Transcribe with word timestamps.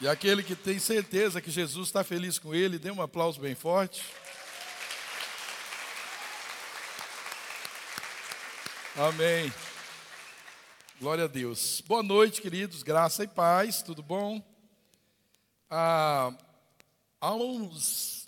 E 0.00 0.08
aquele 0.08 0.42
que 0.42 0.56
tem 0.56 0.78
certeza 0.78 1.42
que 1.42 1.50
Jesus 1.50 1.88
está 1.88 2.02
feliz 2.02 2.38
com 2.38 2.54
ele, 2.54 2.78
dê 2.78 2.90
um 2.90 3.02
aplauso 3.02 3.38
bem 3.38 3.54
forte. 3.54 4.02
Amém. 8.96 9.52
Glória 10.98 11.24
a 11.24 11.26
Deus. 11.26 11.82
Boa 11.82 12.02
noite, 12.02 12.40
queridos. 12.40 12.82
Graça 12.82 13.24
e 13.24 13.28
paz, 13.28 13.82
tudo 13.82 14.02
bom? 14.02 14.42
Ah, 15.68 16.32
há 17.20 17.34
uns. 17.34 18.26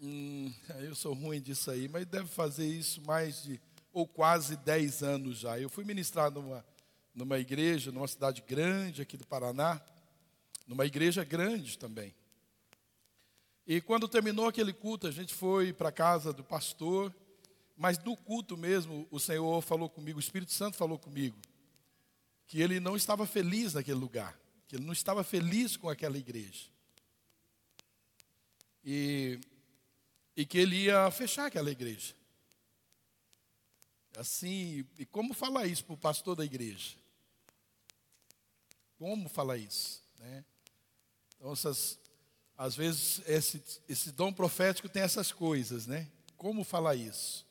Hum, 0.00 0.54
eu 0.78 0.94
sou 0.94 1.14
ruim 1.14 1.40
disso 1.40 1.68
aí, 1.68 1.88
mas 1.88 2.06
deve 2.06 2.28
fazer 2.28 2.66
isso 2.66 3.02
mais 3.02 3.42
de. 3.42 3.60
ou 3.92 4.06
quase 4.06 4.56
10 4.58 5.02
anos 5.02 5.40
já. 5.40 5.58
Eu 5.58 5.68
fui 5.68 5.82
ministrar 5.82 6.30
numa, 6.30 6.64
numa 7.12 7.40
igreja, 7.40 7.90
numa 7.90 8.06
cidade 8.06 8.40
grande 8.46 9.02
aqui 9.02 9.16
do 9.16 9.26
Paraná 9.26 9.82
numa 10.68 10.84
igreja 10.84 11.24
grande 11.24 11.78
também. 11.78 12.14
E 13.66 13.80
quando 13.80 14.06
terminou 14.06 14.46
aquele 14.46 14.72
culto, 14.72 15.06
a 15.06 15.10
gente 15.10 15.34
foi 15.34 15.72
para 15.72 15.88
a 15.88 15.92
casa 15.92 16.32
do 16.32 16.44
pastor, 16.44 17.14
mas 17.76 17.98
no 17.98 18.16
culto 18.16 18.56
mesmo, 18.56 19.08
o 19.10 19.18
Senhor 19.18 19.60
falou 19.62 19.88
comigo, 19.88 20.18
o 20.18 20.20
Espírito 20.20 20.52
Santo 20.52 20.76
falou 20.76 20.98
comigo, 20.98 21.36
que 22.46 22.60
ele 22.60 22.80
não 22.80 22.96
estava 22.96 23.26
feliz 23.26 23.74
naquele 23.74 23.98
lugar, 23.98 24.38
que 24.68 24.76
ele 24.76 24.84
não 24.84 24.92
estava 24.92 25.24
feliz 25.24 25.76
com 25.76 25.88
aquela 25.88 26.18
igreja. 26.18 26.66
E, 28.84 29.40
e 30.36 30.46
que 30.46 30.58
ele 30.58 30.84
ia 30.84 31.10
fechar 31.10 31.46
aquela 31.46 31.70
igreja. 31.70 32.14
Assim, 34.16 34.84
e 34.98 35.06
como 35.06 35.32
falar 35.32 35.66
isso 35.66 35.84
para 35.84 35.94
o 35.94 35.98
pastor 35.98 36.34
da 36.36 36.44
igreja? 36.44 36.96
Como 38.98 39.28
falar 39.28 39.58
isso? 39.58 40.02
Né? 40.18 40.44
Então, 41.38 41.52
essas, 41.52 41.98
às 42.56 42.74
vezes, 42.74 43.22
esse, 43.26 43.62
esse 43.88 44.12
dom 44.12 44.32
profético 44.32 44.88
tem 44.88 45.02
essas 45.02 45.32
coisas, 45.32 45.86
né? 45.86 46.10
Como 46.36 46.64
falar 46.64 46.96
isso? 46.96 47.46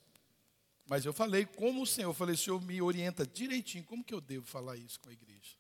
Mas 0.85 1.05
eu 1.05 1.13
falei 1.13 1.45
como 1.45 1.81
o 1.81 1.88
Senhor, 1.88 2.09
eu 2.09 2.13
falei, 2.13 2.35
o 2.35 2.38
Senhor 2.38 2.61
me 2.61 2.81
orienta 2.81 3.25
direitinho, 3.25 3.83
como 3.83 4.03
que 4.03 4.13
eu 4.13 4.21
devo 4.21 4.45
falar 4.45 4.77
isso 4.77 4.99
com 4.99 5.09
a 5.09 5.13
igreja? 5.13 5.57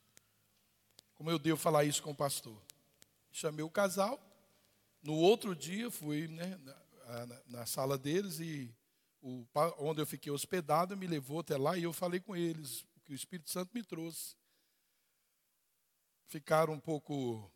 Como 1.15 1.29
eu 1.29 1.39
devo 1.39 1.59
falar 1.59 1.83
isso 1.83 2.01
com 2.01 2.11
o 2.11 2.15
pastor? 2.15 2.61
Chamei 3.31 3.63
o 3.63 3.69
casal, 3.69 4.19
no 5.01 5.13
outro 5.13 5.55
dia 5.55 5.91
fui 5.91 6.27
né, 6.27 6.57
na, 6.63 7.41
na, 7.47 7.65
sala 7.65 7.97
deles 7.97 8.39
e 8.39 8.73
o, 9.21 9.45
onde 9.79 10.01
eu 10.01 10.07
fiquei 10.07 10.31
hospedado 10.31 10.95
me 10.95 11.07
levou 11.07 11.39
até 11.39 11.57
lá 11.57 11.77
e 11.77 11.83
eu 11.83 11.93
falei 11.93 12.19
com 12.19 12.35
eles 12.35 12.81
o 12.95 13.01
que 13.03 13.11
o 13.11 13.15
Espírito 13.15 13.49
Santo 13.49 13.71
me 13.73 13.83
trouxe. 13.83 14.35
Ficaram 16.27 16.73
um 16.73 16.79
pouco 16.79 17.51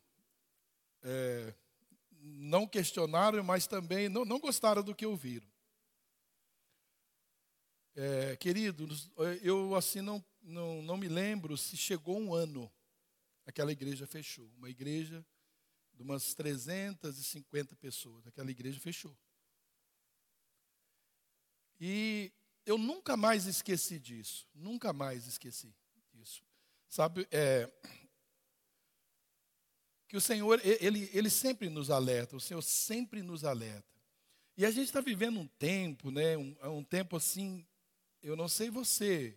é, 1.02 1.54
não 2.20 2.66
questionaram, 2.66 3.42
mas 3.42 3.66
também 3.66 4.08
não, 4.08 4.24
não 4.24 4.38
gostaram 4.38 4.82
do 4.82 4.94
que 4.94 5.06
ouviram. 5.06 5.46
É, 7.94 8.36
queridos, 8.36 9.10
eu 9.42 9.74
assim 9.74 10.00
não, 10.00 10.24
não, 10.42 10.80
não 10.82 10.96
me 10.96 11.08
lembro 11.08 11.56
se 11.58 11.76
chegou 11.76 12.18
um 12.18 12.34
ano 12.34 12.72
aquela 13.46 13.72
igreja 13.72 14.06
fechou. 14.06 14.50
Uma 14.56 14.70
igreja 14.70 15.24
de 15.94 16.02
umas 16.02 16.34
350 16.34 17.76
pessoas, 17.76 18.26
aquela 18.26 18.50
igreja 18.50 18.80
fechou. 18.80 19.16
E 21.78 22.32
eu 22.64 22.78
nunca 22.78 23.16
mais 23.16 23.46
esqueci 23.46 23.98
disso, 23.98 24.48
nunca 24.54 24.92
mais 24.92 25.26
esqueci 25.26 25.74
disso. 26.12 26.44
Sabe, 26.88 27.26
é, 27.30 27.70
que 30.12 30.16
o 30.18 30.20
Senhor, 30.20 30.60
ele, 30.62 31.08
ele 31.14 31.30
sempre 31.30 31.70
nos 31.70 31.88
alerta, 31.88 32.36
o 32.36 32.40
Senhor 32.40 32.60
sempre 32.60 33.22
nos 33.22 33.44
alerta. 33.44 33.98
E 34.58 34.66
a 34.66 34.70
gente 34.70 34.88
está 34.88 35.00
vivendo 35.00 35.40
um 35.40 35.46
tempo, 35.46 36.10
né, 36.10 36.36
um, 36.36 36.54
é 36.60 36.68
um 36.68 36.84
tempo 36.84 37.16
assim, 37.16 37.66
eu 38.22 38.36
não 38.36 38.46
sei 38.46 38.68
você, 38.68 39.34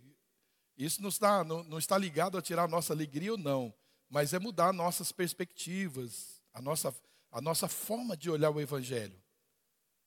isso 0.77 1.01
não 1.01 1.07
está, 1.07 1.45
não, 1.45 1.63
não 1.63 1.77
está 1.77 1.97
ligado 1.97 2.37
a 2.37 2.41
tirar 2.41 2.63
a 2.63 2.67
nossa 2.67 2.91
alegria 2.91 3.31
ou 3.31 3.37
não, 3.37 3.73
mas 4.09 4.33
é 4.33 4.37
mudar 4.37 4.73
nossas 4.73 5.13
perspectivas, 5.13 6.43
a 6.53 6.61
nossa, 6.61 6.93
a 7.31 7.39
nossa 7.39 7.69
forma 7.69 8.17
de 8.17 8.29
olhar 8.29 8.49
o 8.49 8.59
Evangelho, 8.59 9.17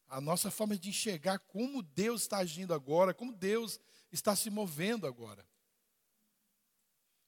a 0.07 0.21
nossa 0.21 0.51
forma 0.51 0.77
de 0.77 0.91
enxergar 0.91 1.39
como 1.39 1.83
Deus 1.83 2.21
está 2.21 2.37
agindo 2.37 2.75
agora, 2.75 3.15
como 3.15 3.33
Deus 3.33 3.81
está 4.13 4.37
se 4.37 4.51
movendo 4.51 5.07
agora. 5.07 5.47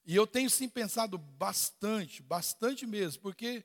E 0.05 0.17
eu 0.17 0.27
tenho 0.27 0.49
sim 0.51 0.69
pensado 0.69 1.19
bastante, 1.19 2.23
bastante 2.23 2.87
mesmo, 2.87 3.23
porque 3.23 3.65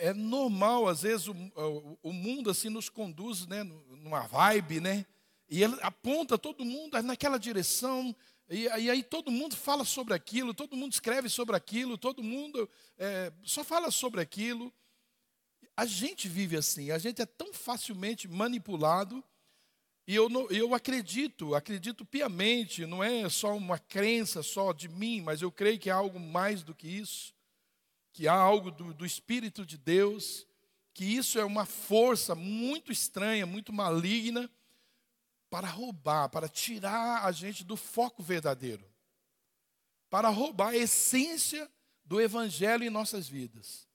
é 0.00 0.12
normal, 0.12 0.88
às 0.88 1.02
vezes, 1.02 1.28
o, 1.28 1.98
o, 2.02 2.12
mundo 2.12 2.50
assim 2.50 2.68
nos 2.68 2.88
conduz 2.88 3.46
né, 3.46 3.62
numa 3.62 4.26
vibe, 4.26 4.80
né? 4.80 5.06
E 5.48 5.62
ele 5.62 5.76
aponta 5.82 6.38
todo 6.38 6.64
mundo 6.64 7.00
naquela 7.02 7.38
direção, 7.38 8.14
e, 8.48 8.64
e, 8.64 8.90
aí 8.90 9.02
todo 9.02 9.30
mundo 9.30 9.56
fala 9.56 9.84
sobre 9.84 10.14
aquilo, 10.14 10.54
todo 10.54 10.76
mundo 10.76 10.92
escreve 10.92 11.28
sobre 11.28 11.56
aquilo, 11.56 11.96
todo 11.96 12.22
mundo 12.22 12.68
é, 12.98 13.32
só 13.42 13.62
fala 13.62 13.90
sobre 13.90 14.20
aquilo. 14.20 14.72
A 15.76 15.86
gente 15.86 16.28
vive 16.28 16.56
assim, 16.56 16.90
a 16.90 16.98
gente 16.98 17.22
é 17.22 17.26
tão 17.26 17.52
facilmente 17.52 18.28
manipulado 18.28 19.24
e 20.06 20.14
eu, 20.14 20.28
eu 20.50 20.74
acredito, 20.74 21.54
acredito 21.54 22.04
piamente, 22.04 22.84
não 22.86 23.02
é 23.02 23.28
só 23.28 23.56
uma 23.56 23.78
crença 23.78 24.42
só 24.42 24.72
de 24.72 24.88
mim, 24.88 25.20
mas 25.20 25.42
eu 25.42 25.52
creio 25.52 25.78
que 25.78 25.90
há 25.90 25.94
algo 25.94 26.18
mais 26.18 26.62
do 26.62 26.74
que 26.74 26.88
isso, 26.88 27.32
que 28.12 28.26
há 28.26 28.34
algo 28.34 28.70
do, 28.70 28.92
do 28.92 29.06
Espírito 29.06 29.64
de 29.64 29.78
Deus, 29.78 30.46
que 30.92 31.04
isso 31.04 31.38
é 31.38 31.44
uma 31.44 31.64
força 31.64 32.34
muito 32.34 32.90
estranha, 32.90 33.46
muito 33.46 33.72
maligna, 33.72 34.50
para 35.48 35.68
roubar, 35.68 36.28
para 36.30 36.48
tirar 36.48 37.24
a 37.24 37.30
gente 37.30 37.62
do 37.62 37.76
foco 37.76 38.22
verdadeiro, 38.22 38.84
para 40.10 40.30
roubar 40.30 40.70
a 40.70 40.76
essência 40.76 41.70
do 42.04 42.20
Evangelho 42.20 42.84
em 42.84 42.90
nossas 42.90 43.28
vidas. 43.28 43.86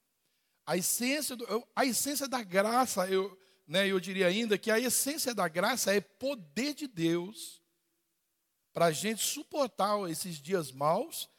A 0.65 0.77
essência, 0.77 1.35
do, 1.35 1.67
a 1.75 1.85
essência 1.85 2.27
da 2.27 2.43
graça, 2.43 3.07
eu, 3.07 3.37
né, 3.67 3.87
eu 3.87 3.99
diria 3.99 4.27
ainda 4.27 4.57
que 4.57 4.71
a 4.71 4.79
essência 4.79 5.35
da 5.35 5.47
graça 5.47 5.93
é 5.93 5.99
poder 5.99 6.73
de 6.73 6.87
Deus 6.87 7.61
para 8.73 8.85
a 8.85 8.91
gente 8.91 9.25
suportar 9.25 10.09
esses 10.09 10.37
dias 10.37 10.71
maus 10.71 11.29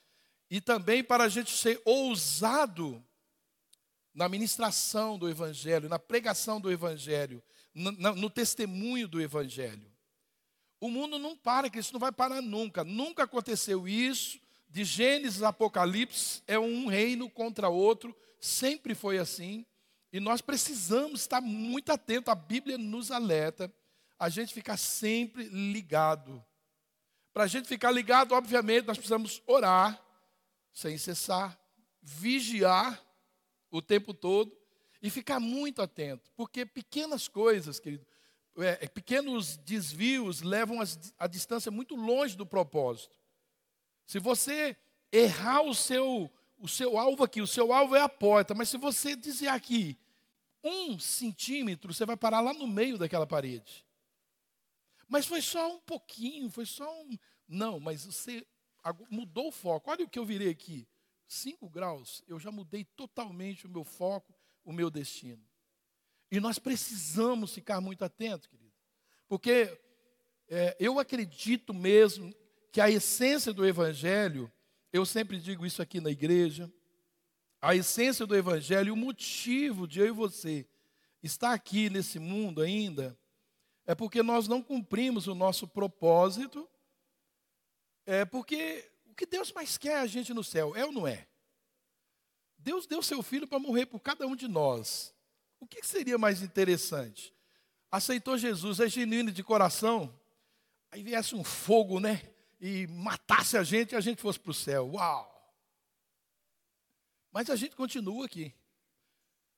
e 0.51 0.61
também 0.61 1.03
para 1.03 1.25
a 1.25 1.29
gente 1.29 1.51
ser 1.51 1.81
ousado 1.85 3.03
na 4.13 4.29
ministração 4.29 5.19
do 5.19 5.29
Evangelho, 5.29 5.89
na 5.89 5.99
pregação 5.99 6.61
do 6.61 6.71
Evangelho, 6.71 7.43
no, 7.73 7.93
no 7.93 8.29
testemunho 8.29 9.07
do 9.07 9.21
Evangelho. 9.21 9.91
O 10.81 10.91
mundo 10.91 11.19
não 11.19 11.37
para, 11.37 11.71
isso 11.79 11.93
não 11.93 12.01
vai 12.01 12.13
parar 12.13 12.43
nunca. 12.43 12.85
Nunca 12.85 13.25
aconteceu 13.25 13.89
isso. 13.89 14.41
De 14.69 14.85
Gênesis 14.85 15.43
a 15.43 15.49
Apocalipse 15.49 16.43
é 16.47 16.59
um 16.59 16.87
reino 16.87 17.31
contra 17.31 17.69
outro, 17.69 18.15
sempre 18.41 18.95
foi 18.95 19.19
assim. 19.19 19.65
E 20.13 20.21
nós 20.21 20.41
precisamos 20.41 21.21
estar 21.21 21.41
muito 21.41 21.93
atento, 21.93 22.31
a 22.31 22.35
Bíblia 22.35 22.79
nos 22.79 23.11
alerta, 23.11 23.73
a 24.19 24.29
gente 24.29 24.55
ficar 24.55 24.77
sempre 24.77 25.45
ligado. 25.45 26.45
Para 27.33 27.45
a 27.45 27.47
gente 27.47 27.69
ficar 27.69 27.91
ligado, 27.91 28.33
obviamente, 28.33 28.87
nós 28.87 28.97
precisamos 28.97 29.43
orar 29.47 30.03
sem 30.73 30.97
cessar, 30.97 31.59
vigiar 32.01 33.03
o 33.71 33.83
tempo 33.83 34.15
todo 34.15 34.57
e 35.03 35.11
ficar 35.11 35.39
muito 35.39 35.83
atento, 35.83 36.31
porque 36.35 36.65
pequenas 36.65 37.29
coisas, 37.29 37.79
querido, 37.79 38.07
é, 38.57 38.79
é 38.81 38.89
pequenos 38.89 39.57
desvios 39.59 40.41
levam 40.41 40.81
a, 40.81 40.85
a 41.19 41.27
distância 41.27 41.71
muito 41.71 41.95
longe 41.95 42.37
do 42.37 42.47
propósito. 42.47 43.17
Se 44.05 44.19
você 44.19 44.77
errar 45.13 45.63
o 45.63 45.75
seu 45.75 46.31
o 46.59 46.69
seu 46.69 46.99
alvo 46.99 47.25
aqui, 47.25 47.41
o 47.41 47.47
seu 47.47 47.73
alvo 47.73 47.95
é 47.95 48.01
a 48.01 48.09
porta, 48.09 48.55
mas 48.55 48.69
se 48.69 48.77
você 48.77 49.15
dizer 49.15 49.49
aqui 49.49 49.99
um 50.63 50.99
centímetro, 50.99 51.93
você 51.93 52.05
vai 52.05 52.17
parar 52.17 52.41
lá 52.41 52.53
no 52.53 52.67
meio 52.67 52.99
daquela 52.99 53.27
parede. 53.27 53.87
Mas 55.09 55.27
foi 55.27 55.41
só 55.41 55.75
um 55.75 55.81
pouquinho, 55.81 56.51
foi 56.51 56.67
só 56.67 56.91
um. 57.03 57.17
Não, 57.47 57.81
mas 57.81 58.05
você 58.05 58.47
mudou 59.11 59.49
o 59.49 59.53
foco. 59.53 59.91
Olha 59.91 60.05
o 60.05 60.09
que 60.09 60.19
eu 60.19 60.25
virei 60.25 60.51
aqui. 60.51 60.87
Cinco 61.27 61.69
graus, 61.69 62.23
eu 62.27 62.39
já 62.39 62.51
mudei 62.51 62.85
totalmente 62.85 63.67
o 63.67 63.71
meu 63.71 63.85
foco, 63.85 64.35
o 64.65 64.73
meu 64.73 64.91
destino. 64.91 65.43
E 66.31 66.41
nós 66.41 66.59
precisamos 66.59 67.55
ficar 67.55 67.81
muito 67.81 68.05
atentos, 68.05 68.47
querido. 68.47 68.73
Porque 69.27 69.79
é, 70.49 70.77
eu 70.79 70.99
acredito 70.99 71.73
mesmo 71.73 72.35
que 72.73 72.81
a 72.81 72.91
essência 72.91 73.53
do 73.53 73.67
Evangelho 73.67 74.51
eu 74.99 75.07
sempre 75.07 75.39
digo 75.39 75.65
isso 75.65 75.81
aqui 75.81 76.01
na 76.01 76.11
igreja. 76.11 76.71
A 77.61 77.75
essência 77.75 78.27
do 78.27 78.37
Evangelho, 78.37 78.93
o 78.93 78.97
motivo 78.97 79.87
de 79.87 80.01
eu 80.01 80.07
e 80.07 80.11
você 80.11 80.67
estar 81.23 81.53
aqui 81.53 81.89
nesse 81.89 82.19
mundo 82.19 82.63
ainda, 82.63 83.19
é 83.87 83.95
porque 83.95 84.23
nós 84.23 84.49
não 84.49 84.61
cumprimos 84.61 85.27
o 85.29 85.35
nosso 85.35 85.67
propósito, 85.67 86.69
é 88.05 88.25
porque 88.25 88.91
o 89.07 89.15
que 89.15 89.25
Deus 89.25 89.53
mais 89.53 89.79
quer 89.79 89.93
é 89.93 90.01
a 90.01 90.07
gente 90.07 90.35
no 90.35 90.43
céu, 90.43 90.75
é 90.75 90.85
ou 90.85 90.93
não 90.93 91.07
é? 91.07 91.27
Deus 92.59 92.87
deu 92.87 93.01
seu 93.01 93.23
filho 93.23 93.47
para 93.47 93.59
morrer 93.59 93.87
por 93.87 94.01
cada 94.01 94.27
um 94.27 94.35
de 94.35 94.49
nós. 94.49 95.15
O 95.61 95.67
que 95.67 95.85
seria 95.87 96.19
mais 96.19 96.43
interessante? 96.43 97.33
Aceitou 97.91 98.37
Jesus, 98.37 98.81
é 98.81 98.89
genuíno 98.89 99.31
de 99.31 99.45
coração, 99.45 100.13
aí 100.91 101.03
viesse 101.03 101.35
um 101.35 101.45
fogo, 101.45 102.01
né? 102.01 102.21
E 102.61 102.87
matasse 102.89 103.57
a 103.57 103.63
gente 103.63 103.93
e 103.93 103.97
a 103.97 104.01
gente 104.01 104.21
fosse 104.21 104.39
para 104.39 104.51
o 104.51 104.55
céu. 104.55 104.91
Uau! 104.93 105.39
Mas 107.31 107.51
a 107.51 107.57
gente 107.57 107.77
continua 107.77 108.27
aqui, 108.27 108.55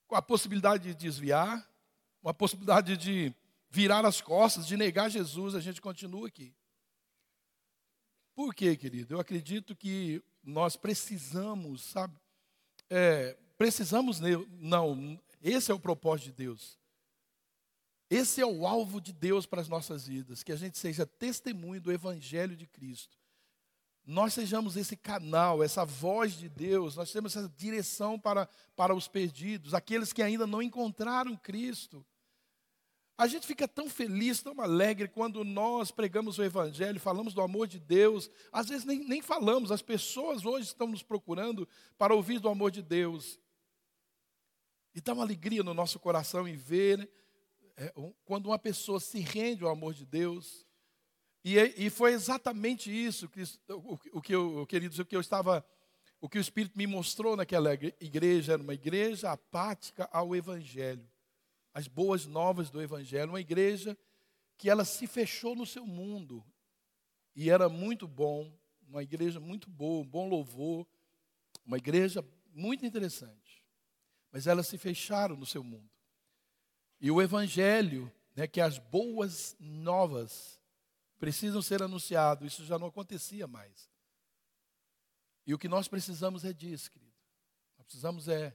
com 0.06 0.16
a 0.16 0.22
possibilidade 0.22 0.84
de 0.84 0.94
desviar, 0.94 1.66
com 2.20 2.28
a 2.28 2.34
possibilidade 2.34 2.96
de 2.96 3.34
virar 3.70 4.04
as 4.04 4.20
costas, 4.20 4.66
de 4.66 4.76
negar 4.76 5.08
Jesus, 5.08 5.54
a 5.54 5.60
gente 5.60 5.80
continua 5.80 6.26
aqui. 6.28 6.52
Por 8.34 8.54
quê, 8.54 8.76
querido? 8.76 9.14
Eu 9.14 9.20
acredito 9.20 9.76
que 9.76 10.22
nós 10.42 10.76
precisamos, 10.76 11.82
sabe? 11.82 12.18
É, 12.88 13.36
precisamos, 13.56 14.18
não, 14.58 15.20
esse 15.40 15.70
é 15.70 15.74
o 15.74 15.78
propósito 15.78 16.26
de 16.26 16.32
Deus. 16.32 16.79
Esse 18.10 18.40
é 18.40 18.46
o 18.46 18.66
alvo 18.66 19.00
de 19.00 19.12
Deus 19.12 19.46
para 19.46 19.60
as 19.60 19.68
nossas 19.68 20.08
vidas, 20.08 20.42
que 20.42 20.50
a 20.50 20.56
gente 20.56 20.76
seja 20.76 21.06
testemunho 21.06 21.80
do 21.80 21.92
Evangelho 21.92 22.56
de 22.56 22.66
Cristo. 22.66 23.16
Nós 24.04 24.34
sejamos 24.34 24.76
esse 24.76 24.96
canal, 24.96 25.62
essa 25.62 25.84
voz 25.84 26.32
de 26.32 26.48
Deus, 26.48 26.96
nós 26.96 27.12
temos 27.12 27.36
essa 27.36 27.48
direção 27.56 28.18
para, 28.18 28.48
para 28.74 28.92
os 28.92 29.06
perdidos, 29.06 29.74
aqueles 29.74 30.12
que 30.12 30.22
ainda 30.22 30.44
não 30.44 30.60
encontraram 30.60 31.36
Cristo. 31.36 32.04
A 33.16 33.28
gente 33.28 33.46
fica 33.46 33.68
tão 33.68 33.88
feliz, 33.88 34.42
tão 34.42 34.60
alegre 34.60 35.06
quando 35.06 35.44
nós 35.44 35.92
pregamos 35.92 36.36
o 36.38 36.42
Evangelho, 36.42 36.98
falamos 36.98 37.32
do 37.32 37.42
amor 37.42 37.68
de 37.68 37.78
Deus. 37.78 38.28
Às 38.50 38.70
vezes 38.70 38.84
nem, 38.84 39.04
nem 39.04 39.22
falamos, 39.22 39.70
as 39.70 39.82
pessoas 39.82 40.44
hoje 40.44 40.66
estão 40.66 40.88
nos 40.88 41.02
procurando 41.02 41.68
para 41.96 42.14
ouvir 42.14 42.40
do 42.40 42.48
amor 42.48 42.72
de 42.72 42.82
Deus. 42.82 43.38
E 44.92 45.00
dá 45.00 45.12
uma 45.12 45.22
alegria 45.22 45.62
no 45.62 45.74
nosso 45.74 46.00
coração 46.00 46.48
em 46.48 46.56
ver 46.56 46.98
né, 46.98 47.06
é, 47.80 47.92
quando 48.24 48.46
uma 48.46 48.58
pessoa 48.58 49.00
se 49.00 49.18
rende 49.18 49.64
ao 49.64 49.70
amor 49.70 49.94
de 49.94 50.06
Deus. 50.06 50.66
E, 51.42 51.56
e 51.58 51.90
foi 51.90 52.12
exatamente 52.12 52.90
isso 52.90 53.28
que, 53.28 53.42
o, 53.68 53.98
o, 54.12 54.22
que 54.22 54.34
eu, 54.34 54.66
queridos, 54.66 54.98
o 54.98 55.04
que 55.04 55.16
eu 55.16 55.20
estava, 55.20 55.64
o 56.20 56.28
que 56.28 56.38
o 56.38 56.40
Espírito 56.40 56.76
me 56.76 56.86
mostrou 56.86 57.34
naquela 57.34 57.72
igreja, 57.72 58.52
era 58.52 58.62
uma 58.62 58.74
igreja 58.74 59.32
apática 59.32 60.08
ao 60.12 60.36
Evangelho 60.36 61.10
as 61.72 61.86
boas 61.86 62.26
novas 62.26 62.70
do 62.70 62.82
Evangelho, 62.82 63.30
uma 63.30 63.40
igreja 63.40 63.96
que 64.58 64.68
ela 64.68 64.84
se 64.84 65.06
fechou 65.06 65.54
no 65.54 65.64
seu 65.64 65.86
mundo 65.86 66.44
e 67.34 67.48
era 67.48 67.68
muito 67.68 68.06
bom, 68.06 68.52
uma 68.86 69.02
igreja 69.02 69.38
muito 69.40 69.70
boa, 69.70 70.02
um 70.02 70.08
bom 70.08 70.28
louvor, 70.28 70.86
uma 71.64 71.78
igreja 71.78 72.24
muito 72.52 72.84
interessante, 72.84 73.64
mas 74.32 74.46
elas 74.46 74.66
se 74.66 74.76
fecharam 74.76 75.36
no 75.36 75.46
seu 75.46 75.62
mundo. 75.62 75.88
E 77.00 77.10
o 77.10 77.22
Evangelho, 77.22 78.12
né, 78.36 78.46
que 78.46 78.60
as 78.60 78.78
boas 78.78 79.56
novas 79.58 80.60
precisam 81.18 81.62
ser 81.62 81.82
anunciado, 81.82 82.46
isso 82.46 82.64
já 82.64 82.78
não 82.78 82.88
acontecia 82.88 83.46
mais. 83.46 83.90
E 85.46 85.54
o 85.54 85.58
que 85.58 85.68
nós 85.68 85.88
precisamos 85.88 86.44
é 86.44 86.52
disso, 86.52 86.90
querido. 86.90 87.12
Nós 87.76 87.86
precisamos 87.86 88.28
é 88.28 88.54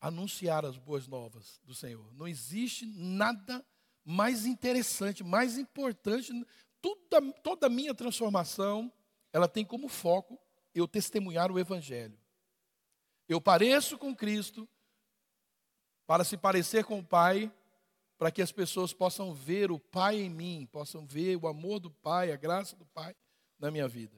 anunciar 0.00 0.66
as 0.66 0.76
boas 0.76 1.08
novas 1.08 1.60
do 1.64 1.74
Senhor. 1.74 2.12
Não 2.12 2.28
existe 2.28 2.84
nada 2.84 3.64
mais 4.04 4.44
interessante, 4.44 5.24
mais 5.24 5.56
importante. 5.56 6.30
Toda, 6.80 7.32
toda 7.42 7.66
a 7.66 7.70
minha 7.70 7.94
transformação, 7.94 8.92
ela 9.32 9.48
tem 9.48 9.64
como 9.64 9.88
foco 9.88 10.38
eu 10.74 10.86
testemunhar 10.86 11.50
o 11.50 11.58
Evangelho. 11.58 12.18
Eu 13.26 13.40
pareço 13.40 13.96
com 13.96 14.14
Cristo 14.14 14.68
para 16.06 16.24
se 16.24 16.36
parecer 16.36 16.84
com 16.84 16.98
o 16.98 17.04
Pai, 17.04 17.52
para 18.18 18.30
que 18.30 18.42
as 18.42 18.52
pessoas 18.52 18.92
possam 18.92 19.34
ver 19.34 19.70
o 19.70 19.78
Pai 19.78 20.20
em 20.20 20.30
mim, 20.30 20.68
possam 20.70 21.06
ver 21.06 21.36
o 21.36 21.46
amor 21.46 21.80
do 21.80 21.90
Pai, 21.90 22.32
a 22.32 22.36
graça 22.36 22.76
do 22.76 22.84
Pai 22.86 23.14
na 23.58 23.70
minha 23.70 23.88
vida. 23.88 24.16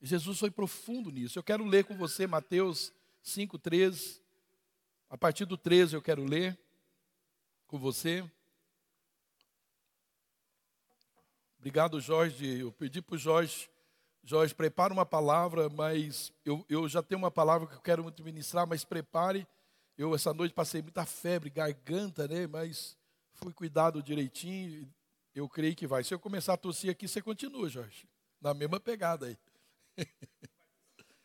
Jesus 0.00 0.38
foi 0.38 0.50
profundo 0.50 1.10
nisso. 1.10 1.38
Eu 1.38 1.42
quero 1.42 1.64
ler 1.64 1.84
com 1.84 1.96
você 1.96 2.26
Mateus 2.26 2.92
5,13. 3.24 4.20
A 5.08 5.16
partir 5.16 5.44
do 5.44 5.56
13 5.56 5.94
eu 5.94 6.02
quero 6.02 6.24
ler 6.24 6.58
com 7.66 7.78
você. 7.78 8.24
Obrigado, 11.58 12.00
Jorge. 12.00 12.60
Eu 12.60 12.70
pedi 12.70 13.02
para 13.02 13.16
o 13.16 13.18
Jorge, 13.18 13.68
Jorge, 14.22 14.54
prepara 14.54 14.92
uma 14.92 15.06
palavra, 15.06 15.68
mas 15.68 16.32
eu, 16.44 16.64
eu 16.68 16.88
já 16.88 17.02
tenho 17.02 17.18
uma 17.18 17.30
palavra 17.30 17.66
que 17.66 17.74
eu 17.74 17.80
quero 17.80 18.02
muito 18.02 18.22
ministrar, 18.22 18.66
mas 18.66 18.84
prepare. 18.84 19.46
Eu 19.96 20.14
essa 20.14 20.34
noite 20.34 20.54
passei 20.54 20.82
muita 20.82 21.06
febre, 21.06 21.48
garganta, 21.48 22.28
né? 22.28 22.46
Mas 22.46 22.96
fui 23.34 23.52
cuidado 23.52 24.02
direitinho. 24.02 24.92
Eu 25.34 25.48
creio 25.48 25.74
que 25.74 25.86
vai. 25.86 26.04
Se 26.04 26.12
eu 26.12 26.18
começar 26.18 26.54
a 26.54 26.56
tossir 26.56 26.90
aqui, 26.90 27.08
você 27.08 27.22
continua, 27.22 27.68
Jorge. 27.68 28.08
Na 28.40 28.52
mesma 28.52 28.78
pegada 28.78 29.26
aí. 29.26 29.38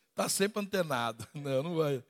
Está 0.10 0.28
sempre 0.30 0.62
antenado. 0.62 1.28
Não, 1.36 1.64
não 1.64 1.76
vai. 1.76 2.04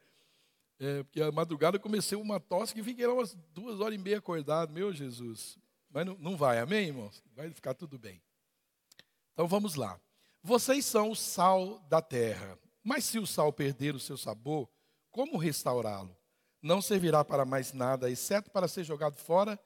É, 0.79 1.03
porque 1.03 1.21
a 1.21 1.31
madrugada 1.31 1.77
eu 1.77 1.81
comecei 1.81 2.17
uma 2.17 2.39
tosse 2.39 2.73
que 2.73 2.81
fiquei 2.81 3.05
lá 3.05 3.13
umas 3.13 3.35
duas 3.53 3.79
horas 3.79 3.93
e 3.93 3.97
meia 3.99 4.17
acordado, 4.17 4.73
meu 4.73 4.91
Jesus. 4.91 5.57
Mas 5.91 6.05
não, 6.07 6.17
não 6.17 6.35
vai, 6.35 6.57
amém, 6.57 6.87
irmãos? 6.87 7.23
Vai 7.35 7.51
ficar 7.51 7.75
tudo 7.75 7.99
bem. 7.99 8.19
Então 9.33 9.47
vamos 9.47 9.75
lá. 9.75 9.99
Vocês 10.41 10.83
são 10.85 11.11
o 11.11 11.15
sal 11.15 11.79
da 11.87 12.01
terra. 12.01 12.57
Mas 12.83 13.05
se 13.05 13.19
o 13.19 13.27
sal 13.27 13.53
perder 13.53 13.93
o 13.93 13.99
seu 13.99 14.17
sabor, 14.17 14.67
como 15.11 15.37
restaurá-lo? 15.37 16.17
Não 16.61 16.81
servirá 16.81 17.25
para 17.25 17.45
mais 17.45 17.73
nada, 17.73 18.09
exceto 18.09 18.51
para 18.51 18.67
ser 18.67 18.83
jogado 18.83 19.17
fora 19.17 19.59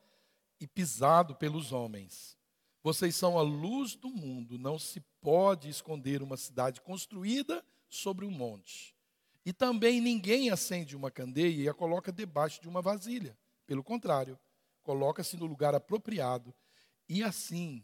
e 0.60 0.68
pisado 0.68 1.36
pelos 1.36 1.72
homens. 1.72 2.38
Vocês 2.82 3.16
são 3.16 3.38
a 3.38 3.42
luz 3.42 3.96
do 3.96 4.10
mundo. 4.10 4.58
Não 4.58 4.78
se 4.78 5.02
pode 5.20 5.70
esconder 5.70 6.22
uma 6.22 6.38
cidade 6.38 6.80
construída 6.82 7.66
sobre 7.90 8.26
um 8.26 8.32
monte. 8.32 8.96
E 9.46 9.52
também 9.52 10.00
ninguém 10.00 10.50
acende 10.50 10.96
uma 10.96 11.12
candeia 11.12 11.64
e 11.64 11.70
a 11.70 11.74
coloca 11.74 12.12
debaixo 12.12 12.62
de 12.62 12.70
uma 12.70 12.82
vasilha. 12.82 13.38
Pelo 13.66 13.84
contrário, 13.84 14.40
coloca-se 14.84 15.36
no 15.36 15.46
lugar 15.46 15.76
apropriado 15.76 16.54
e 17.10 17.24
assim 17.24 17.84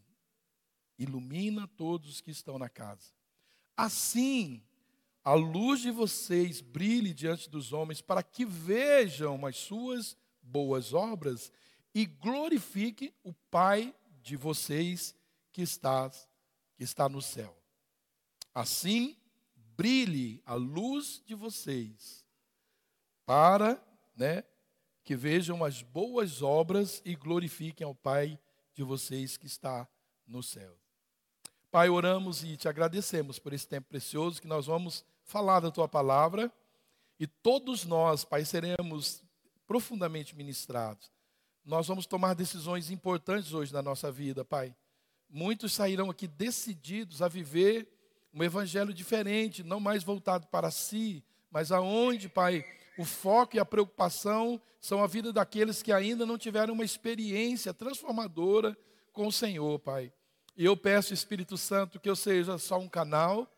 ilumina 0.98 1.68
todos 1.68 2.22
que 2.22 2.32
estão 2.32 2.60
na 2.60 2.70
casa. 2.70 3.12
Assim, 3.76 4.64
a 5.24 5.34
luz 5.34 5.82
de 5.82 5.92
vocês 5.92 6.62
brilhe 6.62 7.14
diante 7.14 7.50
dos 7.50 7.74
homens 7.74 8.02
para 8.02 8.24
que 8.24 8.44
vejam 8.46 9.46
as 9.46 9.58
suas 9.58 10.18
boas 10.42 10.94
obras 10.94 11.52
e 11.94 12.06
glorifique 12.06 13.14
o 13.24 13.34
Pai 13.34 13.94
de 14.22 14.36
vocês 14.36 15.16
que 15.52 15.62
está, 15.62 16.10
que 16.76 16.84
está 16.84 17.08
no 17.08 17.22
céu. 17.22 17.56
Assim, 18.54 19.16
brilhe 19.56 20.42
a 20.46 20.56
luz 20.56 21.22
de 21.26 21.36
vocês, 21.36 22.26
para 23.26 23.82
né, 24.16 24.44
que 25.04 25.16
vejam 25.16 25.64
as 25.64 25.82
boas 25.82 26.42
obras 26.42 27.02
e 27.06 27.16
glorifiquem 27.16 27.86
ao 27.86 27.96
Pai 27.96 28.40
de 28.74 28.84
vocês 28.84 29.38
que 29.38 29.46
está 29.46 29.88
no 30.26 30.42
céu. 30.42 30.78
Pai, 31.70 31.90
oramos 31.90 32.44
e 32.44 32.58
te 32.58 32.68
agradecemos 32.68 33.40
por 33.40 33.54
esse 33.54 33.68
tempo 33.68 33.88
precioso 33.88 34.42
que 34.42 34.48
nós 34.48 34.66
vamos 34.66 35.06
falar 35.32 35.62
da 35.62 35.72
tua 35.72 35.88
palavra 35.88 36.52
e 37.18 37.26
todos 37.26 37.86
nós, 37.86 38.26
Pai, 38.26 38.44
seremos 38.44 39.24
profundamente 39.66 40.36
ministrados. 40.36 41.10
Nós 41.64 41.88
vamos 41.88 42.06
tomar 42.06 42.34
decisões 42.34 42.92
importantes 42.92 43.54
hoje 43.54 43.72
na 43.72 43.82
nossa 43.82 44.12
vida, 44.12 44.44
Pai. 44.44 44.76
Muitos 45.30 45.72
sairão 45.72 46.10
aqui 46.10 46.28
decididos 46.28 47.22
a 47.22 47.30
viver 47.30 47.88
um 48.34 48.44
evangelho 48.44 48.94
diferente, 48.94 49.64
não 49.64 49.80
mais 49.80 50.04
voltado 50.04 50.48
para 50.48 50.70
si, 50.70 51.24
mas 51.50 51.72
aonde, 51.72 52.28
Pai, 52.28 52.66
o 52.98 53.06
foco 53.06 53.56
e 53.56 53.60
a 53.60 53.66
preocupação 53.66 54.62
são 54.82 55.02
a 55.02 55.08
vida 55.08 55.32
daqueles 55.32 55.82
que 55.82 55.94
ainda 55.94 56.26
não 56.26 56.38
tiveram 56.38 56.74
uma 56.74 56.84
experiência 56.84 57.74
transformadora 57.74 58.78
com 59.14 59.28
o 59.28 59.32
Senhor, 59.32 59.80
Pai. 59.80 60.12
E 60.58 60.66
eu 60.66 60.76
peço, 60.76 61.14
Espírito 61.14 61.58
Santo, 61.58 62.02
que 62.02 62.10
eu 62.10 62.16
seja 62.18 62.58
só 62.58 62.78
um 62.78 62.90
canal, 62.90 63.50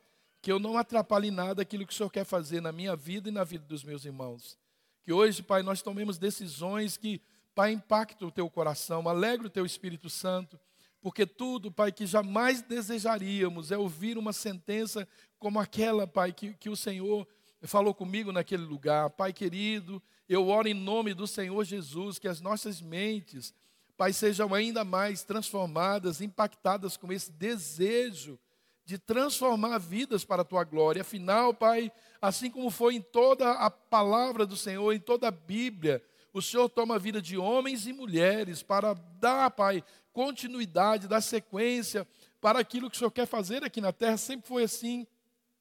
que 0.43 0.51
eu 0.51 0.59
não 0.59 0.77
atrapalhe 0.77 1.31
nada 1.31 1.63
aquilo 1.63 1.87
que 1.87 1.93
o 1.93 1.95
Senhor 1.95 2.11
quer 2.11 2.23
fazer 2.25 2.61
na 2.61 2.71
minha 2.71 2.95
vida 2.95 3.29
e 3.29 3.31
na 3.31 3.43
vida 3.43 3.65
dos 3.65 3.83
meus 3.83 4.05
irmãos. 4.05 4.55
Que 5.01 5.11
hoje, 5.11 5.41
Pai, 5.41 5.63
nós 5.63 5.81
tomemos 5.81 6.19
decisões 6.19 6.97
que, 6.97 7.19
Pai, 7.55 7.71
impactem 7.71 8.27
o 8.27 8.31
teu 8.31 8.47
coração, 8.47 9.09
alegre 9.09 9.47
o 9.47 9.49
teu 9.49 9.65
Espírito 9.65 10.07
Santo 10.07 10.59
porque 11.03 11.25
tudo, 11.25 11.69
Pai, 11.69 11.91
que 11.91 12.05
jamais 12.05 12.61
desejaríamos 12.61 13.73
é 13.73 13.77
ouvir 13.77 14.17
uma 14.17 14.31
sentença 14.31 15.05
como 15.37 15.59
aquela, 15.59 16.07
Pai, 16.07 16.31
que, 16.31 16.53
que 16.53 16.69
o 16.69 16.77
Senhor 16.77 17.27
falou 17.63 17.93
comigo 17.93 18.31
naquele 18.31 18.63
lugar. 18.63 19.09
Pai 19.09 19.33
querido, 19.33 20.01
eu 20.29 20.47
oro 20.47 20.65
em 20.65 20.73
nome 20.73 21.13
do 21.13 21.27
Senhor 21.27 21.61
Jesus, 21.65 22.17
que 22.17 22.27
as 22.27 22.39
nossas 22.39 22.81
mentes, 22.81 23.53
Pai, 23.97 24.13
sejam 24.13 24.53
ainda 24.53 24.85
mais 24.85 25.23
transformadas, 25.23 26.21
impactadas 26.21 26.95
com 26.95 27.11
esse 27.11 27.29
desejo 27.33 28.39
de 28.85 28.97
transformar 28.97 29.77
vidas 29.77 30.25
para 30.25 30.41
a 30.41 30.45
tua 30.45 30.63
glória. 30.63 31.01
Afinal, 31.01 31.53
Pai, 31.53 31.91
assim 32.21 32.49
como 32.49 32.69
foi 32.69 32.95
em 32.95 33.01
toda 33.01 33.51
a 33.51 33.69
palavra 33.69 34.45
do 34.45 34.57
Senhor, 34.57 34.91
em 34.93 34.99
toda 34.99 35.27
a 35.27 35.31
Bíblia, 35.31 36.03
o 36.33 36.41
Senhor 36.41 36.67
toma 36.67 36.95
a 36.95 36.99
vida 36.99 37.21
de 37.21 37.37
homens 37.37 37.85
e 37.87 37.93
mulheres 37.93 38.63
para 38.63 38.93
dar, 38.93 39.51
Pai, 39.51 39.83
continuidade, 40.11 41.07
dar 41.07 41.21
sequência 41.21 42.07
para 42.41 42.59
aquilo 42.59 42.89
que 42.89 42.95
o 42.95 42.99
Senhor 42.99 43.11
quer 43.11 43.27
fazer 43.27 43.63
aqui 43.63 43.79
na 43.79 43.93
terra. 43.93 44.17
Sempre 44.17 44.47
foi 44.47 44.63
assim. 44.63 45.07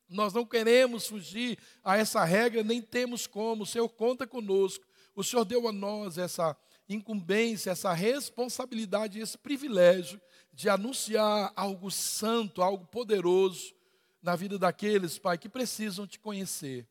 Nós 0.09 0.33
não 0.33 0.45
queremos 0.45 1.07
fugir 1.07 1.59
a 1.85 1.97
essa 1.97 2.25
regra, 2.25 2.63
nem 2.63 2.83
temos 2.83 3.27
como. 3.27 3.63
O 3.63 3.67
Senhor 3.67 3.89
conta 3.89 4.27
conosco. 4.27 4.85
O 5.15 5.23
Senhor 5.23 5.45
deu 5.45 5.69
a 5.69 5.73
nós 5.73 6.19
essa 6.19 6.57
incumbência, 6.89 7.71
essa 7.71 7.93
responsabilidade, 7.93 9.21
esse 9.21 9.39
privilégio 9.39 10.21
de 10.53 10.69
anunciar 10.69 11.53
algo 11.57 11.91
santo, 11.91 12.63
algo 12.63 12.85
poderoso 12.87 13.75
na 14.23 14.37
vida 14.37 14.59
daqueles, 14.59 15.19
Pai, 15.19 15.39
que 15.39 15.49
precisam 15.49 16.07
te 16.07 16.19
conhecer. 16.19 16.87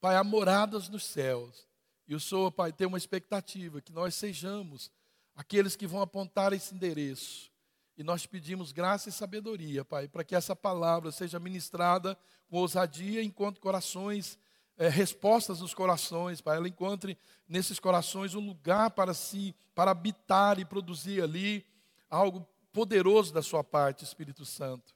Pai, 0.00 0.16
há 0.16 0.24
moradas 0.24 0.88
nos 0.88 1.04
céus. 1.04 1.66
E 2.06 2.14
o 2.14 2.20
Senhor, 2.20 2.52
Pai, 2.52 2.72
tem 2.72 2.86
uma 2.86 2.98
expectativa 2.98 3.80
que 3.80 3.92
nós 3.92 4.14
sejamos 4.14 4.90
aqueles 5.34 5.74
que 5.74 5.86
vão 5.86 6.00
apontar 6.00 6.52
esse 6.52 6.74
endereço. 6.74 7.50
E 7.98 8.04
nós 8.04 8.26
pedimos 8.26 8.72
graça 8.72 9.08
e 9.08 9.12
sabedoria, 9.12 9.84
Pai, 9.84 10.06
para 10.06 10.22
que 10.22 10.34
essa 10.34 10.54
palavra 10.54 11.10
seja 11.10 11.40
ministrada 11.40 12.16
com 12.48 12.58
ousadia, 12.58 13.22
enquanto 13.22 13.60
corações 13.60 14.38
é, 14.78 14.88
respostas 14.88 15.60
nos 15.60 15.74
corações, 15.74 16.40
Pai. 16.40 16.56
Ela 16.56 16.68
encontre 16.68 17.18
nesses 17.48 17.80
corações 17.80 18.34
um 18.34 18.46
lugar 18.46 18.90
para 18.90 19.14
si, 19.14 19.54
para 19.74 19.90
habitar 19.90 20.58
e 20.58 20.64
produzir 20.64 21.22
ali 21.22 21.64
algo 22.10 22.46
poderoso 22.72 23.32
da 23.32 23.42
sua 23.42 23.64
parte, 23.64 24.04
Espírito 24.04 24.44
Santo. 24.44 24.94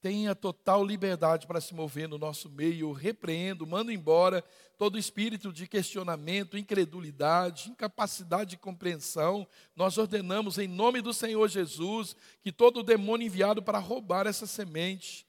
Tenha 0.00 0.34
total 0.34 0.84
liberdade 0.84 1.46
para 1.46 1.60
se 1.60 1.74
mover 1.74 2.08
no 2.08 2.18
nosso 2.18 2.48
meio. 2.48 2.88
Eu 2.88 2.92
repreendo, 2.92 3.66
mando 3.66 3.90
embora 3.90 4.44
todo 4.78 4.98
espírito 4.98 5.52
de 5.52 5.66
questionamento, 5.66 6.56
incredulidade, 6.56 7.70
incapacidade 7.70 8.50
de 8.50 8.56
compreensão. 8.56 9.46
Nós 9.74 9.98
ordenamos 9.98 10.58
em 10.58 10.68
nome 10.68 11.00
do 11.00 11.12
Senhor 11.12 11.48
Jesus 11.48 12.14
que 12.42 12.52
todo 12.52 12.82
demônio 12.82 13.26
enviado 13.26 13.62
para 13.62 13.78
roubar 13.78 14.26
essa 14.26 14.46
semente, 14.46 15.26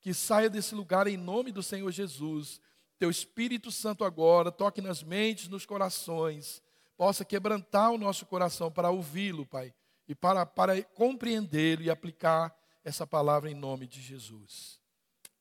que 0.00 0.14
saia 0.14 0.48
desse 0.48 0.74
lugar 0.74 1.06
em 1.06 1.16
nome 1.16 1.52
do 1.52 1.62
Senhor 1.62 1.90
Jesus 1.90 2.60
teu 2.98 3.10
Espírito 3.10 3.70
Santo 3.70 4.04
agora 4.04 4.50
toque 4.52 4.80
nas 4.80 5.02
mentes, 5.02 5.48
nos 5.48 5.66
corações, 5.66 6.62
possa 6.96 7.24
quebrantar 7.24 7.90
o 7.90 7.98
nosso 7.98 8.24
coração 8.24 8.70
para 8.70 8.90
ouvi-lo, 8.90 9.44
Pai, 9.44 9.74
e 10.08 10.14
para, 10.14 10.44
para 10.44 10.82
compreendê-lo 10.82 11.82
e 11.82 11.90
aplicar 11.90 12.54
essa 12.84 13.06
palavra 13.06 13.50
em 13.50 13.54
nome 13.54 13.86
de 13.86 14.00
Jesus. 14.00 14.78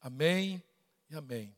Amém 0.02 0.64
e 1.10 1.16
amém. 1.16 1.56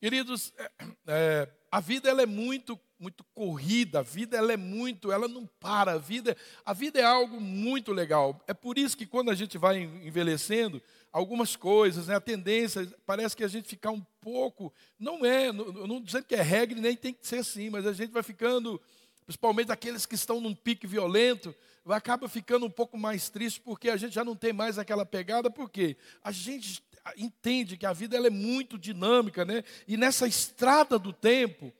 Queridos, 0.00 0.52
é, 0.56 0.70
é, 1.06 1.48
a 1.70 1.80
vida 1.80 2.08
ela 2.08 2.22
é 2.22 2.26
muito 2.26 2.78
muito 2.98 3.22
corrida, 3.34 3.98
a 3.98 4.02
vida 4.02 4.36
ela 4.36 4.52
é 4.52 4.56
muito, 4.56 5.12
ela 5.12 5.28
não 5.28 5.46
para, 5.60 5.92
a 5.92 5.98
vida, 5.98 6.36
a 6.64 6.72
vida 6.72 6.98
é 6.98 7.04
algo 7.04 7.40
muito 7.40 7.92
legal. 7.92 8.42
É 8.46 8.54
por 8.54 8.78
isso 8.78 8.96
que 8.96 9.06
quando 9.06 9.30
a 9.30 9.34
gente 9.34 9.58
vai 9.58 9.82
envelhecendo, 9.82 10.82
algumas 11.12 11.56
coisas, 11.56 12.06
né, 12.06 12.16
a 12.16 12.20
tendência 12.20 12.90
parece 13.04 13.36
que 13.36 13.44
a 13.44 13.48
gente 13.48 13.68
ficar 13.68 13.90
um 13.90 14.00
pouco, 14.20 14.72
não 14.98 15.24
é, 15.24 15.52
não, 15.52 15.86
não 15.86 16.00
dizendo 16.00 16.24
que 16.24 16.34
é 16.34 16.42
regra 16.42 16.80
nem 16.80 16.96
tem 16.96 17.12
que 17.12 17.26
ser 17.26 17.38
assim, 17.38 17.70
mas 17.70 17.86
a 17.86 17.92
gente 17.92 18.12
vai 18.12 18.22
ficando, 18.22 18.80
principalmente 19.26 19.72
aqueles 19.72 20.06
que 20.06 20.14
estão 20.14 20.40
num 20.40 20.54
pique 20.54 20.86
violento, 20.86 21.54
acaba 21.86 22.28
ficando 22.28 22.64
um 22.64 22.70
pouco 22.70 22.96
mais 22.96 23.28
triste 23.28 23.60
porque 23.60 23.90
a 23.90 23.96
gente 23.96 24.14
já 24.14 24.24
não 24.24 24.36
tem 24.36 24.52
mais 24.52 24.78
aquela 24.78 25.04
pegada, 25.04 25.50
porque 25.50 25.96
a 26.22 26.30
gente 26.30 26.82
entende 27.16 27.76
que 27.76 27.86
a 27.86 27.92
vida 27.92 28.16
ela 28.16 28.28
é 28.28 28.30
muito 28.30 28.78
dinâmica, 28.78 29.44
né? 29.44 29.62
E 29.86 29.96
nessa 29.96 30.26
estrada 30.26 30.98
do 30.98 31.12
tempo, 31.12 31.72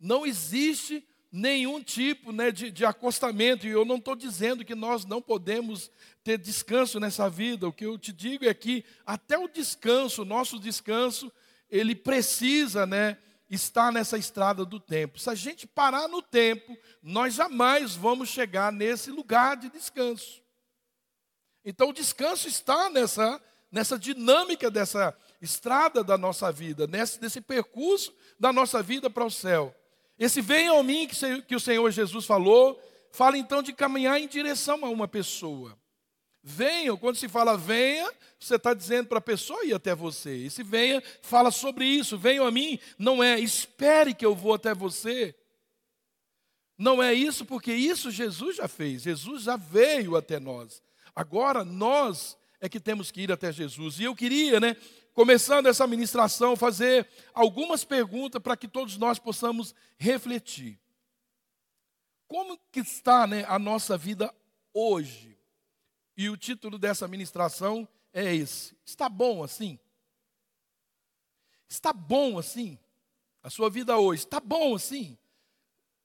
não 0.00 0.24
existe 0.24 1.06
nenhum 1.30 1.82
tipo 1.82 2.30
né, 2.30 2.50
de, 2.50 2.70
de 2.70 2.84
acostamento, 2.84 3.66
e 3.66 3.70
eu 3.70 3.84
não 3.84 3.96
estou 3.96 4.14
dizendo 4.14 4.64
que 4.64 4.74
nós 4.74 5.04
não 5.06 5.22
podemos 5.22 5.90
ter 6.22 6.36
descanso 6.36 7.00
nessa 7.00 7.30
vida, 7.30 7.66
o 7.66 7.72
que 7.72 7.86
eu 7.86 7.98
te 7.98 8.12
digo 8.12 8.44
é 8.44 8.52
que 8.52 8.84
até 9.06 9.38
o 9.38 9.48
descanso, 9.48 10.22
o 10.22 10.26
nosso 10.26 10.58
descanso, 10.58 11.32
ele 11.70 11.94
precisa 11.94 12.84
né, 12.86 13.16
estar 13.54 13.92
nessa 13.92 14.16
estrada 14.16 14.64
do 14.64 14.80
tempo. 14.80 15.18
Se 15.18 15.28
a 15.28 15.34
gente 15.34 15.66
parar 15.66 16.08
no 16.08 16.22
tempo, 16.22 16.76
nós 17.02 17.34
jamais 17.34 17.94
vamos 17.94 18.30
chegar 18.30 18.72
nesse 18.72 19.10
lugar 19.10 19.56
de 19.56 19.68
descanso. 19.68 20.42
Então 21.64 21.90
o 21.90 21.92
descanso 21.92 22.48
está 22.48 22.88
nessa, 22.88 23.40
nessa 23.70 23.98
dinâmica 23.98 24.70
dessa 24.70 25.16
estrada 25.40 26.02
da 26.02 26.16
nossa 26.16 26.50
vida, 26.50 26.86
nesse, 26.86 27.20
nesse 27.20 27.40
percurso 27.40 28.14
da 28.40 28.52
nossa 28.52 28.82
vida 28.82 29.10
para 29.10 29.24
o 29.24 29.30
céu. 29.30 29.74
Esse 30.18 30.40
venha 30.40 30.70
ao 30.70 30.82
mim 30.82 31.06
que, 31.06 31.42
que 31.42 31.54
o 31.54 31.60
Senhor 31.60 31.90
Jesus 31.90 32.24
falou, 32.24 32.80
fala 33.12 33.36
então 33.36 33.62
de 33.62 33.72
caminhar 33.72 34.18
em 34.18 34.26
direção 34.26 34.84
a 34.84 34.88
uma 34.88 35.06
pessoa. 35.06 35.78
Venham, 36.42 36.96
quando 36.96 37.16
se 37.16 37.28
fala 37.28 37.56
venha, 37.56 38.12
você 38.38 38.56
está 38.56 38.74
dizendo 38.74 39.06
para 39.06 39.18
a 39.18 39.22
pessoa 39.22 39.64
ir 39.64 39.74
até 39.74 39.94
você. 39.94 40.34
E 40.34 40.50
se 40.50 40.64
venha, 40.64 41.02
fala 41.22 41.52
sobre 41.52 41.84
isso. 41.84 42.18
Venham 42.18 42.44
a 42.44 42.50
mim, 42.50 42.80
não 42.98 43.22
é 43.22 43.38
espere 43.38 44.12
que 44.12 44.26
eu 44.26 44.34
vou 44.34 44.54
até 44.54 44.74
você. 44.74 45.34
Não 46.76 47.00
é 47.00 47.14
isso, 47.14 47.44
porque 47.44 47.72
isso 47.72 48.10
Jesus 48.10 48.56
já 48.56 48.66
fez. 48.66 49.02
Jesus 49.02 49.44
já 49.44 49.56
veio 49.56 50.16
até 50.16 50.40
nós. 50.40 50.82
Agora 51.14 51.64
nós 51.64 52.36
é 52.60 52.68
que 52.68 52.80
temos 52.80 53.12
que 53.12 53.20
ir 53.20 53.30
até 53.30 53.52
Jesus. 53.52 54.00
E 54.00 54.04
eu 54.04 54.14
queria, 54.16 54.58
né, 54.58 54.76
começando 55.14 55.66
essa 55.66 55.86
ministração, 55.86 56.56
fazer 56.56 57.08
algumas 57.32 57.84
perguntas 57.84 58.42
para 58.42 58.56
que 58.56 58.66
todos 58.66 58.96
nós 58.96 59.18
possamos 59.18 59.74
refletir. 59.96 60.76
Como 62.26 62.58
que 62.72 62.80
está 62.80 63.28
né, 63.28 63.44
a 63.46 63.60
nossa 63.60 63.96
vida 63.96 64.34
hoje? 64.74 65.31
E 66.16 66.28
o 66.28 66.36
título 66.36 66.78
dessa 66.78 67.08
ministração 67.08 67.88
é 68.12 68.34
esse. 68.34 68.76
Está 68.84 69.08
bom 69.08 69.42
assim? 69.42 69.78
Está 71.68 71.92
bom 71.92 72.38
assim? 72.38 72.78
A 73.42 73.50
sua 73.50 73.70
vida 73.70 73.96
hoje, 73.96 74.24
está 74.24 74.38
bom 74.38 74.74
assim? 74.74 75.18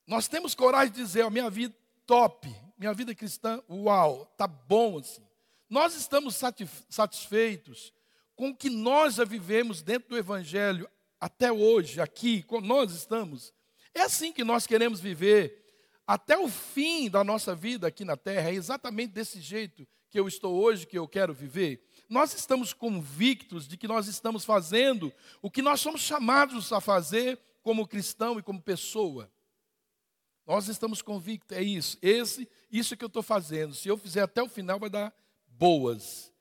Nós 0.08 0.28
temos 0.28 0.56
coragem 0.56 0.94
de 0.94 1.04
dizer, 1.04 1.24
a 1.24 1.30
minha 1.30 1.50
vida 1.50 1.76
top, 2.06 2.48
minha 2.78 2.94
vida 2.94 3.14
cristã, 3.14 3.62
uau, 3.70 4.28
está 4.32 4.48
bom 4.48 4.98
assim. 4.98 5.28
Nós 5.70 5.94
estamos 5.94 6.42
satisfeitos 6.90 7.94
com 8.34 8.50
o 8.50 8.56
que 8.56 8.70
nós 8.70 9.16
já 9.16 9.26
vivemos 9.26 9.82
dentro 9.82 10.10
do 10.10 10.18
Evangelho 10.18 10.90
até 11.20 11.52
hoje, 11.52 12.00
aqui, 12.00 12.46
nós 12.64 12.94
estamos. 12.94 13.54
É 13.94 14.02
assim 14.02 14.32
que 14.32 14.44
nós 14.44 14.66
queremos 14.66 15.00
viver 15.02 15.66
até 16.06 16.38
o 16.38 16.48
fim 16.48 17.10
da 17.10 17.24
nossa 17.24 17.54
vida 17.54 17.88
aqui 17.88 18.06
na 18.06 18.16
terra. 18.16 18.50
É 18.50 18.54
exatamente 18.54 19.12
desse 19.12 19.42
jeito 19.42 19.86
que 20.18 20.22
eu 20.22 20.28
estou 20.28 20.56
hoje, 20.56 20.88
que 20.88 20.98
eu 20.98 21.08
quero 21.08 21.32
viver. 21.32 21.80
Nós 22.10 22.34
estamos 22.34 22.74
convictos 22.74 23.68
de 23.68 23.78
que 23.78 23.88
nós 23.88 24.08
estamos 24.08 24.44
fazendo 24.44 25.14
o 25.44 25.52
que 25.52 25.62
nós 25.62 25.80
somos 25.80 26.02
chamados 26.02 26.74
a 26.74 26.82
fazer 26.82 27.40
como 27.62 27.88
cristão 27.88 28.40
e 28.40 28.42
como 28.42 28.60
pessoa. 28.60 29.32
Nós 30.44 30.70
estamos 30.70 31.04
convictos, 31.04 31.56
é 31.56 31.62
isso, 31.62 32.00
esse, 32.02 32.50
isso 32.72 32.98
que 32.98 33.04
eu 33.04 33.10
estou 33.10 33.22
fazendo. 33.22 33.76
Se 33.76 33.88
eu 33.88 33.96
fizer 33.96 34.24
até 34.24 34.42
o 34.42 34.50
final, 34.50 34.80
vai 34.80 34.90
dar 34.90 35.14
boas. 35.46 36.34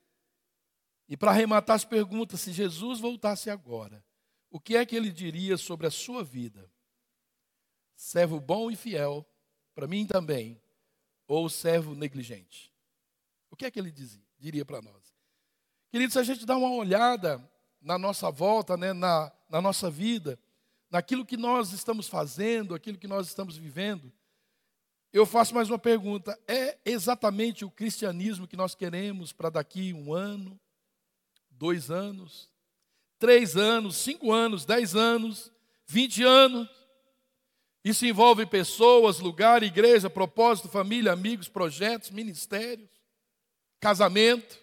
E 1.06 1.14
para 1.14 1.33
arrematar 1.33 1.76
as 1.76 1.85
perguntas, 1.85 2.40
se 2.40 2.52
Jesus 2.52 2.99
voltasse 2.99 3.50
agora, 3.50 4.02
o 4.50 4.59
que 4.59 4.75
é 4.75 4.87
que 4.87 4.97
ele 4.97 5.12
diria 5.12 5.59
sobre 5.59 5.87
a 5.87 5.90
sua 5.90 6.25
vida? 6.25 6.73
Servo 7.95 8.40
bom 8.40 8.71
e 8.71 8.76
fiel, 8.76 9.28
para 9.75 9.87
mim 9.87 10.06
também, 10.06 10.59
ou 11.26 11.50
servo 11.50 11.95
negligente? 11.95 12.75
O 13.50 13.57
que 13.57 13.65
é 13.65 13.71
que 13.71 13.79
ele 13.79 13.91
dizia, 13.91 14.23
diria 14.38 14.65
para 14.65 14.83
nós? 14.83 15.15
Queridos, 15.91 16.12
se 16.12 16.19
a 16.19 16.23
gente 16.23 16.45
dá 16.45 16.57
uma 16.57 16.71
olhada 16.73 17.43
na 17.81 17.99
nossa 17.99 18.31
volta, 18.31 18.76
né, 18.76 18.93
na, 18.93 19.33
na 19.49 19.61
nossa 19.61 19.91
vida, 19.91 20.38
naquilo 20.91 21.25
que 21.25 21.37
nós 21.37 21.73
estamos 21.73 22.09
fazendo, 22.09 22.75
aquilo 22.75 22.99
que 22.99 23.09
nós 23.09 23.26
estamos 23.26 23.57
vivendo, 23.57 24.12
eu 25.12 25.25
faço 25.25 25.55
mais 25.55 25.71
uma 25.71 25.79
pergunta: 25.79 26.38
é 26.47 26.79
exatamente 26.85 27.65
o 27.65 27.71
cristianismo 27.71 28.47
que 28.47 28.57
nós 28.57 28.75
queremos 28.75 29.33
para 29.33 29.49
daqui 29.49 29.93
um 29.93 30.12
ano, 30.12 30.61
dois 31.50 31.91
anos, 31.91 32.50
três 33.19 33.57
anos, 33.57 33.97
cinco 33.97 34.33
anos, 34.33 34.65
dez 34.65 34.95
anos, 34.95 35.50
vinte 35.87 36.23
anos. 36.23 36.69
Isso 37.85 38.05
envolve 38.05 38.45
pessoas, 38.47 39.21
lugar, 39.21 39.62
igreja, 39.62 40.11
propósito, 40.11 40.69
família, 40.69 41.12
amigos, 41.12 41.49
projetos, 41.49 42.11
ministérios, 42.11 42.91
casamento. 43.87 44.59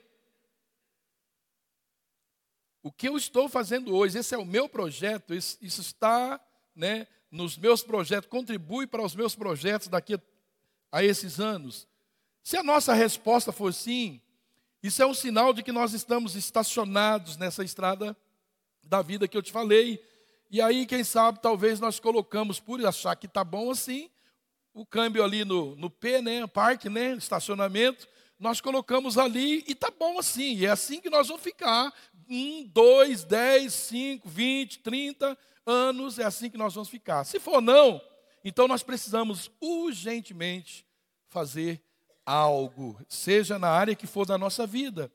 O 2.81 2.91
que 2.91 3.07
eu 3.07 3.15
estou 3.15 3.47
fazendo 3.47 3.95
hoje, 3.95 4.17
esse 4.17 4.35
é 4.35 4.37
o 4.37 4.45
meu 4.45 4.67
projeto, 4.67 5.33
isso, 5.33 5.57
está 5.61 6.41
né, 6.75 7.07
nos 7.31 7.57
meus 7.57 7.81
projetos, 7.81 8.29
contribui 8.29 8.85
para 8.85 9.01
os 9.01 9.15
meus 9.15 9.33
projetos 9.33 9.87
daqui 9.87 10.15
a, 10.15 10.21
a 10.91 11.05
esses 11.05 11.39
anos. 11.39 11.87
Se 12.43 12.57
a 12.57 12.63
nossa 12.63 12.93
resposta 12.93 13.53
for 13.53 13.73
sim, 13.73 14.19
Isso 14.83 15.01
é 15.01 15.05
um 15.05 15.13
sinal 15.13 15.53
de 15.53 15.63
que 15.63 15.71
nós 15.71 15.93
estamos 15.93 16.35
estacionados 16.35 17.37
nessa 17.37 17.63
estrada 17.63 18.17
da 18.83 19.01
vida 19.01 19.29
que 19.29 19.37
eu 19.37 19.41
te 19.41 19.49
falei. 19.49 20.05
E 20.51 20.61
aí, 20.61 20.85
quem 20.85 21.05
sabe, 21.05 21.39
talvez 21.39 21.79
nós 21.79 22.01
colocamos, 22.01 22.59
por 22.59 22.85
achar 22.85 23.15
que 23.15 23.27
está 23.27 23.45
bom 23.45 23.71
assim, 23.71 24.09
o 24.73 24.85
câmbio 24.85 25.23
ali 25.23 25.45
no, 25.45 25.77
no 25.77 25.89
P, 25.89 26.21
né, 26.21 26.45
parque, 26.45 26.89
né, 26.89 27.13
estacionamento, 27.13 28.09
nós 28.43 28.59
colocamos 28.59 29.17
ali 29.17 29.63
e 29.65 29.71
está 29.71 29.89
bom 29.89 30.19
assim. 30.19 30.55
E 30.57 30.65
é 30.65 30.69
assim 30.69 30.99
que 30.99 31.09
nós 31.09 31.29
vamos 31.29 31.41
ficar. 31.41 31.93
Um, 32.29 32.63
dois, 32.65 33.23
dez, 33.23 33.73
cinco, 33.73 34.27
vinte, 34.27 34.79
trinta 34.79 35.37
anos, 35.65 36.19
é 36.19 36.25
assim 36.25 36.49
que 36.49 36.57
nós 36.57 36.73
vamos 36.73 36.89
ficar. 36.89 37.23
Se 37.23 37.39
for 37.39 37.61
não, 37.61 38.01
então 38.43 38.67
nós 38.67 38.83
precisamos 38.83 39.49
urgentemente 39.61 40.85
fazer 41.29 41.81
algo, 42.25 42.99
seja 43.07 43.57
na 43.57 43.69
área 43.69 43.95
que 43.95 44.05
for 44.05 44.25
da 44.25 44.37
nossa 44.37 44.67
vida. 44.67 45.11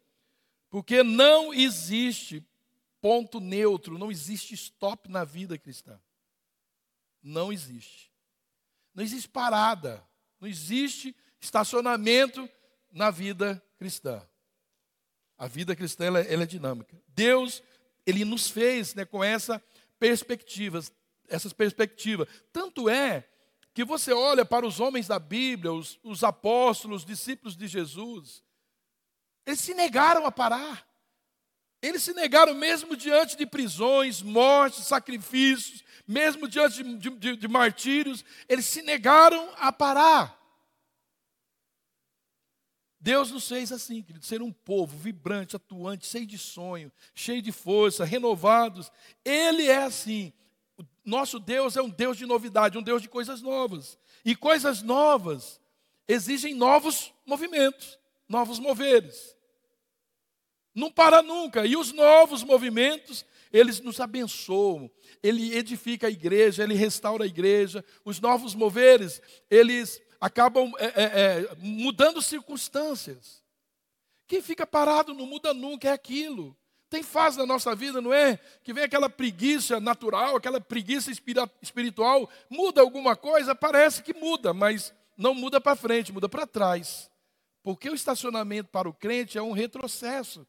Porque 0.70 1.02
não 1.02 1.52
existe 1.52 2.42
ponto 3.00 3.40
neutro, 3.40 3.98
não 3.98 4.10
existe 4.10 4.54
stop 4.54 5.10
na 5.10 5.22
vida 5.22 5.58
cristã. 5.58 6.00
Não 7.22 7.52
existe. 7.52 8.10
Não 8.94 9.04
existe 9.04 9.28
parada, 9.28 10.02
não 10.40 10.48
existe 10.48 11.14
estacionamento 11.40 12.48
na 12.90 13.10
vida 13.10 13.62
cristã. 13.78 14.22
A 15.36 15.46
vida 15.46 15.76
cristã 15.76 16.04
ela, 16.04 16.20
ela 16.20 16.42
é 16.42 16.46
dinâmica. 16.46 17.00
Deus, 17.08 17.62
ele 18.06 18.24
nos 18.24 18.48
fez 18.48 18.94
né, 18.94 19.04
com 19.04 19.22
essa 19.22 19.62
perspectiva, 19.98 20.80
essas 21.28 21.52
perspectivas. 21.52 22.28
Tanto 22.52 22.88
é 22.88 23.28
que 23.72 23.84
você 23.84 24.12
olha 24.12 24.44
para 24.44 24.66
os 24.66 24.80
homens 24.80 25.06
da 25.06 25.18
Bíblia, 25.18 25.72
os, 25.72 25.98
os 26.02 26.24
apóstolos, 26.24 27.02
os 27.02 27.06
discípulos 27.06 27.56
de 27.56 27.68
Jesus, 27.68 28.42
eles 29.46 29.60
se 29.60 29.74
negaram 29.74 30.26
a 30.26 30.32
parar. 30.32 30.86
Eles 31.80 32.02
se 32.02 32.12
negaram 32.12 32.54
mesmo 32.54 32.96
diante 32.96 33.36
de 33.36 33.46
prisões, 33.46 34.20
mortes, 34.20 34.84
sacrifícios, 34.86 35.84
mesmo 36.06 36.48
diante 36.48 36.82
de, 36.82 37.10
de, 37.10 37.36
de 37.36 37.48
martírios, 37.48 38.24
eles 38.48 38.66
se 38.66 38.82
negaram 38.82 39.48
a 39.58 39.70
parar. 39.70 40.37
Deus 43.00 43.30
nos 43.30 43.48
fez 43.48 43.70
assim, 43.70 44.02
querido, 44.02 44.24
ser 44.24 44.42
um 44.42 44.52
povo 44.52 44.96
vibrante, 44.96 45.54
atuante, 45.54 46.06
cheio 46.06 46.26
de 46.26 46.36
sonho, 46.36 46.90
cheio 47.14 47.40
de 47.40 47.52
força, 47.52 48.04
renovados. 48.04 48.90
Ele 49.24 49.66
é 49.66 49.84
assim. 49.84 50.32
O 50.76 50.84
nosso 51.04 51.38
Deus 51.38 51.76
é 51.76 51.82
um 51.82 51.88
Deus 51.88 52.16
de 52.16 52.26
novidade, 52.26 52.76
um 52.76 52.82
Deus 52.82 53.00
de 53.00 53.08
coisas 53.08 53.40
novas. 53.40 53.96
E 54.24 54.34
coisas 54.34 54.82
novas 54.82 55.60
exigem 56.08 56.54
novos 56.54 57.12
movimentos, 57.24 57.98
novos 58.28 58.58
moveres. 58.58 59.36
Não 60.74 60.90
para 60.90 61.22
nunca. 61.22 61.66
E 61.66 61.76
os 61.76 61.92
novos 61.92 62.42
movimentos, 62.42 63.24
eles 63.52 63.80
nos 63.80 64.00
abençoam. 64.00 64.90
Ele 65.22 65.56
edifica 65.56 66.08
a 66.08 66.10
igreja, 66.10 66.62
ele 66.64 66.74
restaura 66.74 67.24
a 67.24 67.28
igreja. 67.28 67.84
Os 68.04 68.20
novos 68.20 68.54
moveres, 68.54 69.20
eles 69.50 70.00
acabam 70.20 70.72
é, 70.78 70.86
é, 70.86 71.02
é, 71.04 71.54
mudando 71.58 72.20
circunstâncias. 72.22 73.42
Quem 74.26 74.42
fica 74.42 74.66
parado 74.66 75.14
não 75.14 75.26
muda 75.26 75.54
nunca, 75.54 75.88
é 75.88 75.92
aquilo. 75.92 76.56
Tem 76.90 77.02
fase 77.02 77.36
na 77.38 77.46
nossa 77.46 77.74
vida, 77.74 78.00
não 78.00 78.12
é? 78.12 78.38
Que 78.62 78.72
vem 78.72 78.84
aquela 78.84 79.10
preguiça 79.10 79.78
natural, 79.78 80.36
aquela 80.36 80.60
preguiça 80.60 81.10
espiritual, 81.60 82.28
muda 82.48 82.80
alguma 82.80 83.14
coisa, 83.14 83.54
parece 83.54 84.02
que 84.02 84.14
muda, 84.14 84.54
mas 84.54 84.92
não 85.16 85.34
muda 85.34 85.60
para 85.60 85.76
frente, 85.76 86.12
muda 86.12 86.28
para 86.28 86.46
trás. 86.46 87.10
Porque 87.62 87.90
o 87.90 87.94
estacionamento 87.94 88.70
para 88.70 88.88
o 88.88 88.94
crente 88.94 89.36
é 89.36 89.42
um 89.42 89.52
retrocesso. 89.52 90.46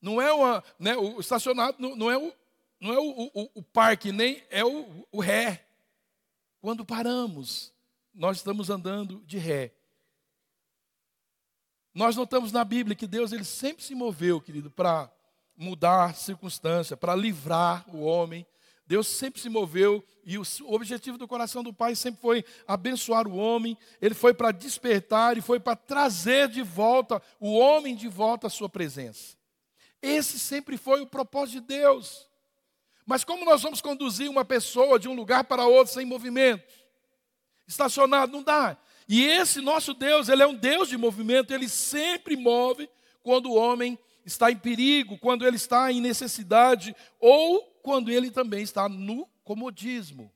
Não 0.00 0.20
é 0.20 0.32
uma, 0.32 0.64
né, 0.78 0.96
o 0.96 1.20
estacionado 1.20 1.76
não, 1.78 1.94
não 1.94 2.10
é, 2.10 2.16
o, 2.16 2.32
não 2.80 2.92
é 2.92 2.98
o, 2.98 3.30
o, 3.34 3.50
o 3.56 3.62
parque, 3.62 4.10
nem 4.10 4.42
é 4.50 4.64
o, 4.64 5.06
o 5.12 5.20
ré. 5.20 5.64
Quando 6.60 6.84
paramos, 6.84 7.71
nós 8.14 8.38
estamos 8.38 8.70
andando 8.70 9.22
de 9.26 9.38
ré. 9.38 9.72
Nós 11.94 12.16
notamos 12.16 12.52
na 12.52 12.64
Bíblia 12.64 12.96
que 12.96 13.06
Deus 13.06 13.32
ele 13.32 13.44
sempre 13.44 13.84
se 13.84 13.94
moveu, 13.94 14.40
querido, 14.40 14.70
para 14.70 15.10
mudar 15.56 16.14
circunstância, 16.14 16.96
para 16.96 17.14
livrar 17.14 17.84
o 17.94 18.00
homem. 18.00 18.46
Deus 18.86 19.06
sempre 19.06 19.40
se 19.40 19.48
moveu 19.48 20.04
e 20.24 20.38
o 20.38 20.44
objetivo 20.66 21.16
do 21.16 21.28
coração 21.28 21.62
do 21.62 21.72
Pai 21.72 21.94
sempre 21.94 22.20
foi 22.20 22.44
abençoar 22.66 23.28
o 23.28 23.36
homem. 23.36 23.76
Ele 24.00 24.14
foi 24.14 24.34
para 24.34 24.52
despertar 24.52 25.36
e 25.36 25.40
foi 25.40 25.60
para 25.60 25.76
trazer 25.76 26.48
de 26.48 26.62
volta 26.62 27.22
o 27.38 27.52
homem 27.54 27.94
de 27.94 28.08
volta 28.08 28.46
à 28.46 28.50
sua 28.50 28.68
presença. 28.68 29.36
Esse 30.00 30.38
sempre 30.38 30.76
foi 30.76 31.00
o 31.00 31.06
propósito 31.06 31.60
de 31.60 31.66
Deus. 31.68 32.28
Mas 33.06 33.24
como 33.24 33.44
nós 33.44 33.62
vamos 33.62 33.80
conduzir 33.80 34.28
uma 34.28 34.44
pessoa 34.44 34.98
de 34.98 35.08
um 35.08 35.14
lugar 35.14 35.44
para 35.44 35.66
outro 35.66 35.92
sem 35.92 36.04
movimento? 36.06 36.81
Estacionado, 37.72 38.32
não 38.32 38.42
dá. 38.42 38.76
E 39.08 39.24
esse 39.24 39.60
nosso 39.60 39.92
Deus, 39.94 40.28
ele 40.28 40.42
é 40.42 40.46
um 40.46 40.54
Deus 40.54 40.88
de 40.88 40.96
movimento, 40.96 41.52
ele 41.52 41.68
sempre 41.68 42.36
move 42.36 42.88
quando 43.22 43.50
o 43.50 43.54
homem 43.54 43.98
está 44.24 44.50
em 44.50 44.56
perigo, 44.56 45.18
quando 45.18 45.46
ele 45.46 45.56
está 45.56 45.90
em 45.90 46.00
necessidade, 46.00 46.94
ou 47.18 47.62
quando 47.82 48.10
ele 48.10 48.30
também 48.30 48.62
está 48.62 48.88
no 48.88 49.26
comodismo. 49.44 50.32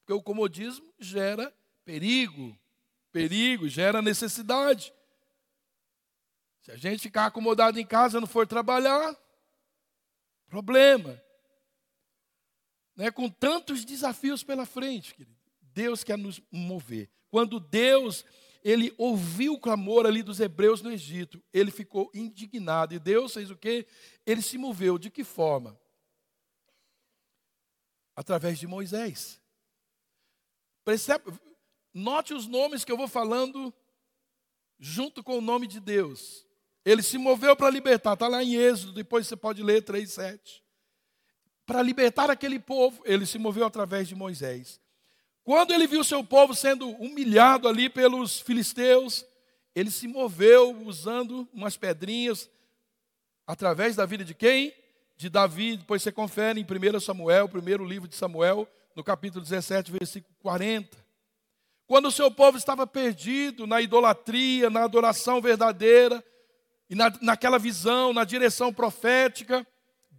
Porque 0.00 0.12
o 0.12 0.22
comodismo 0.22 0.92
gera 0.98 1.52
perigo, 1.84 2.56
perigo, 3.10 3.68
gera 3.68 4.02
necessidade. 4.02 4.92
Se 6.62 6.70
a 6.70 6.76
gente 6.76 7.00
ficar 7.00 7.26
acomodado 7.26 7.80
em 7.80 7.86
casa 7.86 8.18
e 8.18 8.20
não 8.20 8.26
for 8.26 8.46
trabalhar, 8.46 9.16
problema. 10.48 11.20
Né? 12.94 13.10
Com 13.10 13.28
tantos 13.28 13.84
desafios 13.84 14.44
pela 14.44 14.66
frente, 14.66 15.14
querido. 15.14 15.41
Deus 15.72 16.04
quer 16.04 16.18
nos 16.18 16.40
mover. 16.50 17.10
Quando 17.30 17.58
Deus, 17.58 18.24
ele 18.62 18.94
ouviu 18.98 19.54
o 19.54 19.60
clamor 19.60 20.06
ali 20.06 20.22
dos 20.22 20.40
hebreus 20.40 20.82
no 20.82 20.92
Egito, 20.92 21.42
ele 21.52 21.70
ficou 21.70 22.10
indignado. 22.14 22.94
E 22.94 22.98
Deus 22.98 23.34
fez 23.34 23.50
o 23.50 23.56
quê? 23.56 23.86
Ele 24.26 24.42
se 24.42 24.58
moveu. 24.58 24.98
De 24.98 25.10
que 25.10 25.24
forma? 25.24 25.78
Através 28.14 28.58
de 28.58 28.66
Moisés. 28.66 29.40
Percebe? 30.84 31.32
Note 31.94 32.34
os 32.34 32.46
nomes 32.46 32.84
que 32.84 32.92
eu 32.92 32.96
vou 32.96 33.08
falando 33.08 33.72
junto 34.78 35.22
com 35.22 35.38
o 35.38 35.42
nome 35.42 35.66
de 35.66 35.78
Deus. 35.78 36.46
Ele 36.84 37.02
se 37.02 37.16
moveu 37.16 37.54
para 37.54 37.70
libertar, 37.70 38.14
está 38.14 38.26
lá 38.26 38.42
em 38.42 38.56
Êxodo, 38.56 38.92
depois 38.92 39.26
você 39.26 39.36
pode 39.36 39.62
ler 39.62 39.82
3, 39.82 40.10
7. 40.10 40.64
Para 41.64 41.80
libertar 41.80 42.28
aquele 42.28 42.58
povo, 42.58 43.00
ele 43.06 43.24
se 43.24 43.38
moveu 43.38 43.64
através 43.64 44.08
de 44.08 44.16
Moisés. 44.16 44.81
Quando 45.44 45.72
ele 45.72 45.86
viu 45.86 46.04
seu 46.04 46.22
povo 46.22 46.54
sendo 46.54 46.88
humilhado 46.88 47.66
ali 47.68 47.88
pelos 47.88 48.40
filisteus, 48.40 49.24
ele 49.74 49.90
se 49.90 50.06
moveu 50.06 50.76
usando 50.84 51.48
umas 51.52 51.76
pedrinhas, 51.76 52.48
através 53.46 53.96
da 53.96 54.06
vida 54.06 54.24
de 54.24 54.34
quem? 54.34 54.72
De 55.16 55.28
Davi. 55.28 55.76
Depois 55.78 56.02
você 56.02 56.12
confere 56.12 56.60
em 56.60 56.64
1 56.64 57.00
Samuel, 57.00 57.48
primeiro 57.48 57.84
livro 57.84 58.06
de 58.06 58.14
Samuel, 58.14 58.68
no 58.94 59.02
capítulo 59.02 59.42
17, 59.42 59.90
versículo 59.90 60.34
40. 60.40 60.96
Quando 61.86 62.06
o 62.06 62.12
seu 62.12 62.30
povo 62.30 62.56
estava 62.56 62.86
perdido 62.86 63.66
na 63.66 63.80
idolatria, 63.80 64.70
na 64.70 64.84
adoração 64.84 65.40
verdadeira, 65.40 66.24
e 66.88 66.94
na, 66.94 67.12
naquela 67.20 67.58
visão, 67.58 68.12
na 68.12 68.22
direção 68.22 68.72
profética, 68.72 69.66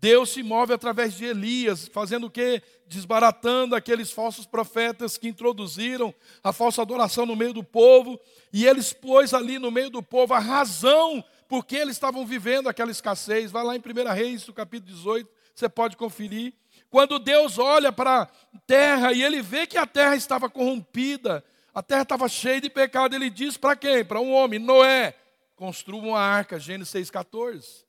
Deus 0.04 0.32
se 0.32 0.44
move 0.44 0.74
através 0.74 1.14
de 1.14 1.24
Elias, 1.24 1.88
fazendo 1.88 2.28
o 2.28 2.30
quê? 2.30 2.62
Desbaratando 2.86 3.74
aqueles 3.74 4.12
falsos 4.12 4.46
profetas 4.46 5.18
que 5.18 5.30
introduziram 5.30 6.14
a 6.44 6.52
falsa 6.52 6.82
adoração 6.82 7.26
no 7.26 7.38
meio 7.38 7.54
do 7.54 7.64
povo, 7.64 8.20
e 8.52 8.66
eles 8.66 8.92
pôs 8.92 9.34
ali 9.34 9.58
no 9.58 9.72
meio 9.72 9.90
do 9.90 10.04
povo 10.04 10.34
a 10.34 10.40
razão 10.40 11.24
por 11.48 11.66
que 11.66 11.78
eles 11.78 11.96
estavam 11.96 12.26
vivendo 12.26 12.68
aquela 12.68 12.92
escassez. 12.92 13.50
Vai 13.50 13.64
lá 13.64 13.78
em 13.78 13.80
1 13.80 14.14
Reis, 14.14 14.46
no 14.46 14.54
capítulo 14.54 14.92
18, 14.92 15.30
você 15.56 15.70
pode 15.70 15.96
conferir. 15.96 16.54
Quando 16.90 17.18
Deus 17.18 17.58
olha 17.58 17.90
para 17.90 18.24
a 18.24 18.28
terra 18.68 19.14
e 19.14 19.24
ele 19.24 19.42
vê 19.42 19.66
que 19.66 19.78
a 19.78 19.88
terra 19.88 20.18
estava 20.18 20.50
corrompida, 20.50 21.42
a 21.74 21.82
terra 21.82 22.02
estava 22.02 22.28
cheia 22.28 22.60
de 22.60 22.70
pecado, 22.70 23.16
ele 23.16 23.30
diz 23.30 23.56
para 23.56 23.74
quem? 23.74 24.04
Para 24.04 24.20
um 24.20 24.34
homem, 24.34 24.60
Noé, 24.60 25.16
construa 25.56 26.02
uma 26.02 26.20
arca, 26.20 26.60
Gênesis 26.60 26.94
6,14. 26.94 27.86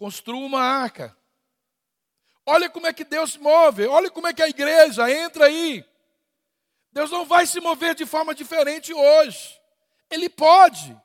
Construa 0.00 0.46
uma 0.46 0.62
arca. 0.62 1.14
Olha 2.46 2.70
como 2.70 2.86
é 2.86 2.92
que 2.92 3.04
Deus 3.04 3.32
se 3.32 3.38
move, 3.38 3.86
olha 3.86 4.10
como 4.10 4.26
é 4.26 4.32
que 4.32 4.42
a 4.42 4.48
igreja 4.48 5.10
entra 5.10 5.44
aí. 5.44 5.84
Deus 6.90 7.10
não 7.10 7.26
vai 7.26 7.44
se 7.44 7.60
mover 7.60 7.94
de 7.94 8.06
forma 8.06 8.34
diferente 8.34 8.94
hoje. 8.94 9.60
Ele 10.08 10.30
pode. 10.30 10.98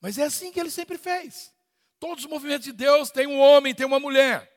Mas 0.00 0.18
é 0.18 0.24
assim 0.24 0.50
que 0.50 0.58
ele 0.58 0.72
sempre 0.72 0.98
fez. 0.98 1.54
Todos 2.00 2.24
os 2.24 2.30
movimentos 2.30 2.64
de 2.64 2.72
Deus 2.72 3.12
tem 3.12 3.28
um 3.28 3.38
homem, 3.38 3.72
tem 3.72 3.86
uma 3.86 4.00
mulher. 4.00 4.52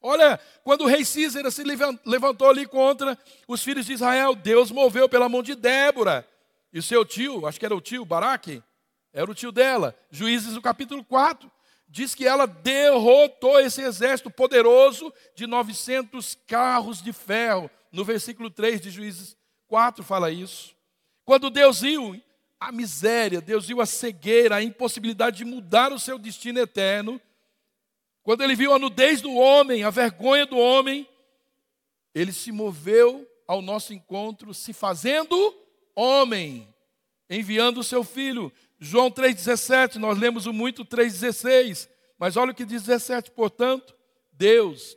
Olha, 0.00 0.40
quando 0.64 0.80
o 0.80 0.88
rei 0.88 1.04
Cícera 1.04 1.48
se 1.52 1.62
levantou 2.04 2.50
ali 2.50 2.66
contra 2.66 3.16
os 3.46 3.62
filhos 3.62 3.86
de 3.86 3.92
Israel, 3.92 4.34
Deus 4.34 4.72
moveu 4.72 5.08
pela 5.08 5.28
mão 5.28 5.44
de 5.44 5.54
Débora. 5.54 6.28
E 6.72 6.82
seu 6.82 7.04
tio, 7.04 7.46
acho 7.46 7.60
que 7.60 7.64
era 7.64 7.76
o 7.76 7.80
tio 7.80 8.04
Baraque, 8.04 8.60
era 9.16 9.30
o 9.30 9.34
tio 9.34 9.50
dela. 9.50 9.96
Juízes 10.10 10.52
no 10.52 10.60
capítulo 10.60 11.02
4 11.02 11.50
diz 11.88 12.14
que 12.14 12.26
ela 12.26 12.46
derrotou 12.46 13.58
esse 13.58 13.80
exército 13.80 14.30
poderoso 14.30 15.10
de 15.34 15.46
900 15.46 16.36
carros 16.46 17.00
de 17.02 17.14
ferro. 17.14 17.70
No 17.90 18.04
versículo 18.04 18.50
3 18.50 18.78
de 18.78 18.90
Juízes 18.90 19.34
4 19.68 20.04
fala 20.04 20.30
isso. 20.30 20.76
Quando 21.24 21.48
Deus 21.48 21.80
viu 21.80 22.22
a 22.60 22.70
miséria, 22.70 23.40
Deus 23.40 23.66
viu 23.66 23.80
a 23.80 23.86
cegueira, 23.86 24.56
a 24.56 24.62
impossibilidade 24.62 25.38
de 25.38 25.46
mudar 25.46 25.94
o 25.94 25.98
seu 25.98 26.18
destino 26.18 26.58
eterno, 26.58 27.18
quando 28.22 28.42
ele 28.42 28.54
viu 28.54 28.74
a 28.74 28.78
nudez 28.78 29.22
do 29.22 29.32
homem, 29.34 29.82
a 29.82 29.88
vergonha 29.88 30.44
do 30.44 30.58
homem, 30.58 31.08
ele 32.14 32.32
se 32.32 32.52
moveu 32.52 33.26
ao 33.48 33.62
nosso 33.62 33.94
encontro, 33.94 34.52
se 34.52 34.74
fazendo 34.74 35.56
homem, 35.94 36.68
enviando 37.30 37.78
o 37.78 37.84
seu 37.84 38.04
filho. 38.04 38.52
João 38.78 39.10
3,17, 39.10 39.96
nós 39.96 40.18
lemos 40.18 40.46
o 40.46 40.52
muito 40.52 40.84
3,16, 40.84 41.88
mas 42.18 42.36
olha 42.36 42.52
o 42.52 42.54
que 42.54 42.64
diz 42.64 42.82
17, 42.82 43.30
portanto, 43.30 43.96
Deus 44.32 44.96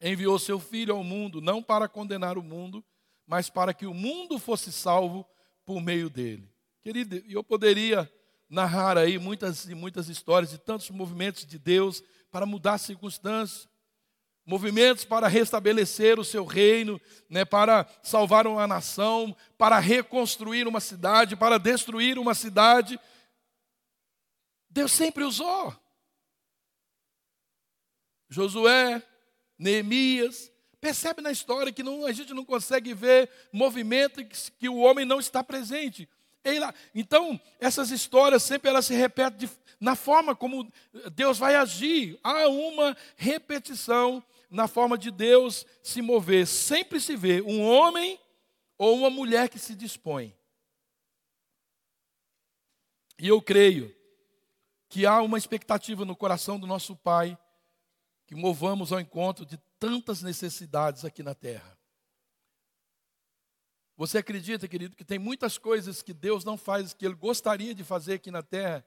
enviou 0.00 0.38
seu 0.38 0.60
filho 0.60 0.94
ao 0.94 1.02
mundo, 1.02 1.40
não 1.40 1.62
para 1.62 1.88
condenar 1.88 2.36
o 2.36 2.42
mundo, 2.42 2.84
mas 3.26 3.48
para 3.48 3.72
que 3.72 3.86
o 3.86 3.94
mundo 3.94 4.38
fosse 4.38 4.70
salvo 4.70 5.26
por 5.64 5.80
meio 5.80 6.10
dele. 6.10 6.48
Querido, 6.82 7.22
eu 7.26 7.42
poderia 7.42 8.10
narrar 8.48 8.98
aí 8.98 9.18
muitas 9.18 9.64
e 9.64 9.74
muitas 9.74 10.08
histórias 10.08 10.50
de 10.50 10.58
tantos 10.58 10.90
movimentos 10.90 11.46
de 11.46 11.58
Deus 11.58 12.02
para 12.30 12.44
mudar 12.44 12.76
circunstâncias, 12.76 13.66
movimentos 14.44 15.04
para 15.04 15.26
restabelecer 15.26 16.20
o 16.20 16.24
seu 16.24 16.44
reino, 16.44 17.00
né, 17.30 17.44
para 17.44 17.86
salvar 18.02 18.46
uma 18.46 18.66
nação, 18.66 19.34
para 19.56 19.78
reconstruir 19.78 20.66
uma 20.66 20.80
cidade, 20.80 21.34
para 21.36 21.58
destruir 21.58 22.18
uma 22.18 22.34
cidade. 22.34 23.00
Deus 24.74 24.90
sempre 24.90 25.22
usou. 25.22 25.72
Josué, 28.28 29.00
Neemias, 29.56 30.50
percebe 30.80 31.22
na 31.22 31.30
história 31.30 31.72
que 31.72 31.84
não, 31.84 32.04
a 32.04 32.10
gente 32.10 32.34
não 32.34 32.44
consegue 32.44 32.92
ver 32.92 33.30
movimento 33.52 34.24
que, 34.24 34.50
que 34.50 34.68
o 34.68 34.78
homem 34.78 35.04
não 35.04 35.20
está 35.20 35.44
presente. 35.44 36.08
Então, 36.92 37.40
essas 37.60 37.92
histórias 37.92 38.42
sempre 38.42 38.68
elas 38.68 38.84
se 38.84 38.94
repetem 38.94 39.46
de, 39.46 39.50
na 39.78 39.94
forma 39.94 40.34
como 40.34 40.68
Deus 41.12 41.38
vai 41.38 41.54
agir. 41.54 42.18
Há 42.20 42.48
uma 42.48 42.96
repetição 43.16 44.22
na 44.50 44.66
forma 44.66 44.98
de 44.98 45.12
Deus 45.12 45.64
se 45.84 46.02
mover. 46.02 46.48
Sempre 46.48 47.00
se 47.00 47.14
vê 47.14 47.40
um 47.42 47.62
homem 47.62 48.18
ou 48.76 48.98
uma 48.98 49.08
mulher 49.08 49.48
que 49.48 49.58
se 49.58 49.76
dispõe. 49.76 50.36
E 53.20 53.28
eu 53.28 53.40
creio 53.40 53.94
que 54.88 55.06
há 55.06 55.20
uma 55.22 55.38
expectativa 55.38 56.04
no 56.04 56.16
coração 56.16 56.58
do 56.58 56.66
nosso 56.66 56.96
Pai 56.96 57.38
que 58.26 58.34
movamos 58.34 58.92
ao 58.92 59.00
encontro 59.00 59.44
de 59.44 59.58
tantas 59.78 60.22
necessidades 60.22 61.04
aqui 61.04 61.22
na 61.22 61.34
terra. 61.34 61.78
Você 63.96 64.18
acredita, 64.18 64.66
querido, 64.66 64.96
que 64.96 65.04
tem 65.04 65.18
muitas 65.18 65.56
coisas 65.56 66.02
que 66.02 66.12
Deus 66.12 66.44
não 66.44 66.56
faz, 66.56 66.92
que 66.92 67.06
Ele 67.06 67.14
gostaria 67.14 67.74
de 67.74 67.84
fazer 67.84 68.14
aqui 68.14 68.30
na 68.30 68.42
terra 68.42 68.84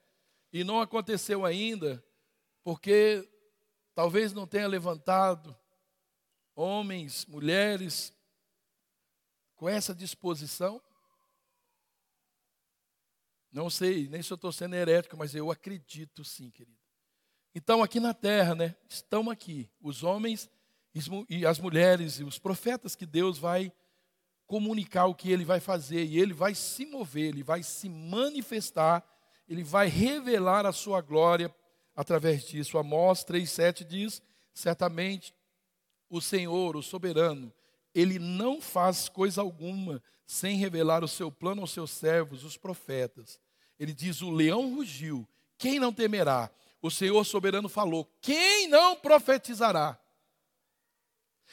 e 0.52 0.64
não 0.64 0.82
aconteceu 0.82 1.46
ainda, 1.46 2.04
porque 2.64 3.28
talvez 3.96 4.34
não 4.34 4.46
tenha 4.46 4.68
levantado 4.68 5.58
homens, 6.56 7.26
mulheres 7.26 8.14
com 9.56 9.70
essa 9.70 9.94
disposição. 9.96 10.82
Não 13.52 13.70
sei, 13.70 14.08
nem 14.10 14.22
se 14.22 14.32
eu 14.32 14.36
estou 14.36 14.52
sendo 14.52 14.76
herético, 14.76 15.18
mas 15.18 15.34
eu 15.34 15.50
acredito 15.50 16.24
sim, 16.24 16.50
querido. 16.50 16.78
Então, 17.56 17.82
aqui 17.82 18.00
na 18.00 18.14
terra, 18.14 18.54
né, 18.54 18.76
estão 18.88 19.30
aqui 19.30 19.70
os 19.82 20.04
homens 20.04 20.50
e 21.30 21.46
as 21.46 21.60
mulheres 21.60 22.20
e 22.20 22.24
os 22.24 22.38
profetas 22.38 22.96
que 22.96 23.06
Deus 23.06 23.38
vai 23.38 23.72
comunicar 24.46 25.06
o 25.06 25.16
que 25.16 25.32
ele 25.32 25.44
vai 25.44 25.60
fazer, 25.60 26.06
e 26.06 26.18
ele 26.18 26.34
vai 26.34 26.56
se 26.56 26.86
mover, 26.86 27.30
ele 27.30 27.44
vai 27.44 27.62
se 27.62 27.90
manifestar, 27.90 29.06
ele 29.48 29.64
vai 29.64 29.88
revelar 29.88 30.66
a 30.66 30.72
sua 30.72 31.02
glória 31.02 31.54
através 31.96 32.46
disso. 32.46 32.78
Amós 32.78 33.26
3,7 33.26 33.84
diz: 33.84 34.22
certamente 34.54 35.36
o 36.10 36.22
Senhor, 36.22 36.78
o 36.78 36.84
soberano, 36.84 37.54
ele 38.00 38.20
não 38.20 38.62
faz 38.62 39.10
coisa 39.10 39.42
alguma 39.42 40.04
sem 40.28 40.56
revelar 40.58 41.04
o 41.04 41.08
seu 41.08 41.32
plano 41.32 41.62
aos 41.62 41.72
seus 41.72 41.90
servos, 41.90 42.44
os 42.44 42.56
profetas. 42.56 43.40
Ele 43.80 43.92
diz: 43.92 44.22
O 44.22 44.30
leão 44.30 44.76
rugiu, 44.76 45.28
quem 45.58 45.80
não 45.80 45.92
temerá? 45.92 46.52
O 46.80 46.92
Senhor 46.92 47.24
soberano 47.26 47.68
falou: 47.68 48.08
Quem 48.22 48.68
não 48.68 48.96
profetizará? 48.96 49.98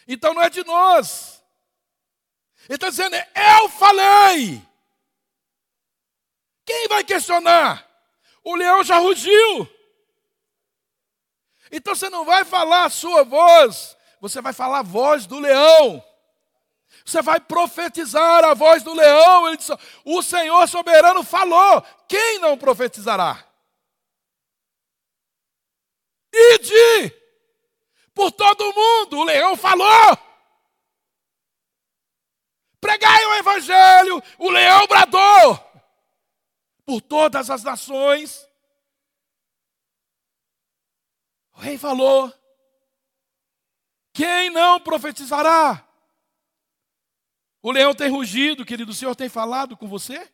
Então 0.07 0.35
não 0.35 0.42
é 0.42 0.50
de 0.50 0.62
nós. 0.64 1.42
Ele 2.68 2.74
está 2.74 2.90
dizendo: 2.90 3.16
Eu 3.16 3.68
falei. 3.70 4.62
Quem 6.66 6.88
vai 6.88 7.04
questionar? 7.04 7.88
O 8.42 8.54
leão 8.54 8.85
já 8.85 8.98
rugiu. 8.98 9.66
Então 11.72 11.94
você 11.94 12.11
não 12.11 12.26
vai 12.26 12.44
falar 12.44 12.85
a 12.85 12.90
sua 12.90 13.24
voz, 13.24 13.96
você 14.20 14.42
vai 14.42 14.52
falar 14.52 14.80
a 14.80 14.83
voz 14.83 15.24
do 15.24 15.38
leão. 15.38 16.04
Você 17.05 17.21
vai 17.21 17.38
profetizar 17.38 18.43
a 18.45 18.55
voz 18.55 18.83
do 18.83 18.95
leão. 18.95 19.47
Ele 19.47 19.59
disse, 19.59 19.73
o 20.05 20.23
Senhor 20.23 20.67
soberano 20.67 21.23
falou: 21.23 21.83
quem 22.09 22.38
não 22.38 22.57
profetizará? 22.57 23.47
Ide 26.33 27.11
por 28.14 28.33
todo 28.33 28.73
mundo, 28.73 29.19
o 29.19 29.25
leão 29.25 29.57
falou. 29.57 30.19
Pregai 32.81 33.25
o 33.27 33.35
evangelho, 33.35 34.23
o 34.38 34.51
leão 34.51 34.87
bradou 34.87 35.73
por 36.85 37.01
todas 37.01 37.51
as 37.51 37.62
nações. 37.62 38.49
O 41.53 41.61
rei 41.61 41.77
falou: 41.79 42.33
Quem 44.12 44.51
não 44.51 44.81
profetizará? 44.81 45.87
O 47.64 47.72
leão 47.72 47.94
tem 47.94 48.11
rugido, 48.11 48.62
querido, 48.62 48.90
o 48.92 48.94
Senhor 48.94 49.16
tem 49.16 49.27
falado 49.27 49.74
com 49.74 49.88
você? 49.88 50.31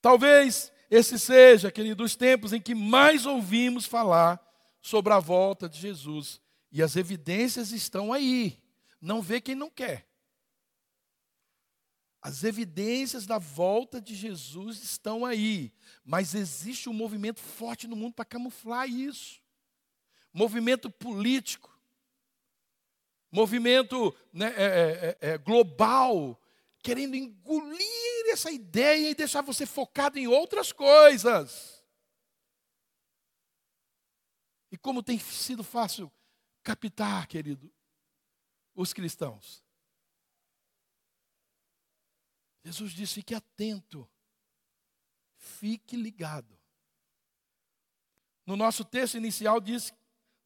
Talvez 0.00 0.70
esse 0.88 1.18
seja, 1.18 1.72
querido, 1.72 2.04
os 2.04 2.14
tempos 2.14 2.52
em 2.52 2.60
que 2.60 2.72
mais 2.72 3.26
ouvimos 3.26 3.84
falar 3.84 4.40
sobre 4.80 5.12
a 5.12 5.18
volta 5.18 5.68
de 5.68 5.76
Jesus. 5.76 6.40
E 6.70 6.80
as 6.80 6.94
evidências 6.94 7.72
estão 7.72 8.12
aí. 8.12 8.62
Não 9.00 9.20
vê 9.20 9.40
quem 9.40 9.56
não 9.56 9.68
quer. 9.68 10.08
As 12.22 12.44
evidências 12.44 13.26
da 13.26 13.38
volta 13.38 14.00
de 14.00 14.14
Jesus 14.14 14.80
estão 14.80 15.26
aí, 15.26 15.72
mas 16.04 16.32
existe 16.32 16.88
um 16.88 16.92
movimento 16.92 17.40
forte 17.40 17.88
no 17.88 17.96
mundo 17.96 18.14
para 18.14 18.24
camuflar 18.24 18.88
isso. 18.88 19.40
Movimento 20.32 20.88
político, 20.88 21.69
movimento 23.30 24.14
né, 24.32 24.52
é, 24.56 24.64
é, 24.64 25.18
é, 25.20 25.30
é, 25.32 25.38
global, 25.38 26.40
querendo 26.82 27.14
engolir 27.14 28.30
essa 28.30 28.50
ideia 28.50 29.10
e 29.10 29.14
deixar 29.14 29.42
você 29.42 29.64
focado 29.66 30.18
em 30.18 30.26
outras 30.26 30.72
coisas. 30.72 31.84
E 34.72 34.76
como 34.76 35.02
tem 35.02 35.18
sido 35.18 35.64
fácil 35.64 36.10
captar, 36.62 37.26
querido, 37.26 37.72
os 38.74 38.92
cristãos. 38.92 39.62
Jesus 42.64 42.92
disse: 42.92 43.14
fique 43.14 43.34
atento, 43.34 44.08
fique 45.36 45.96
ligado. 45.96 46.58
No 48.46 48.56
nosso 48.56 48.84
texto 48.84 49.16
inicial 49.16 49.60
diz, 49.60 49.92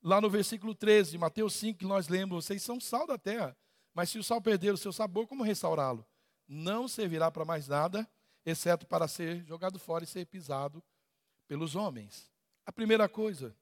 lá 0.05 0.21
no 0.21 0.29
versículo 0.29 0.75
13, 0.75 1.12
de 1.12 1.19
Mateus 1.19 1.55
5, 1.55 1.79
que 1.79 1.87
nós 1.87 2.07
lemos: 2.09 2.45
vocês 2.45 2.62
são 2.62 2.79
sal 2.79 3.07
da 3.07 3.17
terra, 3.17 3.57
mas 3.95 4.11
se 4.11 4.19
o 4.19 4.23
sal 4.23 4.40
perder 4.40 4.75
o 4.75 4.77
seu 4.77 4.93
sabor, 4.93 5.27
como 5.27 5.43
restaurá-lo? 5.43 6.07
Não 6.47 6.87
servirá 6.87 7.31
para 7.31 7.45
mais 7.45 7.67
nada, 7.67 8.07
exceto 8.45 8.87
para 8.87 9.09
ser 9.09 9.43
jogado 9.47 9.79
fora 9.79 10.05
e 10.05 10.07
ser 10.07 10.27
pisado 10.27 10.85
pelos 11.49 11.75
homens. 11.75 12.31
A 12.67 12.71
primeira 12.71 13.09
coisa, 13.09 13.57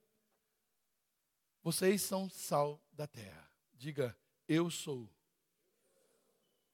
vocês 1.63 2.03
são 2.03 2.29
sal 2.29 2.83
da 2.93 3.07
terra. 3.07 3.49
Diga, 3.73 4.17
eu 4.49 4.69
sou 4.69 5.09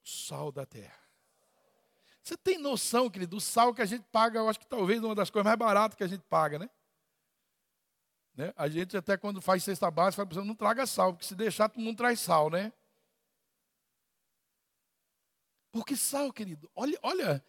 sal 0.02 0.50
da 0.50 0.64
terra. 0.64 0.98
Você 2.22 2.36
tem 2.36 2.58
noção, 2.58 3.08
querido, 3.08 3.36
do 3.36 3.40
sal 3.40 3.74
que 3.74 3.82
a 3.82 3.86
gente 3.86 4.04
paga, 4.10 4.38
eu 4.38 4.48
acho 4.48 4.60
que 4.60 4.66
talvez 4.66 5.02
uma 5.02 5.14
das 5.14 5.30
coisas 5.30 5.44
mais 5.44 5.58
baratas 5.58 5.96
que 5.96 6.04
a 6.04 6.08
gente 6.08 6.24
paga, 6.24 6.58
né? 6.58 6.70
Né? 8.38 8.54
A 8.56 8.68
gente 8.68 8.96
até 8.96 9.16
quando 9.16 9.42
faz 9.42 9.64
cesta 9.64 9.90
básica, 9.90 10.24
fala, 10.24 10.44
não 10.44 10.54
traga 10.54 10.86
sal, 10.86 11.12
porque 11.12 11.26
se 11.26 11.34
deixar, 11.34 11.68
todo 11.68 11.82
mundo 11.82 11.96
traz 11.96 12.20
sal, 12.20 12.48
né? 12.48 12.72
Porque 15.72 15.96
sal, 15.96 16.32
querido, 16.32 16.70
olha, 16.74 16.96
olha 17.02 17.44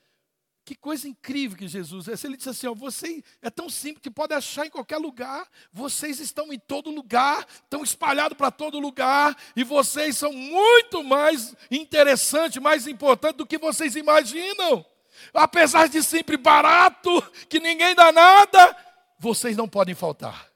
Que 0.66 0.76
coisa 0.76 1.08
incrível 1.08 1.58
que 1.58 1.68
Jesus 1.68 2.08
é. 2.08 2.14
Ele 2.24 2.38
disse 2.38 2.50
assim: 2.50 2.68
ó, 2.68 2.74
você 2.76 3.24
é 3.42 3.50
tão 3.50 3.70
simples 3.70 4.02
que 4.02 4.12
pode 4.12 4.34
achar 4.34 4.66
em 4.68 4.70
qualquer 4.70 4.98
lugar. 4.98 5.48
Vocês 5.72 6.20
estão 6.20 6.52
em 6.54 6.60
todo 6.60 6.92
lugar, 6.92 7.48
estão 7.64 7.84
espalhados 7.84 8.38
para 8.38 8.52
todo 8.52 8.80
lugar, 8.80 9.36
e 9.56 9.64
vocês 9.64 10.18
são 10.18 10.34
muito 10.34 11.04
mais 11.04 11.56
interessantes, 11.72 12.62
mais 12.62 12.88
importantes 12.88 13.38
do 13.38 13.48
que 13.48 13.58
vocês 13.58 13.96
imaginam. 13.96 14.86
Apesar 15.34 15.88
de 15.88 16.04
sempre 16.04 16.38
barato, 16.38 17.22
que 17.48 17.60
ninguém 17.60 17.96
dá 17.96 18.12
nada, 18.12 18.76
vocês 19.20 19.58
não 19.58 19.68
podem 19.68 19.96
faltar. 19.96 20.49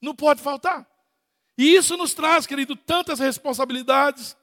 Não 0.00 0.14
pode 0.14 0.42
faltar. 0.42 0.88
E 1.56 1.74
isso 1.74 1.96
nos 1.96 2.14
traz, 2.14 2.46
querido, 2.46 2.74
tantas 2.74 3.18
responsabilidades, 3.18 4.36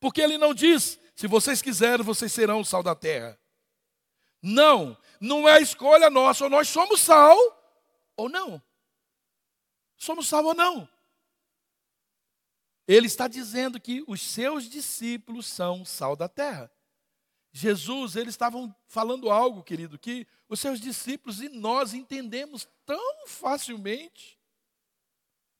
porque 0.00 0.20
ele 0.20 0.38
não 0.38 0.54
diz 0.54 0.98
se 1.14 1.26
vocês 1.26 1.62
quiserem, 1.62 2.04
vocês 2.04 2.32
serão 2.32 2.60
o 2.60 2.64
sal 2.64 2.82
da 2.82 2.94
terra. 2.94 3.38
Não, 4.42 4.96
não 5.20 5.48
é 5.48 5.60
escolha 5.60 6.10
nossa, 6.10 6.44
ou 6.44 6.50
nós 6.50 6.68
somos 6.68 7.00
sal 7.00 7.36
ou 8.16 8.28
não. 8.28 8.60
Somos 9.96 10.26
sal 10.26 10.44
ou 10.44 10.54
não. 10.54 10.88
Ele 12.86 13.06
está 13.06 13.26
dizendo 13.26 13.80
que 13.80 14.04
os 14.06 14.20
seus 14.20 14.68
discípulos 14.68 15.46
são 15.46 15.84
sal 15.84 16.14
da 16.14 16.28
terra. 16.28 16.70
Jesus, 17.52 18.16
eles 18.16 18.34
estavam 18.34 18.74
falando 18.86 19.30
algo, 19.30 19.62
querido, 19.62 19.98
que 19.98 20.26
os 20.48 20.58
seus 20.58 20.80
discípulos 20.80 21.40
e 21.40 21.48
nós 21.48 21.94
entendemos 21.94 22.68
tão 22.84 23.26
facilmente. 23.28 24.38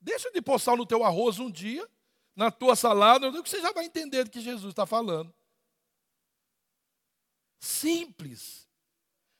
Deixa 0.04 0.30
de 0.30 0.42
pôr 0.42 0.60
sal 0.60 0.76
no 0.76 0.84
teu 0.84 1.02
arroz 1.02 1.38
um 1.38 1.50
dia, 1.50 1.88
na 2.36 2.50
tua 2.50 2.76
salada, 2.76 3.32
que 3.42 3.48
você 3.48 3.62
já 3.62 3.72
vai 3.72 3.86
entender 3.86 4.24
do 4.24 4.30
que 4.30 4.38
Jesus 4.38 4.70
está 4.70 4.84
falando. 4.84 5.32
Simples. 7.58 8.68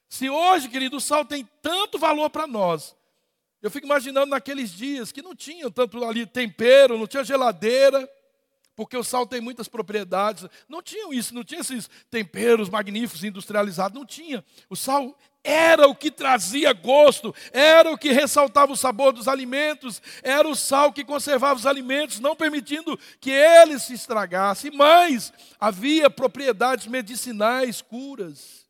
Se 0.09 0.31
hoje, 0.31 0.70
querido, 0.70 0.96
o 0.96 1.00
sal 1.03 1.22
tem 1.22 1.46
tanto 1.61 1.98
valor 1.98 2.31
para 2.31 2.46
nós, 2.46 2.96
eu 3.61 3.70
fico 3.70 3.87
imaginando 3.87 4.31
naqueles 4.31 4.70
dias 4.70 5.12
que 5.12 5.20
não 5.20 5.35
tinha 5.35 5.70
tanto 5.70 6.03
ali 6.03 6.24
tempero, 6.24 6.96
não 6.96 7.07
tinha 7.07 7.22
geladeira, 7.22 8.11
porque 8.77 8.97
o 8.97 9.05
sal 9.05 9.27
tem 9.27 9.41
muitas 9.41 9.69
propriedades. 9.69 10.47
Não 10.69 10.83
tinham 10.83 11.13
isso, 11.13 11.35
não 11.35 11.45
tinha 11.45 11.61
esses 11.61 11.89
temperos 12.11 12.69
magníficos 12.69 13.25
industrializados, 13.25 13.99
não 13.99 14.07
tinha. 14.07 14.45
O 14.69 14.77
sal 14.77 15.17
era 15.43 15.87
o 15.87 15.95
que 15.95 16.11
trazia 16.11 16.73
gosto, 16.73 17.35
era 17.53 17.93
o 17.93 17.99
que 17.99 18.11
ressaltava 18.13 18.73
o 18.73 18.77
sabor 18.77 19.13
dos 19.13 19.29
alimentos, 19.29 20.01
era 20.23 20.49
o 20.49 20.57
sal 20.57 20.91
que 20.91 21.05
conservava 21.05 21.59
os 21.59 21.67
alimentos, 21.67 22.19
não 22.19 22.35
permitindo 22.35 22.99
que 23.21 23.31
eles 23.31 23.83
se 23.83 23.93
estragassem. 23.93 24.71
Mas 24.71 25.33
havia 25.61 26.09
propriedades 26.09 26.87
medicinais, 26.87 27.83
curas. 27.83 28.65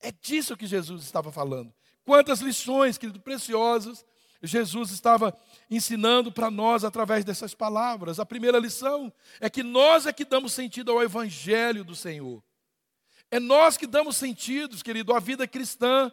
É 0.00 0.12
disso 0.12 0.56
que 0.56 0.66
Jesus 0.66 1.04
estava 1.04 1.30
falando. 1.30 1.72
Quantas 2.04 2.40
lições, 2.40 2.98
querido, 2.98 3.20
preciosas, 3.20 4.04
Jesus 4.42 4.90
estava 4.90 5.36
ensinando 5.68 6.30
para 6.30 6.50
nós 6.50 6.84
através 6.84 7.24
dessas 7.24 7.54
palavras. 7.54 8.20
A 8.20 8.26
primeira 8.26 8.58
lição 8.58 9.12
é 9.40 9.50
que 9.50 9.62
nós 9.62 10.06
é 10.06 10.12
que 10.12 10.24
damos 10.24 10.52
sentido 10.52 10.92
ao 10.92 11.02
Evangelho 11.02 11.84
do 11.84 11.96
Senhor. 11.96 12.42
É 13.30 13.40
nós 13.40 13.76
que 13.76 13.86
damos 13.86 14.16
sentidos, 14.16 14.82
querido, 14.82 15.12
à 15.12 15.18
vida 15.18 15.46
cristã. 15.46 16.12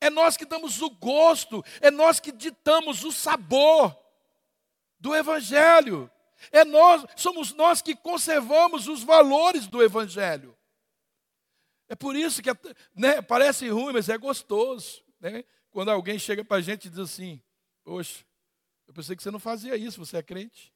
É 0.00 0.10
nós 0.10 0.36
que 0.36 0.44
damos 0.44 0.82
o 0.82 0.90
gosto, 0.90 1.64
é 1.80 1.90
nós 1.90 2.20
que 2.20 2.30
ditamos 2.30 3.04
o 3.04 3.12
sabor 3.12 3.96
do 5.00 5.14
Evangelho. 5.14 6.10
É 6.52 6.64
nós, 6.64 7.06
somos 7.16 7.54
nós 7.54 7.80
que 7.80 7.96
conservamos 7.96 8.86
os 8.86 9.02
valores 9.02 9.66
do 9.66 9.82
Evangelho. 9.82 10.54
É 11.88 11.94
por 11.94 12.16
isso 12.16 12.42
que 12.42 12.50
né, 12.94 13.22
parece 13.22 13.68
ruim, 13.68 13.92
mas 13.92 14.08
é 14.08 14.18
gostoso. 14.18 15.02
Né? 15.20 15.44
Quando 15.70 15.90
alguém 15.90 16.18
chega 16.18 16.44
para 16.44 16.58
a 16.58 16.60
gente 16.60 16.86
e 16.86 16.90
diz 16.90 16.98
assim: 16.98 17.42
Poxa, 17.84 18.24
eu 18.86 18.94
pensei 18.94 19.14
que 19.14 19.22
você 19.22 19.30
não 19.30 19.38
fazia 19.38 19.76
isso, 19.76 20.04
você 20.04 20.16
é 20.16 20.22
crente. 20.22 20.74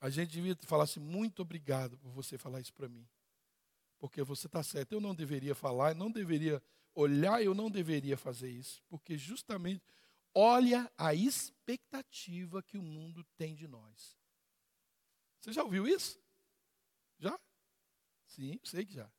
A 0.00 0.10
gente 0.10 0.30
devia 0.30 0.56
falar 0.62 0.84
assim: 0.84 1.00
muito 1.00 1.42
obrigado 1.42 1.98
por 1.98 2.10
você 2.10 2.38
falar 2.38 2.60
isso 2.60 2.72
para 2.72 2.88
mim. 2.88 3.08
Porque 3.98 4.22
você 4.22 4.46
está 4.46 4.62
certo. 4.62 4.92
Eu 4.92 5.00
não 5.00 5.14
deveria 5.14 5.54
falar, 5.54 5.94
não 5.94 6.10
deveria 6.10 6.62
olhar, 6.94 7.42
eu 7.42 7.54
não 7.54 7.70
deveria 7.70 8.16
fazer 8.16 8.50
isso. 8.50 8.82
Porque 8.88 9.16
justamente, 9.16 9.82
olha 10.34 10.90
a 10.98 11.14
expectativa 11.14 12.62
que 12.62 12.76
o 12.76 12.82
mundo 12.82 13.24
tem 13.36 13.54
de 13.54 13.66
nós. 13.66 14.16
Você 15.40 15.52
já 15.52 15.62
ouviu 15.62 15.88
isso? 15.88 16.20
Já? 17.18 17.38
Sim, 18.26 18.60
sei 18.64 18.84
que 18.84 18.92
já. 18.92 19.10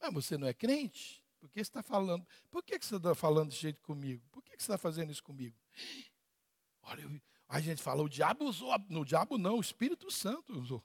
Mas 0.00 0.14
você 0.14 0.38
não 0.38 0.46
é 0.46 0.54
crente? 0.54 1.24
Por 1.38 1.48
que 1.50 1.58
você 1.58 1.70
está 1.70 1.82
falando? 1.82 2.26
Por 2.50 2.62
que 2.62 2.78
você 2.78 2.96
está 2.96 3.14
falando 3.14 3.50
desse 3.50 3.62
jeito 3.62 3.80
comigo? 3.82 4.26
Por 4.30 4.42
que 4.42 4.50
você 4.50 4.56
está 4.56 4.78
fazendo 4.78 5.12
isso 5.12 5.22
comigo? 5.22 5.56
Olha, 6.82 7.02
eu, 7.02 7.20
a 7.48 7.60
gente 7.60 7.82
fala, 7.82 8.02
o 8.02 8.08
diabo 8.08 8.44
usou, 8.44 8.76
no 8.88 9.04
diabo 9.04 9.38
não, 9.38 9.56
o 9.56 9.60
Espírito 9.60 10.10
Santo 10.10 10.58
usou. 10.58 10.84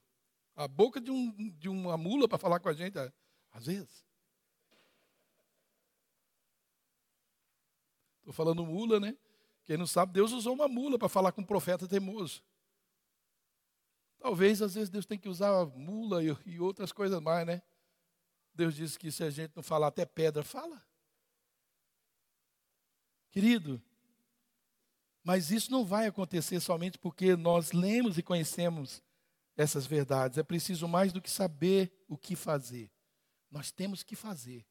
A 0.55 0.67
boca 0.67 1.01
de, 1.01 1.11
um, 1.11 1.49
de 1.57 1.67
uma 1.67 1.97
mula 1.97 2.27
para 2.27 2.37
falar 2.37 2.59
com 2.59 2.69
a 2.69 2.73
gente, 2.73 2.97
às 3.51 3.65
vezes. 3.65 4.05
Estou 8.19 8.33
falando 8.33 8.65
mula, 8.65 8.99
né? 8.99 9.17
Quem 9.65 9.77
não 9.77 9.87
sabe, 9.87 10.13
Deus 10.13 10.31
usou 10.31 10.53
uma 10.53 10.67
mula 10.67 10.97
para 10.97 11.09
falar 11.09 11.31
com 11.31 11.41
um 11.41 11.45
profeta 11.45 11.87
teimoso. 11.87 12.41
Talvez, 14.19 14.61
às 14.61 14.75
vezes, 14.75 14.89
Deus 14.89 15.05
tem 15.05 15.19
que 15.19 15.27
usar 15.27 15.65
mula 15.65 16.23
e, 16.23 16.35
e 16.45 16.59
outras 16.59 16.93
coisas 16.93 17.19
mais, 17.19 17.45
né? 17.45 17.61
Deus 18.53 18.75
disse 18.75 18.99
que 18.99 19.11
se 19.11 19.23
a 19.23 19.29
gente 19.29 19.55
não 19.55 19.63
falar 19.63 19.87
até 19.87 20.05
pedra, 20.05 20.43
fala. 20.43 20.85
Querido, 23.31 23.81
mas 25.23 25.51
isso 25.51 25.71
não 25.71 25.85
vai 25.85 26.05
acontecer 26.05 26.59
somente 26.59 26.99
porque 26.99 27.35
nós 27.35 27.71
lemos 27.71 28.17
e 28.17 28.23
conhecemos 28.23 29.01
essas 29.55 29.85
verdades. 29.85 30.37
É 30.37 30.43
preciso 30.43 30.87
mais 30.87 31.13
do 31.13 31.21
que 31.21 31.31
saber 31.31 31.91
o 32.07 32.17
que 32.17 32.35
fazer. 32.35 32.91
Nós 33.49 33.71
temos 33.71 34.03
que 34.03 34.15
fazer. 34.15 34.65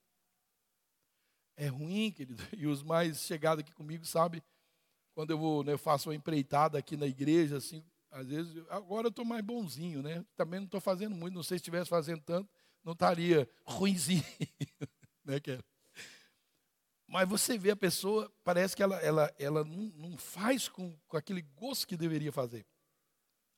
É 1.57 1.67
ruim, 1.69 2.11
querido, 2.11 2.43
e 2.57 2.67
os 2.67 2.83
mais 2.83 3.23
chegados 3.23 3.63
aqui 3.63 3.73
comigo 3.73 4.05
sabem, 4.05 4.43
quando 5.15 5.31
eu 5.31 5.39
vou, 5.39 5.63
né, 5.63 5.73
eu 5.73 5.79
faço 5.79 6.09
uma 6.09 6.15
empreitada 6.15 6.79
aqui 6.79 6.97
na 6.97 7.07
igreja, 7.07 7.57
assim, 7.57 7.85
às 8.11 8.29
vezes, 8.29 8.65
agora 8.69 9.07
eu 9.07 9.11
estou 9.11 9.25
mais 9.25 9.43
bonzinho, 9.43 10.03
né? 10.03 10.25
Também 10.37 10.61
não 10.61 10.67
estou 10.67 10.81
fazendo 10.81 11.15
muito, 11.15 11.35
não 11.35 11.43
sei 11.43 11.57
se 11.57 11.63
estivesse 11.63 11.89
fazendo 11.89 12.21
tanto, 12.23 12.51
não 12.85 12.93
estaria 12.93 13.49
ruimzinho, 13.65 14.25
né, 15.25 15.41
Kelly? 15.41 15.65
Mas 17.07 17.29
você 17.29 17.59
vê 17.59 17.71
a 17.71 17.77
pessoa, 17.77 18.33
parece 18.43 18.75
que 18.75 18.83
ela, 18.83 18.97
ela, 19.01 19.35
ela 19.39 19.65
não, 19.65 19.93
não 19.95 20.17
faz 20.17 20.67
com, 20.67 20.97
com 21.07 21.17
aquele 21.17 21.43
gosto 21.43 21.87
que 21.87 21.97
deveria 21.97 22.33
fazer. 22.33 22.67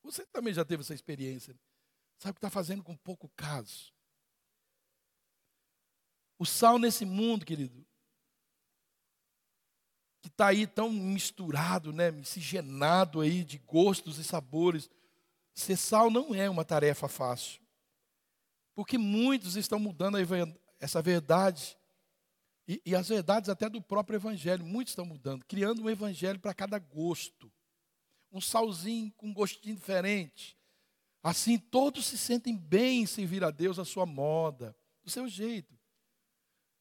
Você 0.02 0.26
também 0.26 0.52
já 0.52 0.64
teve 0.64 0.82
essa 0.82 0.92
experiência. 0.92 1.54
Né? 1.54 1.60
Sabe 2.18 2.32
o 2.32 2.34
que 2.34 2.38
está 2.38 2.50
fazendo 2.50 2.82
com 2.82 2.96
pouco 2.96 3.28
caso? 3.36 3.92
O 6.36 6.44
sal 6.44 6.78
nesse 6.78 7.04
mundo, 7.04 7.46
querido, 7.46 7.86
que 10.20 10.28
está 10.28 10.48
aí 10.48 10.66
tão 10.66 10.90
misturado, 10.90 11.92
né, 11.92 12.10
miscigenado 12.10 13.20
aí 13.20 13.44
de 13.44 13.58
gostos 13.58 14.18
e 14.18 14.24
sabores. 14.24 14.90
Ser 15.54 15.76
sal 15.76 16.10
não 16.10 16.34
é 16.34 16.50
uma 16.50 16.64
tarefa 16.64 17.08
fácil. 17.08 17.63
Porque 18.74 18.98
muitos 18.98 19.56
estão 19.56 19.78
mudando 19.78 20.16
essa 20.80 21.00
verdade 21.00 21.76
e, 22.66 22.80
e 22.84 22.94
as 22.94 23.08
verdades 23.08 23.50
até 23.50 23.68
do 23.68 23.80
próprio 23.80 24.16
evangelho, 24.16 24.64
muitos 24.64 24.92
estão 24.92 25.04
mudando, 25.04 25.44
criando 25.44 25.82
um 25.82 25.90
evangelho 25.90 26.40
para 26.40 26.54
cada 26.54 26.78
gosto. 26.78 27.52
Um 28.32 28.40
salzinho 28.40 29.12
com 29.16 29.28
um 29.28 29.34
gostinho 29.34 29.76
diferente. 29.76 30.56
Assim 31.22 31.58
todos 31.58 32.06
se 32.06 32.18
sentem 32.18 32.56
bem 32.56 33.02
em 33.02 33.06
servir 33.06 33.44
a 33.44 33.50
Deus 33.50 33.78
à 33.78 33.84
sua 33.84 34.04
moda, 34.04 34.76
do 35.02 35.10
seu 35.10 35.28
jeito. 35.28 35.78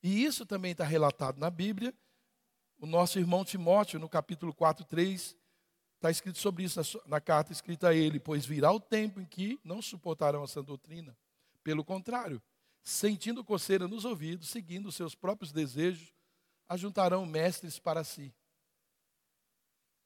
E 0.01 0.23
isso 0.23 0.45
também 0.45 0.71
está 0.71 0.83
relatado 0.83 1.39
na 1.39 1.49
Bíblia. 1.49 1.93
O 2.77 2.85
nosso 2.85 3.19
irmão 3.19 3.45
Timóteo, 3.45 3.99
no 3.99 4.09
capítulo 4.09 4.53
4, 4.53 4.83
3, 4.85 5.37
está 5.95 6.11
escrito 6.11 6.37
sobre 6.39 6.63
isso 6.63 7.01
na, 7.05 7.21
carta 7.21 7.53
escrita 7.53 7.89
a 7.89 7.93
ele: 7.93 8.19
Pois 8.19 8.45
virá 8.45 8.71
o 8.71 8.79
tempo 8.79 9.21
em 9.21 9.25
que 9.25 9.59
não 9.63 9.81
suportarão 9.81 10.43
essa 10.43 10.61
doutrina. 10.61 11.15
Pelo 11.63 11.83
contrário, 11.83 12.41
sentindo 12.83 13.43
coceira 13.43 13.87
nos 13.87 14.05
ouvidos, 14.05 14.49
seguindo 14.49 14.91
seus 14.91 15.15
próprios 15.15 15.51
desejos, 15.51 16.13
ajuntarão 16.67 17.25
mestres 17.25 17.79
para 17.79 18.03
si. 18.03 18.33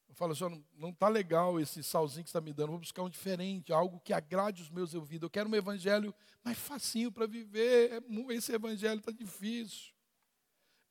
Eu 0.07 0.15
falo 0.15 0.31
assim, 0.31 0.63
não 0.75 0.89
está 0.89 1.07
legal 1.07 1.59
esse 1.59 1.83
salzinho 1.83 2.23
que 2.23 2.29
está 2.29 2.39
me 2.39 2.53
dando, 2.53 2.69
vou 2.69 2.79
buscar 2.79 3.03
um 3.03 3.09
diferente, 3.09 3.73
algo 3.73 3.99
que 3.99 4.13
agrade 4.13 4.61
os 4.61 4.69
meus 4.69 4.93
ouvidos. 4.93 5.23
Eu 5.23 5.29
quero 5.29 5.49
um 5.49 5.55
evangelho 5.55 6.13
mais 6.43 6.57
facinho 6.57 7.11
para 7.11 7.25
viver, 7.25 7.91
é 7.91 8.33
esse 8.33 8.53
evangelho 8.53 8.99
está 8.99 9.11
difícil. 9.11 9.93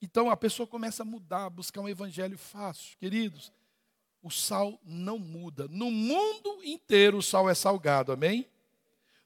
Então 0.02 0.30
a 0.30 0.36
pessoa 0.36 0.66
começa 0.66 1.02
a 1.02 1.06
mudar, 1.06 1.48
buscar 1.48 1.80
um 1.80 1.88
evangelho 1.88 2.36
fácil. 2.36 2.96
Queridos, 2.98 3.52
o 4.22 4.30
sal 4.30 4.78
não 4.82 5.18
muda. 5.18 5.66
No 5.68 5.90
mundo 5.90 6.62
inteiro 6.64 7.18
o 7.18 7.22
sal 7.22 7.48
é 7.48 7.54
salgado, 7.54 8.12
amém? 8.12 8.46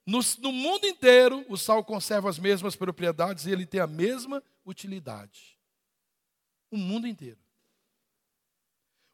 No, 0.06 0.20
no 0.38 0.52
mundo 0.52 0.86
inteiro, 0.86 1.44
o 1.48 1.56
sal 1.56 1.84
conserva 1.84 2.28
as 2.28 2.38
mesmas 2.38 2.74
propriedades 2.74 3.46
e 3.46 3.50
ele 3.50 3.66
tem 3.66 3.80
a 3.80 3.86
mesma 3.86 4.42
utilidade. 4.64 5.58
O 6.70 6.76
mundo 6.76 7.06
inteiro. 7.06 7.38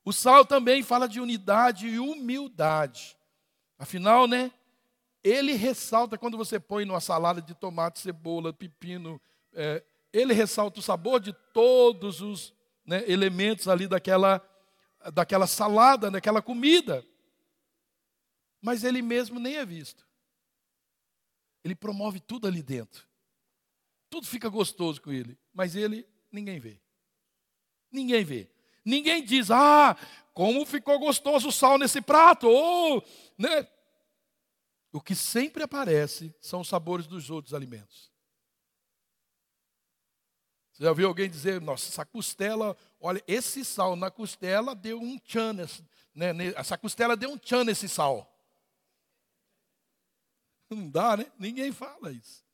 O 0.04 0.12
sal 0.12 0.44
também 0.44 0.82
fala 0.82 1.08
de 1.08 1.20
unidade 1.20 1.88
e 1.88 1.98
humildade. 1.98 3.16
Afinal, 3.78 4.26
né? 4.26 4.52
Ele 5.22 5.54
ressalta 5.54 6.16
quando 6.16 6.36
você 6.36 6.60
põe 6.60 6.84
numa 6.84 7.00
salada 7.00 7.42
de 7.42 7.54
tomate, 7.54 7.98
cebola, 7.98 8.52
pepino, 8.52 9.20
é, 9.52 9.82
ele 10.12 10.32
ressalta 10.32 10.78
o 10.78 10.82
sabor 10.82 11.18
de 11.18 11.32
todos 11.52 12.20
os 12.20 12.54
né, 12.84 13.04
elementos 13.10 13.66
ali 13.66 13.88
daquela, 13.88 14.40
daquela 15.12 15.46
salada, 15.46 16.10
daquela 16.10 16.40
comida. 16.40 17.04
Mas 18.62 18.84
ele 18.84 19.02
mesmo 19.02 19.40
nem 19.40 19.56
é 19.56 19.66
visto. 19.66 20.06
Ele 21.66 21.74
promove 21.74 22.20
tudo 22.20 22.46
ali 22.46 22.62
dentro. 22.62 23.04
Tudo 24.08 24.24
fica 24.24 24.48
gostoso 24.48 25.02
com 25.02 25.10
ele, 25.10 25.36
mas 25.52 25.74
ele 25.74 26.08
ninguém 26.30 26.60
vê. 26.60 26.80
Ninguém 27.90 28.24
vê. 28.24 28.48
Ninguém 28.84 29.24
diz: 29.24 29.50
"Ah, 29.50 29.96
como 30.32 30.64
ficou 30.64 30.96
gostoso 31.00 31.48
o 31.48 31.52
sal 31.52 31.76
nesse 31.76 32.00
prato!" 32.00 32.46
Ou, 32.46 33.04
né? 33.36 33.66
O 34.92 35.00
que 35.00 35.16
sempre 35.16 35.64
aparece 35.64 36.32
são 36.40 36.60
os 36.60 36.68
sabores 36.68 37.08
dos 37.08 37.30
outros 37.30 37.52
alimentos. 37.52 38.12
Você 40.72 40.84
já 40.84 40.90
ouviu 40.90 41.08
alguém 41.08 41.28
dizer, 41.28 41.60
nossa, 41.60 41.88
essa 41.88 42.04
costela, 42.04 42.76
olha, 43.00 43.20
esse 43.26 43.64
sal 43.64 43.96
na 43.96 44.08
costela 44.08 44.72
deu 44.72 45.00
um 45.00 45.18
tchan, 45.18 45.54
né, 46.14 46.32
essa 46.54 46.78
costela 46.78 47.16
deu 47.16 47.30
um 47.30 47.38
tchan 47.38 47.64
nesse 47.64 47.88
sal. 47.88 48.35
Não 50.70 50.88
dá, 50.88 51.16
né? 51.16 51.30
Ninguém 51.38 51.72
fala 51.72 52.12
isso. 52.12 52.44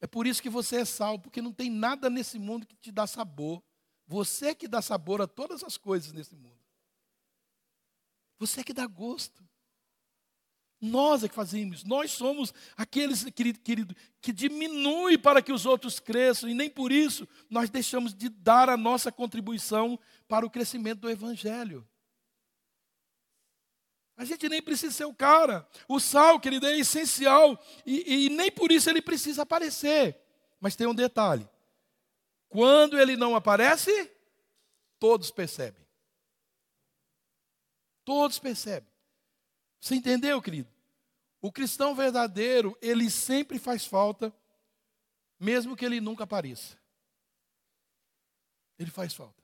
É 0.00 0.06
por 0.06 0.26
isso 0.26 0.42
que 0.42 0.50
você 0.50 0.78
é 0.78 0.84
sal, 0.84 1.18
porque 1.18 1.40
não 1.40 1.52
tem 1.52 1.70
nada 1.70 2.10
nesse 2.10 2.36
mundo 2.36 2.66
que 2.66 2.74
te 2.74 2.90
dá 2.90 3.06
sabor. 3.06 3.62
Você 4.04 4.52
que 4.52 4.66
dá 4.66 4.82
sabor 4.82 5.22
a 5.22 5.28
todas 5.28 5.62
as 5.62 5.76
coisas 5.76 6.12
nesse 6.12 6.34
mundo. 6.34 6.58
Você 8.36 8.64
que 8.64 8.72
dá 8.72 8.84
gosto. 8.84 9.48
Nós 10.80 11.22
é 11.22 11.28
que 11.28 11.34
fazemos. 11.36 11.84
Nós 11.84 12.10
somos 12.10 12.52
aqueles, 12.76 13.22
querido, 13.30 13.60
querido, 13.60 13.96
que 14.20 14.32
diminui 14.32 15.16
para 15.16 15.40
que 15.40 15.52
os 15.52 15.64
outros 15.64 16.00
cresçam, 16.00 16.50
e 16.50 16.54
nem 16.54 16.68
por 16.68 16.90
isso 16.90 17.28
nós 17.48 17.70
deixamos 17.70 18.12
de 18.12 18.28
dar 18.28 18.68
a 18.68 18.76
nossa 18.76 19.12
contribuição 19.12 19.96
para 20.26 20.44
o 20.44 20.50
crescimento 20.50 21.02
do 21.02 21.10
Evangelho. 21.10 21.88
A 24.16 24.24
gente 24.24 24.48
nem 24.48 24.62
precisa 24.62 24.94
ser 24.94 25.04
o 25.04 25.14
cara. 25.14 25.66
O 25.88 25.98
sal, 25.98 26.38
querido, 26.38 26.66
é 26.66 26.76
essencial. 26.76 27.58
E, 27.84 28.26
e, 28.26 28.28
nem 28.28 28.50
por 28.50 28.70
isso 28.70 28.88
ele 28.90 29.00
precisa 29.00 29.42
aparecer. 29.42 30.18
Mas 30.60 30.76
tem 30.76 30.86
um 30.86 30.94
detalhe: 30.94 31.48
quando 32.48 32.98
ele 32.98 33.16
não 33.16 33.34
aparece, 33.34 34.10
todos 34.98 35.30
percebem. 35.30 35.86
Todos 38.04 38.38
percebem. 38.38 38.90
Você 39.80 39.94
entendeu, 39.94 40.40
querido? 40.40 40.70
O 41.40 41.50
cristão 41.50 41.94
verdadeiro, 41.94 42.78
ele 42.80 43.10
sempre 43.10 43.58
faz 43.58 43.84
falta, 43.84 44.32
mesmo 45.40 45.76
que 45.76 45.84
ele 45.84 46.00
nunca 46.00 46.22
apareça. 46.22 46.78
Ele 48.78 48.90
faz 48.90 49.12
falta. 49.12 49.41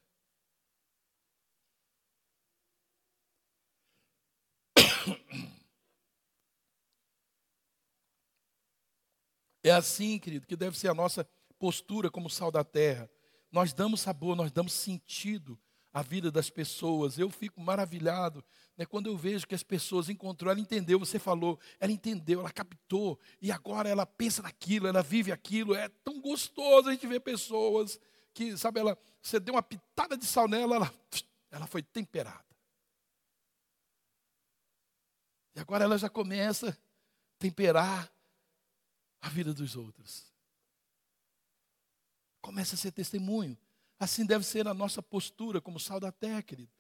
É 9.63 9.71
assim, 9.71 10.19
querido, 10.19 10.47
que 10.47 10.57
deve 10.57 10.79
ser 10.79 10.89
a 10.89 10.95
nossa 10.95 11.29
postura 11.59 12.11
como 12.11 12.31
sal 12.31 12.51
da 12.51 12.63
terra. 12.63 13.11
Nós 13.51 13.73
damos 13.73 14.01
sabor, 14.01 14.37
nós 14.37 14.53
damos 14.53 14.73
sentido 14.73 15.59
à 15.93 16.03
vida 16.03 16.31
das 16.31 16.49
pessoas. 16.49 17.19
Eu 17.19 17.31
fico 17.31 17.61
maravilhado 17.61 18.45
né, 18.77 18.87
quando 18.87 19.09
eu 19.09 19.17
vejo 19.17 19.47
que 19.47 19.55
as 19.55 19.63
pessoas 19.63 20.09
encontrou, 20.09 20.51
ela 20.51 20.61
entendeu, 20.61 20.99
você 20.99 21.19
falou, 21.19 21.59
ela 21.81 21.91
entendeu, 21.91 22.41
ela 22.41 22.53
captou, 22.53 23.19
e 23.43 23.51
agora 23.51 23.89
ela 23.89 24.07
pensa 24.07 24.41
naquilo, 24.43 24.87
ela 24.87 25.03
vive 25.03 25.33
aquilo. 25.33 25.75
É 25.75 25.89
tão 25.89 26.21
gostoso 26.21 26.89
a 26.89 26.93
gente 26.93 27.07
ver 27.07 27.21
pessoas 27.21 27.99
que, 28.33 28.57
sabe, 28.57 28.79
ela, 28.79 28.97
você 29.21 29.41
deu 29.41 29.55
uma 29.55 29.63
pitada 29.63 30.17
de 30.17 30.25
sal 30.25 30.47
nela, 30.47 30.77
ela, 30.77 30.95
ela 31.51 31.67
foi 31.67 31.83
temperada. 31.83 32.45
E 35.57 35.61
agora 35.61 35.83
ela 35.83 35.99
já 35.99 36.09
começa 36.09 36.71
a 36.71 36.77
temperar 37.37 38.09
a 39.29 39.31
vida 39.31 39.53
dos 39.53 39.77
outros. 39.77 40.33
Começa 42.41 42.75
a 42.75 42.79
ser 42.79 42.91
testemunho. 42.93 43.57
Assim 44.01 44.25
deve 44.25 44.45
ser 44.45 44.67
a 44.67 44.73
nossa 44.73 45.03
postura 45.03 45.61
como 45.61 45.79
sal 45.79 46.01
da 46.01 46.11
terra, 46.11 46.43
querido. 46.43 46.73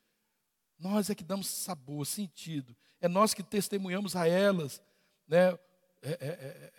Nós 0.78 1.10
é 1.10 1.14
que 1.14 1.24
damos 1.24 1.46
sabor, 1.46 2.06
sentido. 2.06 2.74
É 3.00 3.08
nós 3.08 3.34
que 3.34 3.42
testemunhamos 3.42 4.16
a 4.16 4.26
elas. 4.26 4.80
Né? 5.26 5.52
É, 6.00 6.10
é, 6.10 6.28
é, 6.28 6.72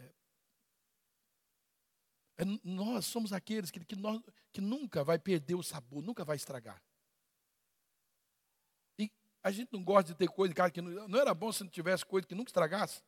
é, 2.37 2.43
é 2.43 2.45
nós 2.63 3.05
somos 3.05 3.31
aqueles 3.31 3.69
que, 3.69 3.79
que, 3.85 3.95
nós, 3.95 4.21
que 4.51 4.61
nunca 4.61 5.03
vai 5.03 5.19
perder 5.19 5.55
o 5.55 5.61
sabor, 5.61 6.01
nunca 6.01 6.25
vai 6.25 6.35
estragar. 6.35 6.81
E 8.97 9.11
a 9.43 9.51
gente 9.51 9.71
não 9.71 9.83
gosta 9.83 10.13
de 10.13 10.17
ter 10.17 10.29
coisa, 10.29 10.53
cara, 10.53 10.71
que 10.71 10.81
não, 10.81 11.07
não 11.07 11.19
era 11.19 11.33
bom 11.33 11.51
se 11.51 11.63
não 11.63 11.69
tivesse 11.69 12.03
coisa 12.03 12.25
que 12.25 12.33
nunca 12.33 12.49
estragasse 12.49 13.03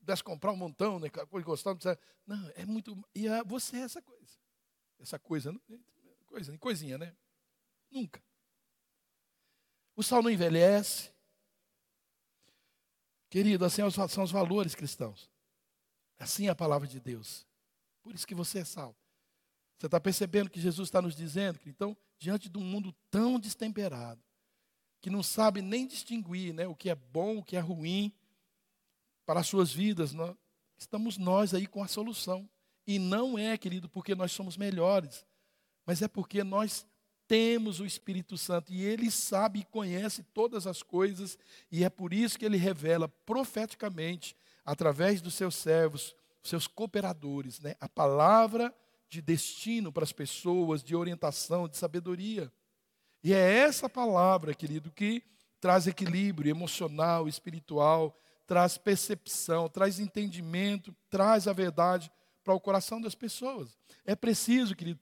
pudesse 0.00 0.22
comprar 0.22 0.52
um 0.52 0.56
montão, 0.56 0.98
né, 0.98 1.08
coisa 1.08 1.46
gostava, 1.46 1.78
não, 2.26 2.36
não, 2.36 2.52
é 2.54 2.64
muito. 2.64 2.96
E 3.14 3.28
a, 3.28 3.42
você 3.42 3.76
é 3.76 3.80
essa 3.80 4.02
coisa. 4.02 4.32
Essa 4.98 5.18
coisa, 5.18 5.54
coisa, 6.26 6.56
coisinha, 6.58 6.96
né? 6.96 7.14
Nunca. 7.90 8.22
O 9.96 10.02
sal 10.02 10.22
não 10.22 10.30
envelhece. 10.30 11.10
Querido, 13.28 13.64
assim 13.64 13.82
são 13.90 14.24
os 14.24 14.30
valores 14.30 14.74
cristãos. 14.74 15.30
Assim 16.18 16.46
é 16.46 16.50
a 16.50 16.54
palavra 16.54 16.86
de 16.86 17.00
Deus. 17.00 17.46
Por 18.02 18.14
isso 18.14 18.26
que 18.26 18.34
você 18.34 18.60
é 18.60 18.64
sal. 18.64 18.96
Você 19.76 19.86
está 19.86 19.98
percebendo 19.98 20.50
que 20.50 20.60
Jesus 20.60 20.88
está 20.88 21.02
nos 21.02 21.16
dizendo 21.16 21.58
que, 21.58 21.68
então, 21.68 21.96
diante 22.18 22.48
de 22.48 22.56
um 22.56 22.62
mundo 22.62 22.94
tão 23.10 23.40
destemperado, 23.40 24.22
que 25.00 25.10
não 25.10 25.22
sabe 25.22 25.60
nem 25.60 25.86
distinguir 25.86 26.54
né, 26.54 26.66
o 26.68 26.76
que 26.76 26.88
é 26.88 26.94
bom, 26.94 27.38
o 27.38 27.44
que 27.44 27.56
é 27.56 27.60
ruim, 27.60 28.12
para 29.24 29.40
as 29.40 29.46
suas 29.46 29.72
vidas, 29.72 30.12
nós, 30.12 30.34
estamos 30.76 31.18
nós 31.18 31.54
aí 31.54 31.66
com 31.66 31.82
a 31.82 31.88
solução. 31.88 32.48
E 32.86 32.98
não 32.98 33.38
é, 33.38 33.56
querido, 33.56 33.88
porque 33.88 34.14
nós 34.14 34.32
somos 34.32 34.56
melhores, 34.56 35.24
mas 35.86 36.02
é 36.02 36.08
porque 36.08 36.42
nós 36.42 36.84
temos 37.28 37.80
o 37.80 37.86
Espírito 37.86 38.36
Santo 38.36 38.72
e 38.72 38.82
ele 38.82 39.10
sabe 39.10 39.60
e 39.60 39.64
conhece 39.64 40.22
todas 40.34 40.66
as 40.66 40.82
coisas, 40.82 41.38
e 41.70 41.84
é 41.84 41.88
por 41.88 42.12
isso 42.12 42.38
que 42.38 42.44
ele 42.44 42.56
revela 42.56 43.08
profeticamente, 43.08 44.36
através 44.64 45.22
dos 45.22 45.34
seus 45.34 45.54
servos, 45.54 46.14
seus 46.42 46.66
cooperadores, 46.66 47.60
né, 47.60 47.74
a 47.80 47.88
palavra 47.88 48.74
de 49.08 49.22
destino 49.22 49.92
para 49.92 50.04
as 50.04 50.12
pessoas, 50.12 50.82
de 50.82 50.96
orientação, 50.96 51.68
de 51.68 51.76
sabedoria. 51.76 52.52
E 53.22 53.32
é 53.32 53.58
essa 53.58 53.88
palavra, 53.88 54.54
querido, 54.54 54.90
que 54.90 55.22
traz 55.60 55.86
equilíbrio 55.86 56.50
emocional, 56.50 57.28
espiritual, 57.28 58.18
traz 58.46 58.76
percepção, 58.76 59.68
traz 59.68 59.98
entendimento, 59.98 60.94
traz 61.08 61.46
a 61.46 61.52
verdade 61.52 62.10
para 62.42 62.54
o 62.54 62.60
coração 62.60 63.00
das 63.00 63.14
pessoas. 63.14 63.76
É 64.04 64.14
preciso, 64.14 64.74
querido, 64.74 65.00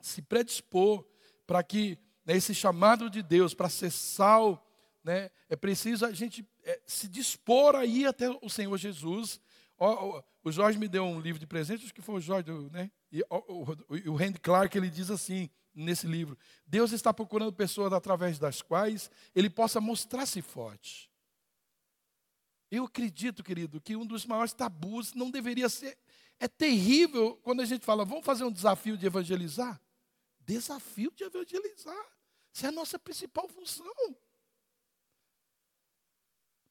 se 0.00 0.20
predispor 0.22 1.04
para 1.46 1.62
que 1.62 1.98
né, 2.24 2.36
esse 2.36 2.54
chamado 2.54 3.08
de 3.08 3.22
Deus 3.22 3.54
para 3.54 3.68
ser 3.68 3.90
sal, 3.90 4.66
né, 5.02 5.30
é 5.48 5.56
preciso 5.56 6.06
a 6.06 6.12
gente 6.12 6.46
é, 6.62 6.80
se 6.86 7.08
dispor 7.08 7.74
a 7.74 7.84
ir 7.84 8.06
até 8.06 8.28
o 8.28 8.48
Senhor 8.48 8.76
Jesus. 8.76 9.40
O, 9.78 9.86
o, 9.86 10.24
o, 10.44 10.52
Jorge 10.52 10.78
me 10.78 10.88
deu 10.88 11.04
um 11.04 11.20
livro 11.20 11.38
de 11.38 11.46
presente, 11.46 11.84
acho 11.84 11.94
que 11.94 12.02
foi 12.02 12.16
o 12.16 12.20
Jorge, 12.20 12.50
né? 12.70 12.90
E 13.10 13.22
o, 13.28 13.72
o, 14.12 14.40
Clark 14.40 14.76
ele 14.76 14.88
diz 14.88 15.10
assim 15.10 15.50
nesse 15.74 16.06
livro: 16.06 16.38
Deus 16.66 16.92
está 16.92 17.12
procurando 17.12 17.52
pessoas 17.52 17.92
através 17.92 18.38
das 18.38 18.62
quais 18.62 19.10
Ele 19.34 19.50
possa 19.50 19.80
mostrar-se 19.80 20.40
forte. 20.40 21.10
Eu 22.74 22.86
acredito, 22.86 23.44
querido, 23.44 23.80
que 23.80 23.94
um 23.94 24.04
dos 24.04 24.26
maiores 24.26 24.52
tabus 24.52 25.14
não 25.14 25.30
deveria 25.30 25.68
ser. 25.68 25.96
É 26.40 26.48
terrível 26.48 27.36
quando 27.44 27.62
a 27.62 27.64
gente 27.64 27.86
fala, 27.86 28.04
vamos 28.04 28.24
fazer 28.24 28.42
um 28.42 28.50
desafio 28.50 28.96
de 28.96 29.06
evangelizar. 29.06 29.80
Desafio 30.40 31.12
de 31.14 31.22
evangelizar. 31.22 32.04
Isso 32.52 32.66
é 32.66 32.68
a 32.70 32.72
nossa 32.72 32.98
principal 32.98 33.48
função. 33.48 33.86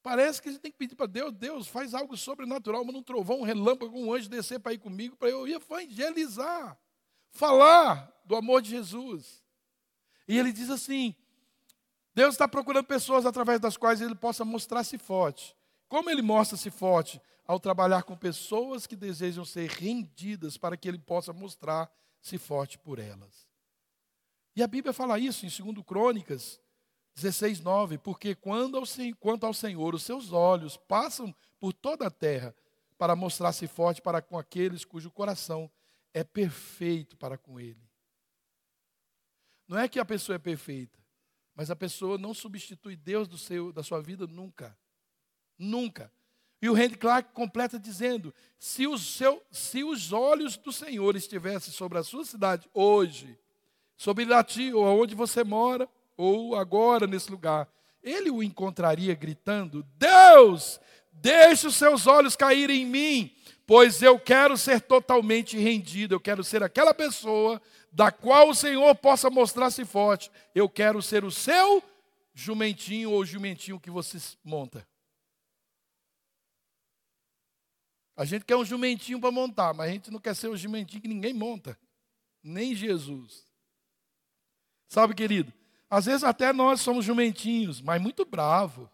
Parece 0.02 0.42
que 0.42 0.50
a 0.50 0.52
gente 0.52 0.60
tem 0.60 0.72
que 0.74 0.78
pedir 0.78 0.96
para 0.96 1.06
Deus, 1.06 1.32
Deus, 1.32 1.68
faz 1.70 1.94
algo 1.94 2.18
sobrenatural, 2.18 2.84
manda 2.84 3.00
um 3.00 3.04
trovão, 3.04 3.40
um 3.40 3.44
relâmpago, 3.44 3.98
um 3.98 4.14
anjo 4.14 4.28
descer 4.28 4.60
para 4.60 4.74
ir 4.74 4.80
comigo, 4.80 5.16
para 5.16 5.30
eu 5.30 5.48
evangelizar, 5.48 6.78
falar 7.32 8.14
do 8.26 8.36
amor 8.36 8.62
de 8.62 8.72
Jesus. 8.72 9.42
E 10.28 10.38
ele 10.38 10.52
diz 10.52 10.70
assim: 10.70 11.16
Deus 12.14 12.34
está 12.34 12.46
procurando 12.46 12.86
pessoas 12.86 13.26
através 13.26 13.62
das 13.62 13.78
quais 13.78 14.02
ele 14.02 14.16
possa 14.16 14.44
mostrar-se 14.44 14.98
forte 14.98 15.56
Como 15.94 16.10
ele 16.10 16.24
mostra-se 16.24 16.72
forte? 16.72 17.22
Ao 17.46 17.60
trabalhar 17.60 18.02
com 18.02 18.18
pessoas 18.18 18.88
que 18.88 18.96
desejam 18.96 19.46
ser 19.46 19.70
rendidas 19.70 20.58
para 20.58 20.76
que 20.76 20.88
ele 20.88 20.98
possa 20.98 21.32
mostrar-se 21.32 22.40
forte 22.40 22.80
por 22.80 22.98
elas. 22.98 23.48
E 24.56 24.64
a 24.64 24.68
Bíblia 24.68 24.92
fala 24.92 25.20
isso 25.20 25.46
em 25.46 25.50
2 25.50 25.86
Crônicas 25.86 26.60
16, 27.14 27.60
9. 27.60 28.00
Porque 28.00 28.34
quando 28.34 28.76
ao, 28.76 28.86
quanto 29.20 29.46
ao 29.46 29.54
Senhor, 29.54 29.94
os 29.94 30.02
seus 30.02 30.32
olhos 30.32 30.78
passam 30.78 31.32
por 31.60 31.72
toda 31.72 32.08
a 32.08 32.12
terra 32.12 32.56
para 32.98 33.16
mostrar-se 33.16 33.68
forte 33.68 34.02
para 34.02 34.20
com 34.20 34.36
aqueles 34.36 34.84
cujo 34.84 35.12
coração 35.12 35.70
é 36.12 36.24
perfeito 36.24 37.16
para 37.16 37.38
com 37.38 37.60
ele. 37.60 37.88
Não 39.68 39.78
é 39.78 39.88
que 39.88 40.00
a 40.00 40.06
pessoa 40.06 40.38
é 40.38 40.40
perfeita, 40.40 40.98
mas 41.54 41.70
a 41.70 41.76
pessoa 41.76 42.18
não 42.18 42.34
substitui 42.34 42.96
Deus 42.96 43.28
do 43.28 43.38
seu, 43.38 43.72
da 43.72 43.84
sua 43.84 44.02
vida 44.02 44.26
nunca. 44.26 44.76
Nunca. 45.64 46.12
E 46.62 46.70
o 46.70 46.74
Randy 46.74 46.98
Clark 46.98 47.34
completa 47.34 47.80
dizendo: 47.80 48.34
se, 48.58 48.88
o 48.88 48.98
seu, 48.98 49.42
se 49.52 49.84
os 49.84 50.14
olhos 50.14 50.56
do 50.58 50.72
Senhor 50.72 51.16
estivessem 51.16 51.74
sobre 51.74 51.98
a 51.98 52.04
sua 52.04 52.26
cidade 52.26 52.70
hoje, 52.74 53.38
sobre 53.98 54.24
Irati, 54.24 54.74
ou 54.74 54.86
onde 55.02 55.16
você 55.16 55.44
mora, 55.44 55.90
ou 56.16 56.56
agora 56.56 57.06
nesse 57.08 57.30
lugar, 57.30 57.68
ele 58.02 58.30
o 58.30 58.44
encontraria 58.44 59.14
gritando: 59.14 59.86
Deus, 59.98 60.80
deixe 61.12 61.68
os 61.68 61.76
seus 61.76 62.08
olhos 62.08 62.36
caírem 62.36 62.84
em 62.84 62.86
mim, 62.86 63.36
pois 63.66 64.02
eu 64.02 64.20
quero 64.20 64.58
ser 64.58 64.82
totalmente 64.82 65.58
rendido, 65.58 66.16
eu 66.16 66.20
quero 66.20 66.44
ser 66.44 66.64
aquela 66.64 66.94
pessoa 66.94 67.62
da 67.92 68.12
qual 68.12 68.50
o 68.50 68.56
Senhor 68.56 68.96
possa 68.96 69.30
mostrar-se 69.30 69.86
forte. 69.86 70.32
Eu 70.56 70.70
quero 70.70 71.02
ser 71.02 71.24
o 71.24 71.32
seu 71.32 71.84
jumentinho 72.34 73.12
ou 73.12 73.26
jumentinho 73.26 73.80
que 73.80 73.92
você 73.92 74.18
monta. 74.44 74.86
A 78.16 78.26
gente 78.26 78.46
quer 78.46 78.56
um 78.56 78.66
jumentinho 78.66 79.20
para 79.20 79.32
montar, 79.32 79.74
mas 79.74 79.90
a 79.90 79.94
gente 79.94 80.12
não 80.12 80.20
quer 80.20 80.36
ser 80.36 80.48
o 80.48 80.58
jumentinho 80.58 81.02
que 81.02 81.08
ninguém 81.08 81.34
monta, 81.34 81.78
nem 82.44 82.76
Jesus. 82.76 83.48
Sabe, 84.88 85.16
querido? 85.16 85.52
Às 85.90 86.06
vezes 86.06 86.24
até 86.24 86.54
nós 86.54 86.82
somos 86.82 87.06
jumentinhos, 87.06 87.82
mas 87.82 88.02
muito 88.02 88.26
bravo. 88.26 88.90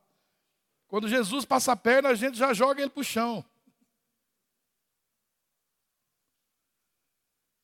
Quando 0.88 1.07
Jesus 1.07 1.45
passa 1.45 1.74
a 1.74 1.76
perna, 1.76 2.09
a 2.09 2.15
gente 2.15 2.38
já 2.38 2.53
joga 2.53 2.82
ele 2.82 2.89
para 2.89 3.01
o 3.01 3.03
chão. 3.03 3.45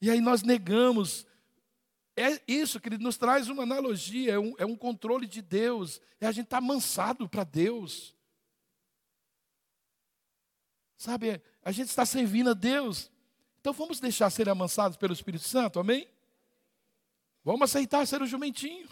E 0.01 0.09
aí 0.09 0.21
nós 0.21 0.43
negamos. 0.43 1.25
É 2.15 2.39
isso, 2.47 2.79
querido, 2.79 3.03
nos 3.03 3.17
traz 3.17 3.49
uma 3.49 3.63
analogia, 3.63 4.33
é 4.33 4.39
um, 4.39 4.53
é 4.57 4.65
um 4.65 4.75
controle 4.75 5.27
de 5.27 5.41
Deus. 5.41 5.99
É 6.19 6.27
a 6.27 6.31
gente 6.31 6.45
estar 6.45 6.61
tá 6.61 7.27
para 7.27 7.43
Deus. 7.43 8.15
Sabe, 10.97 11.41
a 11.63 11.71
gente 11.71 11.89
está 11.89 12.05
servindo 12.05 12.49
a 12.49 12.53
Deus. 12.53 13.11
Então 13.59 13.73
vamos 13.73 13.99
deixar 13.99 14.29
ser 14.29 14.47
amansados 14.47 14.97
pelo 14.97 15.13
Espírito 15.13 15.47
Santo, 15.47 15.79
amém? 15.79 16.07
Vamos 17.43 17.63
aceitar 17.63 18.05
ser 18.07 18.21
o 18.21 18.27
jumentinho. 18.27 18.87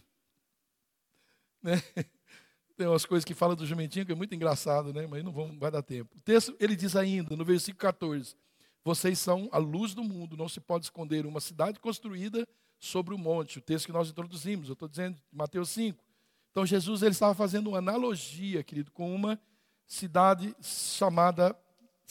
Né? 1.62 1.82
Tem 2.76 2.88
umas 2.88 3.06
coisas 3.06 3.24
que 3.24 3.34
fala 3.34 3.56
do 3.56 3.66
jumentinho 3.66 4.06
que 4.06 4.12
é 4.12 4.16
muito 4.16 4.34
engraçado, 4.34 4.92
né? 4.92 5.06
mas 5.08 5.24
não 5.24 5.32
vamos, 5.32 5.58
vai 5.58 5.70
dar 5.70 5.84
tempo. 5.84 6.16
O 6.18 6.22
texto, 6.22 6.56
ele 6.60 6.76
diz 6.76 6.96
ainda, 6.96 7.36
no 7.36 7.46
versículo 7.46 7.80
14: 7.80 8.36
Vocês 8.84 9.20
são 9.20 9.48
a 9.52 9.58
luz 9.58 9.94
do 9.94 10.04
mundo, 10.04 10.36
não 10.36 10.50
se 10.50 10.60
pode 10.60 10.86
esconder 10.86 11.26
uma 11.26 11.40
cidade 11.40 11.80
construída 11.80 12.48
sobre 12.80 13.14
o 13.14 13.18
monte. 13.18 13.60
O 13.60 13.62
texto 13.62 13.86
que 13.86 13.92
nós 13.92 14.10
introduzimos, 14.10 14.68
eu 14.68 14.74
estou 14.74 14.88
dizendo, 14.88 15.22
Mateus 15.32 15.70
5. 15.70 16.04
Então, 16.52 16.66
Jesus 16.66 17.02
ele 17.02 17.12
estava 17.12 17.34
fazendo 17.34 17.70
uma 17.70 17.80
analogia, 17.80 18.64
querido, 18.64 18.92
com 18.92 19.14
uma 19.14 19.40
cidade 19.88 20.56
chamada 20.62 21.58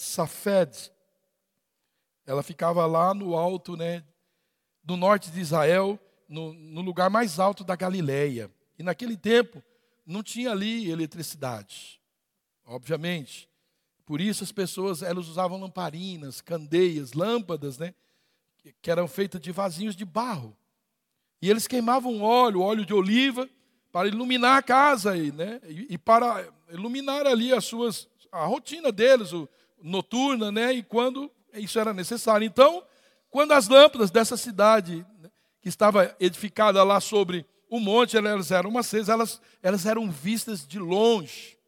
Safed. 0.02 0.90
Ela 2.26 2.42
ficava 2.42 2.84
lá 2.86 3.14
no 3.14 3.36
alto, 3.36 3.76
né, 3.76 4.04
do 4.82 4.96
norte 4.96 5.30
de 5.30 5.40
Israel, 5.40 5.98
no, 6.28 6.52
no 6.52 6.80
lugar 6.80 7.10
mais 7.10 7.38
alto 7.38 7.62
da 7.64 7.76
Galileia. 7.76 8.50
E 8.78 8.82
naquele 8.82 9.16
tempo, 9.16 9.62
não 10.04 10.22
tinha 10.22 10.50
ali 10.50 10.90
eletricidade, 10.90 12.00
obviamente. 12.64 13.48
Por 14.04 14.20
isso 14.20 14.42
as 14.42 14.52
pessoas 14.52 15.02
elas 15.02 15.28
usavam 15.28 15.60
lamparinas, 15.60 16.40
candeias, 16.40 17.12
lâmpadas, 17.12 17.78
né? 17.78 17.94
Que 18.80 18.90
eram 18.90 19.06
feitas 19.08 19.40
de 19.40 19.52
vasinhos 19.52 19.96
de 19.96 20.04
barro. 20.04 20.56
E 21.40 21.50
eles 21.50 21.66
queimavam 21.66 22.22
óleo, 22.22 22.60
óleo 22.60 22.86
de 22.86 22.94
oliva, 22.94 23.48
para 23.90 24.08
iluminar 24.08 24.58
a 24.58 24.62
casa 24.62 25.14
né? 25.14 25.60
e, 25.64 25.94
e 25.94 25.98
para 25.98 26.48
iluminar 26.70 27.26
ali 27.26 27.52
as 27.52 27.64
suas, 27.64 28.08
a 28.30 28.44
rotina 28.46 28.90
deles, 28.90 29.32
o, 29.32 29.48
noturna, 29.82 30.50
né? 30.52 30.72
E 30.72 30.82
quando 30.82 31.30
isso 31.54 31.78
era 31.78 31.92
necessário. 31.92 32.44
Então, 32.44 32.84
quando 33.30 33.52
as 33.52 33.68
lâmpadas 33.68 34.10
dessa 34.10 34.36
cidade 34.36 35.06
né, 35.20 35.30
que 35.60 35.68
estava 35.68 36.14
edificada 36.20 36.82
lá 36.82 37.00
sobre 37.00 37.46
o 37.68 37.80
monte, 37.80 38.16
elas 38.16 38.50
eram 38.50 38.76
acesas, 38.76 39.08
elas, 39.08 39.40
elas 39.62 39.86
eram 39.86 40.10
vistas 40.10 40.66
de 40.66 40.78
longe, 40.78 41.58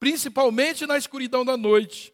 principalmente 0.00 0.86
na 0.86 0.98
escuridão 0.98 1.44
da 1.44 1.56
noite. 1.56 2.12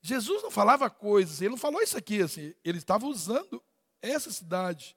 Jesus 0.00 0.42
não 0.42 0.50
falava 0.50 0.88
coisas, 0.88 1.40
ele 1.40 1.50
não 1.50 1.56
falou 1.56 1.82
isso 1.82 1.96
aqui, 1.96 2.22
assim, 2.22 2.54
ele 2.64 2.78
estava 2.78 3.06
usando 3.06 3.62
essa 4.00 4.30
cidade. 4.30 4.96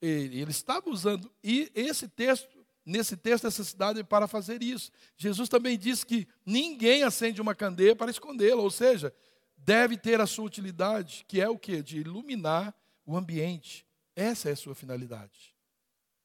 Ele, 0.00 0.40
ele 0.40 0.50
estava 0.50 0.90
usando, 0.90 1.30
e 1.42 1.70
esse 1.74 2.08
texto, 2.08 2.61
nesse 2.84 3.16
texto, 3.16 3.46
é 3.46 4.02
para 4.02 4.26
fazer 4.26 4.62
isso. 4.62 4.90
Jesus 5.16 5.48
também 5.48 5.78
disse 5.78 6.04
que 6.04 6.26
ninguém 6.44 7.02
acende 7.02 7.40
uma 7.40 7.54
candeia 7.54 7.94
para 7.94 8.10
escondê-la, 8.10 8.62
ou 8.62 8.70
seja, 8.70 9.14
deve 9.56 9.96
ter 9.96 10.20
a 10.20 10.26
sua 10.26 10.44
utilidade, 10.44 11.24
que 11.28 11.40
é 11.40 11.48
o 11.48 11.58
que? 11.58 11.82
De 11.82 12.00
iluminar 12.00 12.74
o 13.06 13.16
ambiente. 13.16 13.86
Essa 14.14 14.50
é 14.50 14.52
a 14.52 14.56
sua 14.56 14.74
finalidade. 14.74 15.54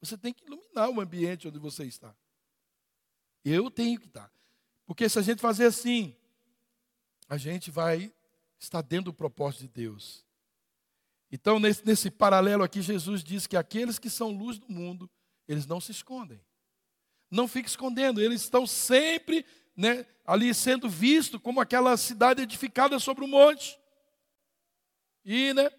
Você 0.01 0.18
tem 0.18 0.34
que 0.34 0.45
iluminar 0.45 0.89
o 0.89 1.01
ambiente 1.01 1.47
onde 1.47 1.60
você 1.60 1.86
está. 1.86 2.16
Eu 3.43 3.72
tenho 3.72 3.99
que 3.99 4.08
estar. 4.08 4.32
Porque 4.86 5.08
se 5.08 5.20
a 5.20 5.22
gente 5.22 5.41
fazer 5.41 5.66
assim, 5.66 6.16
a 7.28 7.38
gente 7.38 7.72
vai 7.72 8.12
estar 8.60 8.82
dentro 8.82 9.05
do 9.05 9.14
propósito 9.14 9.62
de 9.62 9.68
Deus. 9.70 10.26
Então, 11.32 11.60
nesse, 11.60 11.86
nesse 11.86 12.10
paralelo 12.10 12.64
aqui, 12.64 12.82
Jesus 12.82 13.24
diz 13.24 13.45
que 13.45 13.58
aqueles 13.58 13.99
que 13.99 14.10
são 14.10 14.32
luz 14.32 14.58
do 14.58 14.70
mundo, 14.70 15.10
eles 15.48 15.66
não 15.66 15.80
se 15.80 15.91
escondem. 15.91 16.41
Não 17.30 17.48
fiquem 17.48 17.68
escondendo, 17.68 18.22
eles 18.22 18.41
estão 18.41 18.66
sempre 18.66 19.45
né, 19.76 20.06
ali 20.26 20.54
sendo 20.54 20.89
vistos 20.89 21.41
como 21.41 21.62
aquela 21.62 21.95
cidade 21.98 22.41
edificada 22.41 23.00
sobre 23.00 23.24
o 23.24 23.28
monte. 23.28 23.80
E, 25.24 25.54
né, 25.54 25.70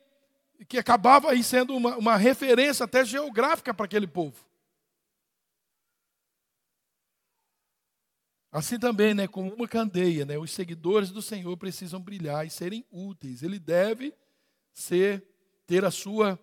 que 0.68 0.78
acabava 0.78 1.30
aí 1.30 1.42
sendo 1.42 1.76
uma, 1.76 1.96
uma 1.96 2.16
referência 2.16 2.84
até 2.84 3.04
geográfica 3.04 3.72
para 3.72 3.86
aquele 3.86 4.06
povo. 4.06 4.46
Assim 8.50 8.78
também, 8.78 9.12
né, 9.12 9.28
como 9.28 9.52
uma 9.52 9.68
candeia, 9.68 10.24
né, 10.24 10.38
os 10.38 10.50
seguidores 10.50 11.10
do 11.10 11.20
Senhor 11.20 11.56
precisam 11.56 12.00
brilhar 12.00 12.46
e 12.46 12.50
serem 12.50 12.84
úteis. 12.90 13.42
Ele 13.42 13.58
deve 13.58 14.14
ser 14.72 15.22
ter 15.66 15.84
a 15.84 15.90
sua 15.90 16.38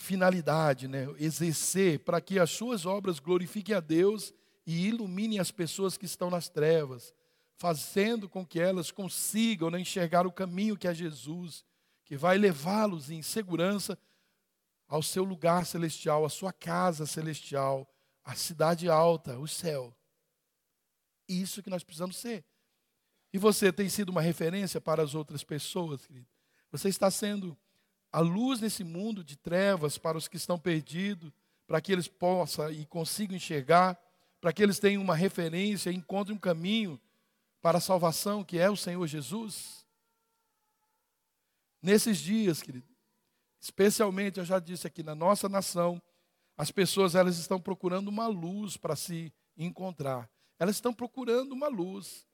finalidade, 0.00 0.88
né, 0.88 1.06
exercer 1.18 2.00
para 2.00 2.20
que 2.20 2.38
as 2.38 2.50
suas 2.50 2.86
obras 2.86 3.18
glorifiquem 3.18 3.74
a 3.74 3.80
Deus 3.80 4.32
e 4.66 4.86
iluminem 4.88 5.38
as 5.38 5.50
pessoas 5.50 5.96
que 5.98 6.06
estão 6.06 6.30
nas 6.30 6.48
trevas, 6.48 7.14
fazendo 7.56 8.28
com 8.28 8.44
que 8.44 8.58
elas 8.58 8.90
consigam 8.90 9.70
né, 9.70 9.78
enxergar 9.78 10.26
o 10.26 10.32
caminho 10.32 10.76
que 10.76 10.88
é 10.88 10.94
Jesus 10.94 11.64
que 12.10 12.16
vai 12.16 12.36
levá-los 12.38 13.08
em 13.08 13.22
segurança 13.22 13.96
ao 14.88 15.00
seu 15.00 15.22
lugar 15.22 15.64
celestial, 15.64 16.24
à 16.24 16.28
sua 16.28 16.52
casa 16.52 17.06
celestial, 17.06 17.88
à 18.24 18.34
cidade 18.34 18.88
alta, 18.88 19.38
o 19.38 19.46
céu. 19.46 19.94
Isso 21.28 21.62
que 21.62 21.70
nós 21.70 21.84
precisamos 21.84 22.16
ser. 22.16 22.44
E 23.32 23.38
você 23.38 23.72
tem 23.72 23.88
sido 23.88 24.08
uma 24.08 24.20
referência 24.20 24.80
para 24.80 25.04
as 25.04 25.14
outras 25.14 25.44
pessoas, 25.44 26.04
querido? 26.04 26.26
Você 26.72 26.88
está 26.88 27.12
sendo 27.12 27.56
a 28.12 28.20
luz 28.20 28.60
nesse 28.60 28.82
mundo 28.82 29.22
de 29.22 29.36
trevas 29.36 29.96
para 29.96 30.18
os 30.18 30.26
que 30.26 30.36
estão 30.36 30.58
perdidos, 30.58 31.32
para 31.66 31.80
que 31.80 31.92
eles 31.92 32.08
possam 32.08 32.70
e 32.70 32.84
consigam 32.86 33.36
enxergar, 33.36 33.98
para 34.40 34.52
que 34.52 34.62
eles 34.62 34.78
tenham 34.78 35.02
uma 35.02 35.14
referência, 35.14 35.92
encontrem 35.92 36.36
um 36.36 36.40
caminho 36.40 37.00
para 37.60 37.78
a 37.78 37.80
salvação, 37.80 38.42
que 38.42 38.58
é 38.58 38.68
o 38.68 38.76
Senhor 38.76 39.06
Jesus. 39.06 39.86
Nesses 41.80 42.18
dias, 42.18 42.60
querido, 42.60 42.88
especialmente, 43.60 44.38
eu 44.38 44.44
já 44.44 44.58
disse 44.58 44.86
aqui, 44.86 45.02
na 45.02 45.14
nossa 45.14 45.48
nação, 45.48 46.02
as 46.56 46.70
pessoas 46.70 47.14
elas 47.14 47.38
estão 47.38 47.60
procurando 47.60 48.08
uma 48.08 48.26
luz 48.26 48.76
para 48.76 48.96
se 48.96 49.32
encontrar. 49.56 50.28
Elas 50.58 50.76
estão 50.76 50.92
procurando 50.92 51.52
uma 51.52 51.68
luz 51.68 52.26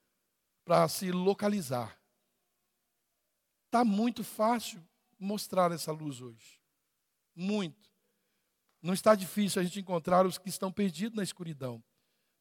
para 0.64 0.88
se 0.88 1.12
localizar. 1.12 1.96
Está 3.66 3.84
muito 3.84 4.24
fácil 4.24 4.82
mostrar 5.18 5.72
essa 5.72 5.92
luz 5.92 6.20
hoje. 6.20 6.60
Muito. 7.34 7.90
Não 8.82 8.94
está 8.94 9.14
difícil 9.14 9.60
a 9.60 9.64
gente 9.64 9.80
encontrar 9.80 10.26
os 10.26 10.38
que 10.38 10.48
estão 10.48 10.70
perdidos 10.70 11.16
na 11.16 11.22
escuridão. 11.22 11.82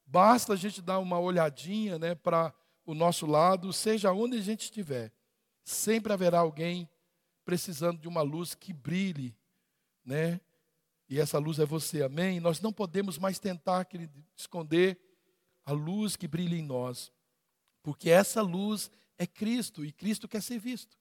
Basta 0.05 0.53
a 0.53 0.55
gente 0.55 0.82
dar 0.82 0.99
uma 0.99 1.19
olhadinha 1.19 1.97
né, 1.97 2.13
para 2.13 2.53
o 2.86 2.93
nosso 2.93 3.26
lado, 3.26 3.73
seja 3.73 4.11
onde 4.13 4.38
a 4.38 4.41
gente 4.41 4.61
estiver. 4.61 5.11
Sempre 5.63 6.13
haverá 6.13 6.39
alguém 6.39 6.88
precisando 7.43 7.99
de 7.99 8.07
uma 8.07 8.21
luz 8.21 8.53
que 8.53 8.71
brilhe, 8.71 9.36
né? 10.03 10.39
E 11.07 11.19
essa 11.19 11.38
luz 11.38 11.59
é 11.59 11.65
você, 11.65 12.03
amém? 12.03 12.39
Nós 12.39 12.59
não 12.59 12.73
podemos 12.73 13.17
mais 13.17 13.38
tentar 13.38 13.86
querido, 13.86 14.23
esconder 14.36 14.99
a 15.63 15.71
luz 15.71 16.15
que 16.15 16.28
brilha 16.28 16.55
em 16.55 16.63
nós, 16.63 17.11
porque 17.82 18.09
essa 18.09 18.41
luz 18.41 18.91
é 19.17 19.26
Cristo 19.26 19.86
e 19.86 19.91
Cristo 19.91 20.28
quer 20.28 20.41
ser 20.41 20.59
visto. 20.59 20.97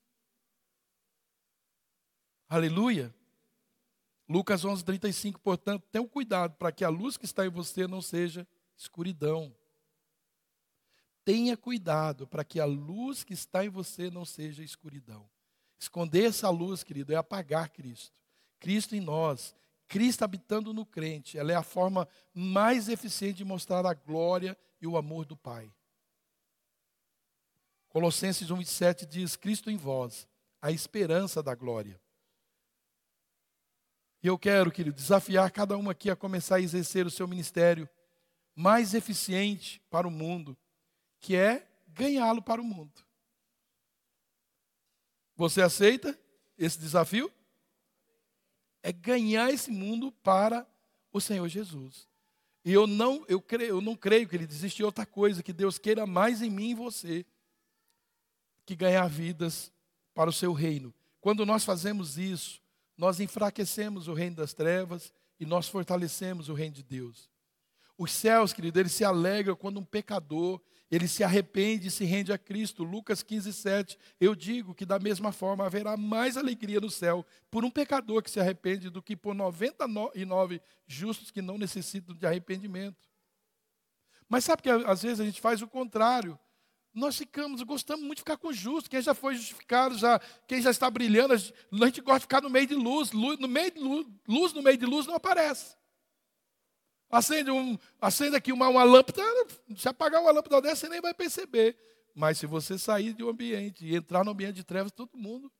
Aleluia. 2.48 3.14
Lucas 4.28 4.64
11, 4.64 4.84
35, 4.84 5.40
portanto, 5.40 5.84
tenha 5.90 6.06
cuidado 6.06 6.54
para 6.56 6.72
que 6.72 6.84
a 6.84 6.88
luz 6.88 7.16
que 7.16 7.24
está 7.24 7.44
em 7.44 7.50
você 7.50 7.86
não 7.86 8.00
seja 8.00 8.46
escuridão. 8.76 9.54
Tenha 11.24 11.56
cuidado 11.56 12.26
para 12.26 12.44
que 12.44 12.60
a 12.60 12.64
luz 12.64 13.24
que 13.24 13.32
está 13.32 13.64
em 13.64 13.68
você 13.68 14.10
não 14.10 14.24
seja 14.24 14.62
escuridão. 14.62 15.28
Esconder 15.78 16.26
essa 16.26 16.48
luz, 16.50 16.82
querido, 16.82 17.12
é 17.12 17.16
apagar 17.16 17.70
Cristo. 17.70 18.14
Cristo 18.58 18.94
em 18.96 19.00
nós, 19.00 19.54
Cristo 19.86 20.22
habitando 20.22 20.72
no 20.72 20.86
crente, 20.86 21.38
ela 21.38 21.52
é 21.52 21.54
a 21.54 21.62
forma 21.62 22.08
mais 22.32 22.88
eficiente 22.88 23.38
de 23.38 23.44
mostrar 23.44 23.84
a 23.84 23.94
glória 23.94 24.56
e 24.80 24.86
o 24.86 24.96
amor 24.96 25.24
do 25.24 25.36
Pai. 25.36 25.72
Colossenses 27.88 28.48
1,7 28.48 29.06
diz: 29.06 29.36
Cristo 29.36 29.70
em 29.70 29.76
vós, 29.76 30.26
a 30.60 30.70
esperança 30.70 31.42
da 31.42 31.54
glória. 31.54 32.00
E 34.24 34.26
eu 34.26 34.38
quero, 34.38 34.72
querido, 34.72 34.96
desafiar 34.96 35.50
cada 35.50 35.76
um 35.76 35.90
aqui 35.90 36.08
a 36.08 36.16
começar 36.16 36.56
a 36.56 36.60
exercer 36.62 37.06
o 37.06 37.10
seu 37.10 37.28
ministério 37.28 37.86
mais 38.56 38.94
eficiente 38.94 39.82
para 39.90 40.08
o 40.08 40.10
mundo, 40.10 40.56
que 41.20 41.36
é 41.36 41.68
ganhá-lo 41.88 42.40
para 42.40 42.58
o 42.58 42.64
mundo. 42.64 43.04
Você 45.36 45.60
aceita 45.60 46.18
esse 46.56 46.78
desafio? 46.78 47.30
É 48.82 48.90
ganhar 48.92 49.50
esse 49.50 49.70
mundo 49.70 50.10
para 50.10 50.66
o 51.12 51.20
Senhor 51.20 51.46
Jesus. 51.46 52.08
E 52.64 52.72
eu 52.72 52.86
não, 52.86 53.26
eu 53.28 53.42
creio, 53.42 53.68
eu 53.68 53.80
não 53.82 53.94
creio 53.94 54.26
que 54.26 54.34
ele 54.34 54.44
existe 54.44 54.82
outra 54.82 55.04
coisa 55.04 55.42
que 55.42 55.52
Deus 55.52 55.76
queira 55.76 56.06
mais 56.06 56.40
em 56.40 56.48
mim 56.48 56.70
e 56.70 56.74
você 56.74 57.26
que 58.64 58.74
ganhar 58.74 59.06
vidas 59.06 59.70
para 60.14 60.30
o 60.30 60.32
seu 60.32 60.54
reino. 60.54 60.94
Quando 61.20 61.44
nós 61.44 61.62
fazemos 61.62 62.16
isso, 62.16 62.63
nós 62.96 63.20
enfraquecemos 63.20 64.08
o 64.08 64.14
reino 64.14 64.36
das 64.36 64.52
trevas 64.52 65.12
e 65.38 65.44
nós 65.44 65.68
fortalecemos 65.68 66.48
o 66.48 66.54
reino 66.54 66.74
de 66.74 66.82
Deus. 66.82 67.30
Os 67.96 68.10
céus, 68.12 68.52
querido, 68.52 68.80
eles 68.80 68.92
se 68.92 69.04
alegram 69.04 69.54
quando 69.54 69.78
um 69.78 69.84
pecador, 69.84 70.60
ele 70.90 71.06
se 71.06 71.22
arrepende 71.22 71.88
e 71.88 71.90
se 71.90 72.04
rende 72.04 72.32
a 72.32 72.38
Cristo. 72.38 72.82
Lucas 72.82 73.22
15, 73.22 73.52
7. 73.52 73.98
Eu 74.20 74.34
digo 74.34 74.74
que 74.74 74.84
da 74.84 74.98
mesma 74.98 75.32
forma 75.32 75.64
haverá 75.64 75.96
mais 75.96 76.36
alegria 76.36 76.80
no 76.80 76.90
céu 76.90 77.24
por 77.50 77.64
um 77.64 77.70
pecador 77.70 78.22
que 78.22 78.30
se 78.30 78.40
arrepende 78.40 78.90
do 78.90 79.02
que 79.02 79.16
por 79.16 79.34
99 79.34 80.60
justos 80.86 81.30
que 81.30 81.40
não 81.40 81.56
necessitam 81.56 82.14
de 82.14 82.26
arrependimento. 82.26 83.08
Mas 84.28 84.44
sabe 84.44 84.62
que 84.62 84.70
às 84.70 85.02
vezes 85.02 85.20
a 85.20 85.24
gente 85.24 85.40
faz 85.40 85.62
o 85.62 85.68
contrário. 85.68 86.38
Nós 86.94 87.16
ficamos, 87.16 87.60
gostamos 87.62 88.04
muito 88.04 88.18
de 88.18 88.22
ficar 88.22 88.36
com 88.36 88.52
justo. 88.52 88.88
Quem 88.88 89.02
já 89.02 89.14
foi 89.14 89.34
justificado, 89.34 89.98
já, 89.98 90.20
quem 90.46 90.62
já 90.62 90.70
está 90.70 90.88
brilhando, 90.88 91.34
a 91.34 91.36
gente 91.36 92.00
gosta 92.00 92.20
de 92.20 92.24
ficar 92.24 92.40
no 92.40 92.48
meio 92.48 92.68
de 92.68 92.76
luz. 92.76 93.10
luz 93.10 93.38
no 93.40 93.48
meio 93.48 93.72
de 93.72 93.80
luz, 93.80 94.06
luz 94.28 94.52
no 94.52 94.62
meio 94.62 94.78
de 94.78 94.86
luz 94.86 95.04
não 95.04 95.16
aparece. 95.16 95.76
Acende, 97.10 97.50
um, 97.50 97.76
acende 98.00 98.36
aqui 98.36 98.52
uma, 98.52 98.68
uma 98.68 98.84
lâmpada, 98.84 99.22
se 99.76 99.88
apagar 99.88 100.20
uma 100.20 100.30
lâmpada 100.30 100.62
dessa, 100.62 100.82
você 100.82 100.88
nem 100.88 101.00
vai 101.00 101.12
perceber. 101.12 101.76
Mas 102.14 102.38
se 102.38 102.46
você 102.46 102.78
sair 102.78 103.12
de 103.12 103.24
um 103.24 103.28
ambiente 103.28 103.84
e 103.84 103.96
entrar 103.96 104.24
no 104.24 104.30
ambiente 104.30 104.54
de 104.54 104.64
trevas, 104.64 104.92
todo 104.92 105.18
mundo. 105.18 105.52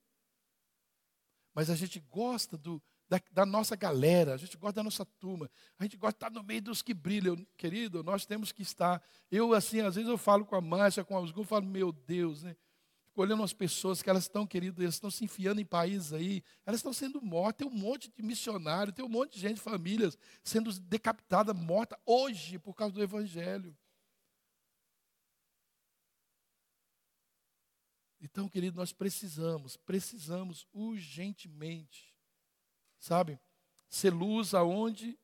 Mas 1.53 1.69
a 1.69 1.75
gente 1.75 1.99
gosta 1.99 2.57
do, 2.57 2.81
da, 3.07 3.21
da, 3.31 3.45
nossa 3.45 3.75
galera, 3.75 4.33
a 4.33 4.37
gente 4.37 4.57
gosta 4.57 4.75
da 4.77 4.83
nossa 4.83 5.05
turma, 5.05 5.49
a 5.77 5.83
gente 5.83 5.97
gosta 5.97 6.13
de 6.13 6.25
estar 6.25 6.29
no 6.31 6.45
meio 6.45 6.61
dos 6.61 6.81
que 6.81 6.93
brilham. 6.93 7.35
Querido, 7.57 8.03
nós 8.03 8.25
temos 8.25 8.51
que 8.51 8.61
estar. 8.61 9.01
Eu, 9.31 9.53
assim, 9.53 9.81
às 9.81 9.95
vezes 9.95 10.09
eu 10.09 10.17
falo 10.17 10.45
com 10.45 10.55
a 10.55 10.61
Márcia, 10.61 11.03
com 11.03 11.15
alguns, 11.15 11.35
eu 11.35 11.43
falo, 11.43 11.65
meu 11.65 11.91
Deus, 11.91 12.43
né? 12.43 12.55
olhando 13.15 13.43
as 13.43 13.53
pessoas 13.53 14.01
que 14.01 14.09
elas 14.09 14.23
estão, 14.23 14.45
querido, 14.45 14.81
elas 14.81 14.95
estão 14.95 15.09
se 15.09 15.23
enfiando 15.23 15.61
em 15.61 15.65
países 15.65 16.11
aí, 16.11 16.43
elas 16.65 16.79
estão 16.79 16.91
sendo 16.91 17.21
mortas. 17.21 17.65
Tem 17.65 17.67
um 17.67 17.79
monte 17.81 18.11
de 18.11 18.21
missionários, 18.21 18.95
tem 18.95 19.05
um 19.05 19.09
monte 19.09 19.33
de 19.33 19.39
gente, 19.39 19.59
famílias, 19.59 20.17
sendo 20.43 20.71
decapitada, 20.81 21.53
morta 21.53 21.97
hoje 22.05 22.59
por 22.59 22.73
causa 22.73 22.93
do 22.93 23.01
Evangelho. 23.01 23.75
Então, 28.19 28.49
querido, 28.49 28.75
nós 28.75 28.91
precisamos, 28.91 29.77
precisamos 29.77 30.67
urgentemente, 30.73 32.14
sabe, 33.05 33.39
ser 33.89 34.11
luz 34.11 34.53
aonde 34.53 35.17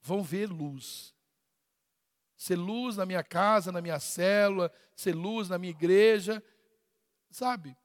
vão 0.00 0.22
ver 0.22 0.48
luz. 0.48 1.14
Ser 2.36 2.56
luz 2.56 2.96
na 2.96 3.06
minha 3.06 3.24
casa, 3.24 3.72
na 3.72 3.80
minha 3.80 3.98
célula, 3.98 4.70
ser 4.94 5.14
luz 5.14 5.48
na 5.48 5.58
minha 5.58 5.70
igreja, 5.70 6.42
Sabe? 7.36 7.76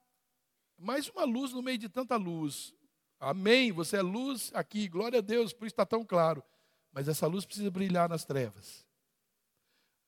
Mais 0.78 1.10
uma 1.10 1.26
luz 1.26 1.52
no 1.52 1.62
meio 1.62 1.78
de 1.78 1.90
tanta 1.90 2.16
luz. 2.16 2.74
Amém. 3.20 3.70
Você 3.74 3.98
é 3.98 4.02
luz 4.02 4.50
aqui, 4.54 4.88
glória 4.88 5.20
a 5.20 5.22
Deus, 5.22 5.52
por 5.52 5.66
isso 5.66 5.74
está 5.74 5.86
tão 5.86 6.06
claro. 6.06 6.42
Mas 6.90 7.10
essa 7.10 7.28
luz 7.28 7.46
precisa 7.46 7.70
brilhar 7.70 8.08
nas 8.08 8.24
trevas. 8.24 8.86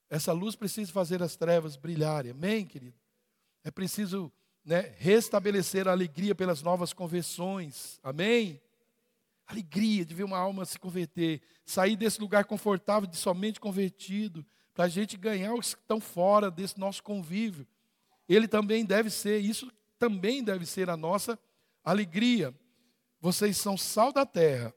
Essa 0.10 0.32
luz 0.32 0.56
precisa 0.56 0.94
fazer 0.94 1.22
as 1.22 1.36
trevas 1.36 1.76
brilharem. 1.76 2.32
Amém, 2.32 2.66
querido? 2.66 2.98
É 3.66 3.70
preciso 3.70 4.32
né, 4.64 4.96
restabelecer 4.98 5.90
a 5.90 5.92
alegria 5.92 6.34
pelas 6.34 6.62
novas 6.62 6.94
conversões. 6.94 8.00
Amém? 8.02 8.62
Alegria 9.46 10.06
de 10.06 10.14
ver 10.14 10.24
uma 10.24 10.38
alma 10.38 10.66
se 10.66 10.80
converter. 10.80 11.41
Sair 11.66 11.96
desse 11.96 12.20
lugar 12.20 12.46
confortável 12.46 13.08
de 13.08 13.18
somente 13.18 13.60
convertido. 13.60 14.46
Para 14.74 14.86
a 14.86 14.89
gente 14.89 15.18
ganhar 15.18 15.54
os 15.54 15.76
que 15.76 15.82
estão 15.82 16.00
fora 16.00 16.50
desse 16.50 16.80
nosso 16.80 17.04
convívio 17.04 17.68
ele 18.28 18.48
também 18.48 18.86
deve 18.86 19.10
ser, 19.10 19.39
isso 19.39 19.72
também 20.00 20.44
deve 20.44 20.66
ser 20.66 20.89
a 20.89 20.98
nossa 20.98 21.38
alegria. 21.84 22.54
Vocês 23.20 23.58
são 23.58 23.78
sal 23.78 24.12
da 24.12 24.26
terra, 24.26 24.74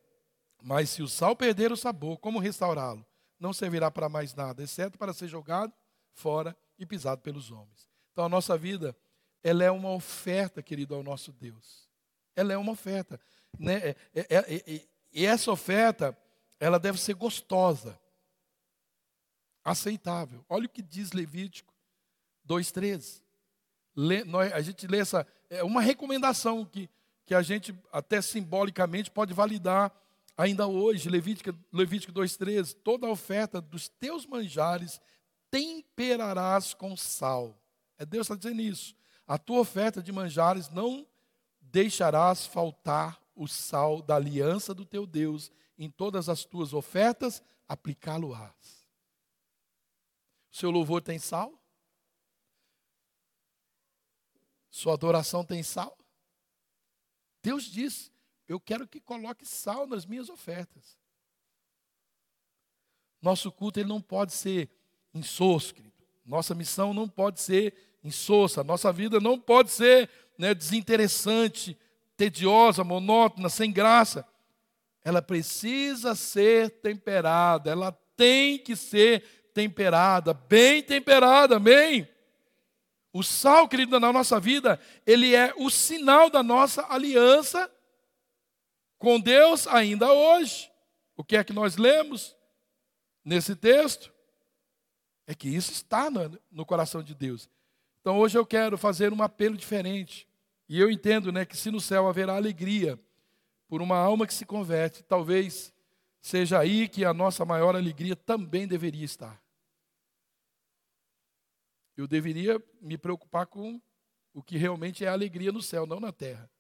mas 0.63 0.91
se 0.91 1.03
o 1.03 1.09
sal 1.09 1.37
perder 1.37 1.73
o 1.73 1.77
sabor, 1.77 2.19
como 2.19 2.39
restaurá-lo? 2.39 3.05
Não 3.39 3.53
servirá 3.53 3.91
para 3.91 4.09
mais 4.09 4.35
nada, 4.35 4.63
exceto 4.63 4.99
para 4.99 5.13
ser 5.13 5.29
jogado 5.29 5.73
fora 6.13 6.57
e 6.79 6.87
pisado 6.87 7.21
pelos 7.21 7.51
homens. 7.51 7.89
Então 8.13 8.25
a 8.25 8.29
nossa 8.29 8.57
vida, 8.57 8.97
ela 9.43 9.63
é 9.63 9.71
uma 9.71 9.93
oferta, 9.93 10.63
querido, 10.63 10.95
ao 10.95 11.03
nosso 11.03 11.33
Deus. 11.33 11.89
Ela 12.35 12.53
é 12.53 12.57
uma 12.57 12.73
oferta. 12.73 13.21
Né? 13.59 13.89
É, 13.89 13.97
é, 14.15 14.27
é, 14.31 14.87
e 15.13 15.25
essa 15.27 15.51
oferta, 15.51 16.17
ela 16.61 16.79
deve 16.79 17.01
ser 17.01 17.15
gostosa, 17.15 17.99
aceitável. 19.65 20.45
Olha 20.49 20.67
o 20.67 20.69
que 20.69 20.83
diz 20.83 21.13
Levítico 21.13 21.75
2,13 22.49 23.27
lê, 23.97 24.23
nós, 24.25 24.53
a 24.53 24.61
gente 24.61 24.87
lê 24.87 24.99
essa. 24.99 25.27
É 25.49 25.65
uma 25.65 25.81
recomendação 25.81 26.65
que, 26.65 26.91
que 27.25 27.35
a 27.35 27.41
gente, 27.41 27.75
até 27.91 28.21
simbolicamente, 28.21 29.11
pode 29.11 29.33
validar 29.33 29.91
ainda 30.37 30.67
hoje. 30.67 31.09
Levítico, 31.09 31.57
Levítico 31.73 32.13
2,13: 32.13 32.77
toda 32.85 33.07
a 33.07 33.11
oferta 33.11 33.61
dos 33.61 33.89
teus 33.89 34.27
manjares 34.27 35.01
temperarás 35.51 36.75
com 36.75 36.95
sal. 36.97 37.59
É 37.99 38.05
Deus 38.05 38.27
está 38.27 38.37
dizendo 38.37 38.61
isso. 38.61 38.95
A 39.27 39.39
tua 39.39 39.61
oferta 39.61 40.03
de 40.03 40.13
manjares 40.13 40.69
não 40.69 41.07
deixarás 41.61 42.47
faltar 42.47 43.19
o 43.37 43.47
sal 43.47 44.03
da 44.03 44.17
aliança 44.17 44.75
do 44.75 44.85
teu 44.85 45.07
Deus. 45.07 45.53
Em 45.79 45.91
todas 45.91 46.29
as 46.29 46.45
tuas 46.45 46.73
ofertas, 46.73 47.43
aplicá-lo-ás. 47.69 48.89
O 50.51 50.57
seu 50.57 50.71
louvor 50.71 51.03
tem 51.03 51.19
sal? 51.19 51.53
Sua 54.71 54.95
adoração 54.95 55.45
tem 55.45 55.63
sal? 55.63 55.97
Deus 57.43 57.65
diz: 57.65 58.11
Eu 58.49 58.59
quero 58.59 58.89
que 58.89 59.01
coloque 59.01 59.47
sal 59.47 59.87
nas 59.87 60.07
minhas 60.07 60.29
ofertas. 60.29 60.99
Nosso 63.21 63.53
culto 63.53 63.81
ele 63.81 63.89
não 63.89 64.01
pode 64.01 64.33
ser 64.33 64.71
insosso, 65.13 65.75
querido. 65.75 65.95
Nossa 66.25 66.55
missão 66.55 66.93
não 66.93 67.09
pode 67.09 67.41
ser 67.41 67.75
insossa. 68.03 68.65
Nossa 68.65 68.93
vida 68.93 69.21
não 69.21 69.39
pode 69.39 69.71
ser 69.71 70.11
né, 70.39 70.55
desinteressante, 70.55 71.77
tediosa, 72.17 72.83
monótona, 72.83 73.49
sem 73.49 73.71
graça. 73.71 74.27
Ela 75.05 75.23
precisa 75.23 76.15
ser 76.15 76.71
temperada. 76.81 77.71
Ela 77.71 77.93
tem 78.17 78.59
que 78.59 78.75
ser 78.75 79.23
temperada, 79.53 80.35
bem 80.35 80.83
temperada, 80.83 81.57
amém? 81.57 82.09
O 83.13 83.23
sal, 83.23 83.67
querido, 83.67 83.99
na 83.99 84.13
nossa 84.13 84.39
vida, 84.39 84.79
ele 85.07 85.35
é 85.35 85.55
o 85.57 85.71
sinal 85.71 86.29
da 86.29 86.43
nossa 86.43 86.87
aliança 86.93 87.71
com 88.99 89.19
Deus 89.19 89.67
ainda 89.67 90.13
hoje. 90.13 90.71
O 91.17 91.25
que 91.25 91.37
é 91.37 91.43
que 91.43 91.53
nós 91.53 91.77
lemos 91.77 92.37
nesse 93.25 93.57
texto? 93.57 94.13
É 95.27 95.35
que 95.35 95.49
isso 95.49 95.73
está 95.73 96.11
no, 96.11 96.39
no 96.51 96.67
coração 96.67 97.03
de 97.03 97.15
Deus. 97.15 97.49
Então 98.01 98.19
hoje 98.19 98.37
eu 98.37 98.45
quero 98.45 98.77
fazer 98.77 99.13
um 99.13 99.23
apelo 99.23 99.57
diferente. 99.57 100.29
E 100.69 100.81
eu 100.81 100.91
entendo 100.91 101.31
né, 101.31 101.45
que 101.45 101.57
se 101.57 101.71
no 101.71 101.81
céu 101.81 102.09
haverá 102.09 102.35
alegria 102.35 102.99
por 103.69 103.81
uma 103.83 103.97
alma 103.97 104.27
que 104.27 104.35
se 104.35 104.45
converte, 104.45 105.03
talvez 105.03 105.73
seja 106.21 106.59
aí 106.59 106.89
que 106.89 107.05
a 107.05 107.15
nossa 107.15 107.45
maior 107.45 107.77
alegria 107.77 108.17
também 108.17 108.67
deveria 108.67 109.05
estar. 109.05 109.41
Eu 111.97 112.07
deveria 112.07 112.63
me 112.81 112.99
preocupar 112.99 113.47
com 113.47 113.81
o 114.35 114.43
que 114.43 114.57
realmente 114.57 115.05
é 115.05 115.09
alegria 115.09 115.51
no 115.51 115.63
céu, 115.63 115.87
não 115.87 115.99
na 115.99 116.13
terra. 116.13 116.51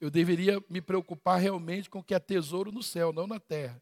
Eu 0.00 0.10
deveria 0.10 0.62
me 0.68 0.80
preocupar 0.80 1.38
realmente 1.38 1.88
com 1.88 2.00
o 2.00 2.02
que 2.02 2.14
é 2.14 2.18
tesouro 2.18 2.72
no 2.72 2.82
céu, 2.82 3.12
não 3.12 3.26
na 3.26 3.38
terra. 3.38 3.80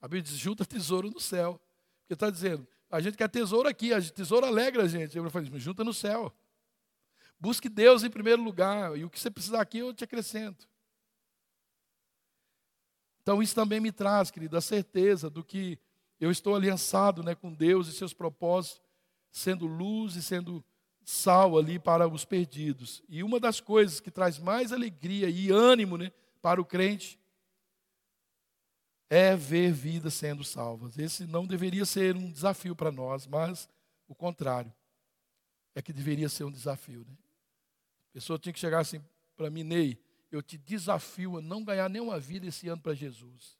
A 0.00 0.06
Bíblia 0.06 0.22
diz: 0.22 0.36
junta 0.36 0.64
tesouro 0.64 1.10
no 1.10 1.18
céu. 1.18 1.58
Porque 2.02 2.12
está 2.12 2.28
dizendo, 2.28 2.68
a 2.90 3.00
gente 3.00 3.16
quer 3.16 3.30
tesouro 3.30 3.66
aqui, 3.66 3.94
a 3.94 4.02
tesouro 4.02 4.44
alegra 4.46 4.82
a 4.82 4.88
gente. 4.88 5.16
Eu 5.16 5.30
falei, 5.30 5.50
junta 5.58 5.82
no 5.82 5.94
céu. 5.94 6.30
Busque 7.44 7.68
Deus 7.68 8.02
em 8.02 8.08
primeiro 8.08 8.42
lugar, 8.42 8.96
e 8.96 9.04
o 9.04 9.10
que 9.10 9.20
você 9.20 9.30
precisar 9.30 9.60
aqui 9.60 9.76
eu 9.76 9.92
te 9.92 10.02
acrescento. 10.02 10.66
Então 13.20 13.42
isso 13.42 13.54
também 13.54 13.80
me 13.80 13.92
traz, 13.92 14.30
querido, 14.30 14.56
a 14.56 14.62
certeza 14.62 15.28
do 15.28 15.44
que 15.44 15.78
eu 16.18 16.30
estou 16.30 16.54
aliançado 16.54 17.22
né, 17.22 17.34
com 17.34 17.52
Deus 17.52 17.86
e 17.86 17.92
seus 17.92 18.14
propósitos, 18.14 18.80
sendo 19.30 19.66
luz 19.66 20.16
e 20.16 20.22
sendo 20.22 20.64
sal 21.04 21.58
ali 21.58 21.78
para 21.78 22.08
os 22.08 22.24
perdidos. 22.24 23.02
E 23.10 23.22
uma 23.22 23.38
das 23.38 23.60
coisas 23.60 24.00
que 24.00 24.10
traz 24.10 24.38
mais 24.38 24.72
alegria 24.72 25.28
e 25.28 25.50
ânimo 25.50 25.98
né, 25.98 26.12
para 26.40 26.62
o 26.62 26.64
crente 26.64 27.20
é 29.10 29.36
ver 29.36 29.70
vidas 29.70 30.14
sendo 30.14 30.42
salvas. 30.42 30.96
Esse 30.96 31.26
não 31.26 31.46
deveria 31.46 31.84
ser 31.84 32.16
um 32.16 32.32
desafio 32.32 32.74
para 32.74 32.90
nós, 32.90 33.26
mas 33.26 33.68
o 34.08 34.14
contrário. 34.14 34.72
É 35.74 35.82
que 35.82 35.92
deveria 35.92 36.30
ser 36.30 36.44
um 36.44 36.50
desafio. 36.50 37.04
Né? 37.06 37.14
A 38.14 38.20
pessoa 38.20 38.38
tinha 38.38 38.52
que 38.52 38.60
chegar 38.60 38.78
assim 38.78 39.04
para 39.34 39.50
mim, 39.50 39.64
Ney, 39.64 39.98
eu 40.30 40.40
te 40.40 40.56
desafio 40.56 41.38
a 41.38 41.42
não 41.42 41.64
ganhar 41.64 41.90
nenhuma 41.90 42.20
vida 42.20 42.46
esse 42.46 42.68
ano 42.68 42.80
para 42.80 42.94
Jesus. 42.94 43.58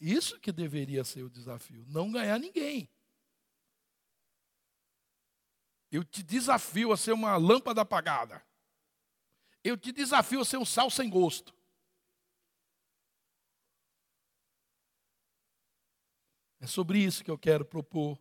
Isso 0.00 0.40
que 0.40 0.50
deveria 0.50 1.04
ser 1.04 1.22
o 1.22 1.30
desafio, 1.30 1.84
não 1.86 2.10
ganhar 2.10 2.40
ninguém. 2.40 2.90
Eu 5.92 6.02
te 6.02 6.24
desafio 6.24 6.90
a 6.90 6.96
ser 6.96 7.12
uma 7.12 7.36
lâmpada 7.36 7.82
apagada. 7.82 8.44
Eu 9.62 9.76
te 9.76 9.92
desafio 9.92 10.40
a 10.40 10.44
ser 10.44 10.56
um 10.56 10.64
sal 10.64 10.90
sem 10.90 11.08
gosto. 11.08 11.54
É 16.58 16.66
sobre 16.66 16.98
isso 16.98 17.22
que 17.22 17.30
eu 17.30 17.38
quero 17.38 17.64
propor 17.64 18.20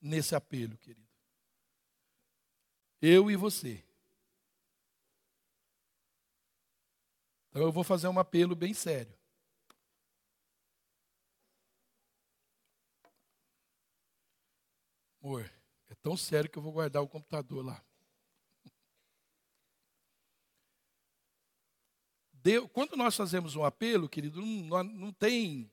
nesse 0.00 0.34
apelo, 0.34 0.76
querido. 0.78 1.08
Eu 3.00 3.30
e 3.30 3.36
você. 3.36 3.84
Então 7.50 7.62
eu 7.62 7.72
vou 7.72 7.82
fazer 7.82 8.08
um 8.08 8.18
apelo 8.18 8.54
bem 8.54 8.72
sério. 8.72 9.12
Amor, 15.22 15.50
é 15.88 15.94
tão 15.96 16.16
sério 16.16 16.48
que 16.48 16.56
eu 16.56 16.62
vou 16.62 16.72
guardar 16.72 17.02
o 17.02 17.08
computador 17.08 17.64
lá. 17.64 17.84
Deus, 22.32 22.70
quando 22.72 22.96
nós 22.96 23.14
fazemos 23.14 23.54
um 23.54 23.64
apelo, 23.64 24.08
querido, 24.08 24.40
não, 24.40 24.82
não 24.82 25.12
tem 25.12 25.70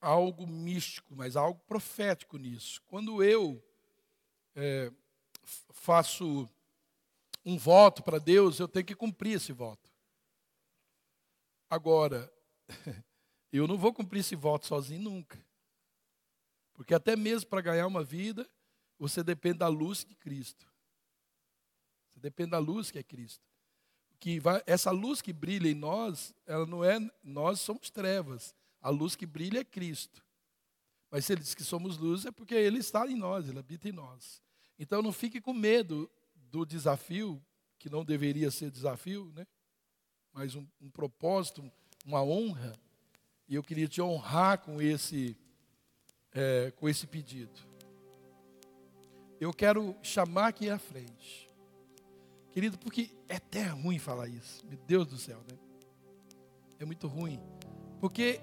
algo 0.00 0.46
místico, 0.46 1.16
mas 1.16 1.34
algo 1.34 1.60
profético 1.66 2.36
nisso. 2.36 2.80
Quando 2.86 3.20
eu 3.22 3.60
é, 4.54 4.92
faço 5.70 6.48
um 7.44 7.56
voto 7.58 8.02
para 8.02 8.20
Deus, 8.20 8.60
eu 8.60 8.68
tenho 8.68 8.84
que 8.84 8.94
cumprir 8.94 9.36
esse 9.36 9.52
voto. 9.52 9.87
Agora, 11.70 12.32
eu 13.52 13.66
não 13.66 13.76
vou 13.76 13.92
cumprir 13.92 14.20
esse 14.20 14.34
voto 14.34 14.66
sozinho 14.66 15.02
nunca. 15.02 15.38
Porque 16.72 16.94
até 16.94 17.16
mesmo 17.16 17.50
para 17.50 17.60
ganhar 17.60 17.86
uma 17.86 18.04
vida, 18.04 18.48
você 18.98 19.22
depende 19.22 19.58
da 19.58 19.68
luz 19.68 20.04
de 20.04 20.14
Cristo. 20.14 20.66
Você 22.10 22.20
depende 22.20 22.50
da 22.50 22.58
luz 22.58 22.90
que 22.90 22.98
é 22.98 23.02
Cristo. 23.02 23.44
Que 24.20 24.40
vai, 24.40 24.62
essa 24.66 24.90
luz 24.90 25.20
que 25.20 25.32
brilha 25.32 25.68
em 25.68 25.74
nós, 25.74 26.34
ela 26.46 26.66
não 26.66 26.84
é 26.84 26.98
nós 27.22 27.60
somos 27.60 27.90
trevas. 27.90 28.54
A 28.80 28.90
luz 28.90 29.14
que 29.14 29.26
brilha 29.26 29.60
é 29.60 29.64
Cristo. 29.64 30.24
Mas 31.10 31.24
se 31.24 31.32
ele 31.32 31.40
diz 31.40 31.54
que 31.54 31.64
somos 31.64 31.96
luz, 31.96 32.26
é 32.26 32.30
porque 32.30 32.54
ele 32.54 32.78
está 32.78 33.06
em 33.06 33.16
nós, 33.16 33.48
ele 33.48 33.58
habita 33.58 33.88
em 33.88 33.92
nós. 33.92 34.42
Então 34.78 35.02
não 35.02 35.12
fique 35.12 35.40
com 35.40 35.52
medo 35.52 36.10
do 36.34 36.64
desafio, 36.64 37.42
que 37.78 37.88
não 37.88 38.04
deveria 38.04 38.50
ser 38.50 38.70
desafio, 38.70 39.32
né? 39.34 39.46
Mas 40.32 40.54
um, 40.54 40.66
um 40.80 40.90
propósito, 40.90 41.62
uma 42.04 42.22
honra. 42.22 42.72
E 43.48 43.54
eu 43.54 43.62
queria 43.62 43.88
te 43.88 44.00
honrar 44.00 44.58
com 44.58 44.80
esse, 44.80 45.36
é, 46.32 46.70
com 46.72 46.88
esse 46.88 47.06
pedido 47.06 47.68
eu 49.40 49.52
quero 49.52 49.94
chamar 50.02 50.48
aqui 50.48 50.68
à 50.68 50.78
frente. 50.78 51.48
Querido, 52.50 52.78
porque 52.78 53.10
é 53.28 53.36
até 53.36 53.66
ruim 53.68 53.98
falar 53.98 54.28
isso. 54.28 54.64
Meu 54.66 54.78
Deus 54.86 55.06
do 55.06 55.16
céu, 55.16 55.38
né? 55.50 55.58
É 56.78 56.84
muito 56.84 57.06
ruim. 57.06 57.40
Porque 58.00 58.40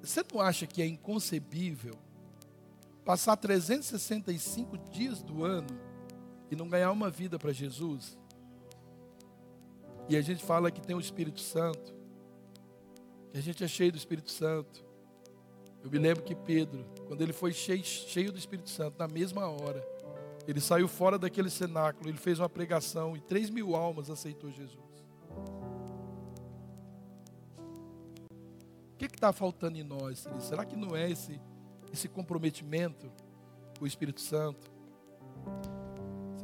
você 0.00 0.24
não 0.32 0.40
acha 0.40 0.66
que 0.66 0.82
é 0.82 0.86
inconcebível 0.86 1.94
passar 3.04 3.36
365 3.36 4.78
dias 4.90 5.22
do 5.22 5.44
ano 5.44 5.68
e 6.50 6.56
não 6.56 6.68
ganhar 6.68 6.90
uma 6.90 7.10
vida 7.10 7.38
para 7.38 7.52
Jesus? 7.52 8.18
E 10.08 10.16
a 10.16 10.22
gente 10.22 10.44
fala 10.44 10.70
que 10.70 10.80
tem 10.80 10.94
o 10.94 11.00
Espírito 11.00 11.40
Santo, 11.40 11.94
que 13.30 13.38
a 13.38 13.40
gente 13.40 13.64
é 13.64 13.68
cheio 13.68 13.90
do 13.90 13.98
Espírito 13.98 14.30
Santo. 14.30 14.84
Eu 15.82 15.90
me 15.90 15.98
lembro 15.98 16.22
que 16.22 16.34
Pedro, 16.34 16.84
quando 17.06 17.20
ele 17.22 17.32
foi 17.32 17.52
cheio, 17.52 17.84
cheio 17.84 18.30
do 18.30 18.38
Espírito 18.38 18.70
Santo, 18.70 18.98
na 18.98 19.08
mesma 19.08 19.46
hora, 19.46 19.86
ele 20.46 20.60
saiu 20.60 20.86
fora 20.86 21.18
daquele 21.18 21.48
cenáculo, 21.48 22.08
ele 22.08 22.18
fez 22.18 22.38
uma 22.38 22.48
pregação 22.48 23.16
e 23.16 23.20
três 23.20 23.48
mil 23.48 23.74
almas 23.74 24.10
aceitou 24.10 24.50
Jesus. 24.50 24.84
O 28.92 28.96
que 28.96 29.06
está 29.06 29.32
faltando 29.32 29.78
em 29.78 29.82
nós? 29.82 30.26
Será 30.40 30.64
que 30.64 30.76
não 30.76 30.94
é 30.94 31.10
esse, 31.10 31.40
esse 31.92 32.08
comprometimento 32.08 33.10
com 33.78 33.84
o 33.84 33.88
Espírito 33.88 34.20
Santo? 34.20 34.70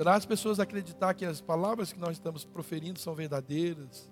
Será 0.00 0.14
as 0.14 0.24
pessoas 0.24 0.58
acreditar 0.58 1.12
que 1.12 1.26
as 1.26 1.42
palavras 1.42 1.92
que 1.92 2.00
nós 2.00 2.12
estamos 2.12 2.42
proferindo 2.42 2.98
são 2.98 3.14
verdadeiras? 3.14 4.10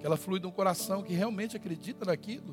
Que 0.00 0.04
ela 0.04 0.16
flui 0.16 0.40
de 0.40 0.46
um 0.48 0.50
coração 0.50 1.04
que 1.04 1.14
realmente 1.14 1.56
acredita 1.56 2.04
naquilo? 2.04 2.52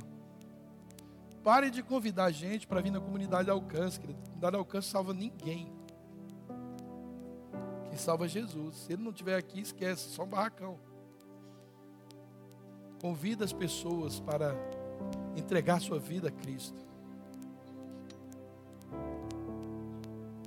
Pare 1.43 1.71
de 1.71 1.81
convidar 1.81 2.25
a 2.25 2.31
gente 2.31 2.67
para 2.67 2.81
vir 2.81 2.91
na 2.91 3.01
comunidade 3.01 3.45
de 3.45 3.49
alcance, 3.49 3.99
querido. 3.99 4.19
Comunidade 4.19 4.51
de 4.51 4.57
alcance 4.59 4.89
salva 4.89 5.11
ninguém. 5.11 5.73
Quem 7.89 7.97
salva 7.97 8.25
é 8.25 8.27
Jesus. 8.27 8.75
Se 8.75 8.93
ele 8.93 9.01
não 9.01 9.09
estiver 9.09 9.35
aqui, 9.35 9.59
esquece, 9.59 10.07
só 10.09 10.25
um 10.25 10.29
barracão. 10.29 10.77
Convida 13.01 13.43
as 13.43 13.53
pessoas 13.53 14.19
para 14.19 14.53
entregar 15.35 15.81
sua 15.81 15.97
vida 15.97 16.27
a 16.27 16.31
Cristo. 16.31 16.88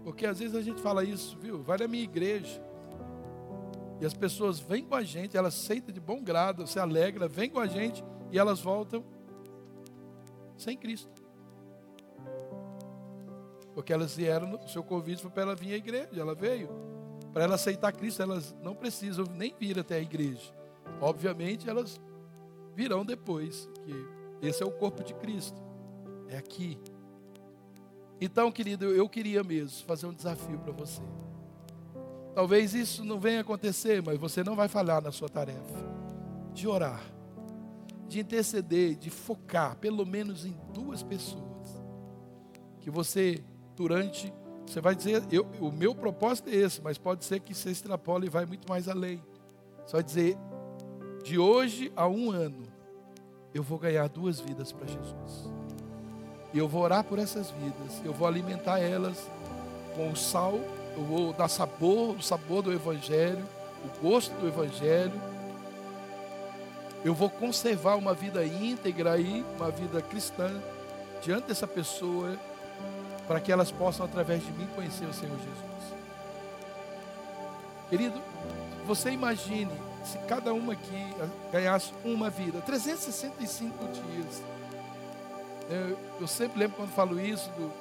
Porque 0.04 0.26
às 0.26 0.38
vezes 0.38 0.54
a 0.54 0.62
gente 0.62 0.80
fala 0.80 1.04
isso, 1.04 1.38
viu? 1.38 1.62
Vai 1.62 1.78
na 1.78 1.88
minha 1.88 2.02
igreja. 2.02 2.62
E 4.00 4.06
as 4.06 4.14
pessoas 4.14 4.58
vêm 4.58 4.84
com 4.84 4.96
a 4.96 5.02
gente, 5.02 5.36
elas 5.36 5.54
aceitam 5.54 5.94
de 5.94 6.00
bom 6.00 6.22
grado, 6.22 6.66
se 6.66 6.78
alegra, 6.78 7.28
vêm 7.28 7.48
com 7.48 7.60
a 7.60 7.66
gente 7.66 8.02
e 8.32 8.38
elas 8.38 8.60
voltam 8.60 9.04
sem 10.56 10.76
Cristo. 10.76 11.22
Porque 13.74 13.92
elas 13.92 14.16
vieram, 14.16 14.54
o 14.54 14.68
seu 14.68 14.82
convite 14.82 15.22
foi 15.22 15.30
para 15.30 15.42
ela 15.42 15.54
vir 15.54 15.74
à 15.74 15.76
igreja, 15.76 16.20
ela 16.20 16.34
veio. 16.34 16.68
Para 17.32 17.44
ela 17.44 17.54
aceitar 17.54 17.92
Cristo, 17.92 18.22
elas 18.22 18.54
não 18.60 18.74
precisam 18.74 19.24
nem 19.24 19.54
vir 19.58 19.78
até 19.78 19.96
a 19.96 20.00
igreja. 20.00 20.52
Obviamente, 21.00 21.70
elas 21.70 22.00
virão 22.74 23.04
depois, 23.04 23.68
que 23.84 24.46
esse 24.46 24.62
é 24.62 24.66
o 24.66 24.72
corpo 24.72 25.02
de 25.02 25.14
Cristo. 25.14 25.62
É 26.28 26.36
aqui. 26.36 26.78
Então, 28.24 28.52
querido, 28.52 28.84
eu 28.86 29.08
queria 29.08 29.42
mesmo 29.42 29.84
fazer 29.84 30.06
um 30.06 30.12
desafio 30.12 30.58
para 30.58 30.72
você. 30.72 31.02
Talvez 32.34 32.72
isso 32.72 33.04
não 33.04 33.18
venha 33.18 33.40
acontecer, 33.40 34.02
mas 34.02 34.18
você 34.18 34.44
não 34.44 34.54
vai 34.54 34.68
falhar 34.68 35.02
na 35.02 35.10
sua 35.10 35.28
tarefa 35.28 35.92
de 36.54 36.68
orar 36.68 37.02
de 38.12 38.20
interceder, 38.20 38.94
de 38.94 39.08
focar 39.08 39.76
pelo 39.76 40.04
menos 40.04 40.44
em 40.44 40.54
duas 40.74 41.02
pessoas. 41.02 41.82
Que 42.80 42.90
você, 42.90 43.42
durante, 43.74 44.32
você 44.66 44.80
vai 44.80 44.94
dizer, 44.94 45.22
eu, 45.30 45.46
o 45.58 45.72
meu 45.72 45.94
propósito 45.94 46.50
é 46.50 46.54
esse, 46.54 46.82
mas 46.82 46.98
pode 46.98 47.24
ser 47.24 47.40
que 47.40 47.54
você 47.54 47.70
extrapole 47.70 48.26
e 48.26 48.30
vai 48.30 48.44
muito 48.44 48.68
mais 48.68 48.86
além. 48.86 49.22
Vai 49.90 50.02
dizer, 50.02 50.36
de 51.24 51.38
hoje 51.38 51.90
a 51.96 52.06
um 52.06 52.30
ano, 52.30 52.64
eu 53.54 53.62
vou 53.62 53.78
ganhar 53.78 54.08
duas 54.08 54.38
vidas 54.38 54.72
para 54.72 54.86
Jesus. 54.86 55.61
E 56.52 56.58
eu 56.58 56.68
vou 56.68 56.82
orar 56.82 57.02
por 57.04 57.18
essas 57.18 57.50
vidas, 57.50 58.00
eu 58.04 58.12
vou 58.12 58.26
alimentar 58.26 58.78
elas 58.78 59.16
com 59.96 60.10
o 60.10 60.16
sal 60.16 60.60
eu 60.96 61.04
vou 61.04 61.32
dar 61.32 61.48
sabor, 61.48 62.16
o 62.16 62.22
sabor 62.22 62.62
do 62.62 62.72
Evangelho, 62.72 63.46
o 63.84 64.02
gosto 64.02 64.32
do 64.38 64.46
Evangelho. 64.46 65.20
Eu 67.04 67.14
vou 67.14 67.30
conservar 67.30 67.96
uma 67.96 68.14
vida 68.14 68.44
íntegra 68.44 69.12
aí, 69.12 69.44
uma 69.56 69.70
vida 69.70 70.00
cristã, 70.02 70.50
diante 71.22 71.48
dessa 71.48 71.66
pessoa, 71.66 72.36
para 73.26 73.40
que 73.40 73.50
elas 73.50 73.70
possam, 73.70 74.04
através 74.04 74.44
de 74.44 74.52
mim, 74.52 74.68
conhecer 74.74 75.06
o 75.06 75.14
Senhor 75.14 75.36
Jesus. 75.36 76.02
Querido, 77.88 78.20
você 78.86 79.10
imagine 79.10 79.72
se 80.04 80.18
cada 80.18 80.52
uma 80.52 80.74
aqui 80.74 81.14
ganhasse 81.50 81.92
uma 82.04 82.28
vida, 82.28 82.60
365 82.60 83.84
dias. 83.88 84.42
Eu, 85.70 85.98
eu 86.20 86.26
sempre 86.26 86.58
lembro 86.58 86.76
quando 86.76 86.90
falo 86.90 87.20
isso, 87.20 87.50
do, 87.50 87.72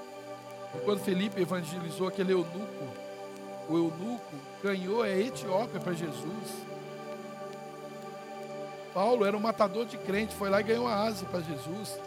quando 0.84 1.00
Felipe 1.00 1.42
evangelizou 1.42 2.08
aquele 2.08 2.34
eunuco, 2.34 2.88
o 3.70 3.78
eunuco 3.78 4.36
ganhou 4.64 5.02
a 5.02 5.10
Etiópia 5.10 5.80
para 5.80 5.94
Jesus. 5.94 6.66
Paulo 8.94 9.26
era 9.26 9.36
um 9.36 9.40
matador 9.40 9.86
de 9.86 9.98
crente, 9.98 10.36
foi 10.36 10.50
lá 10.50 10.60
e 10.60 10.64
ganhou 10.64 10.88
a 10.88 11.04
Ásia 11.04 11.28
para 11.30 11.42
Jesus. 11.42 12.00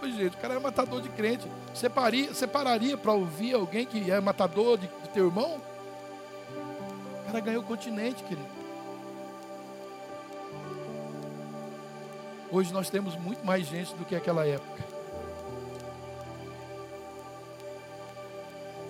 Pois, 0.00 0.14
gente, 0.14 0.36
o 0.36 0.38
cara 0.38 0.54
era 0.54 0.60
matador 0.60 1.02
de 1.02 1.08
crente. 1.10 1.46
Você, 1.74 1.88
paria, 1.88 2.32
você 2.32 2.46
pararia 2.46 2.96
para 2.96 3.12
ouvir 3.12 3.54
alguém 3.54 3.84
que 3.84 4.10
é 4.10 4.20
matador 4.20 4.78
de, 4.78 4.86
de 4.86 5.08
teu 5.12 5.26
irmão? 5.26 5.60
O 7.22 7.26
cara 7.26 7.40
ganhou 7.40 7.62
o 7.62 7.66
continente, 7.66 8.22
querido. 8.22 8.57
Hoje 12.50 12.72
nós 12.72 12.88
temos 12.88 13.14
muito 13.14 13.44
mais 13.44 13.66
gente 13.66 13.94
do 13.94 14.04
que 14.06 14.16
aquela 14.16 14.46
época. 14.46 14.82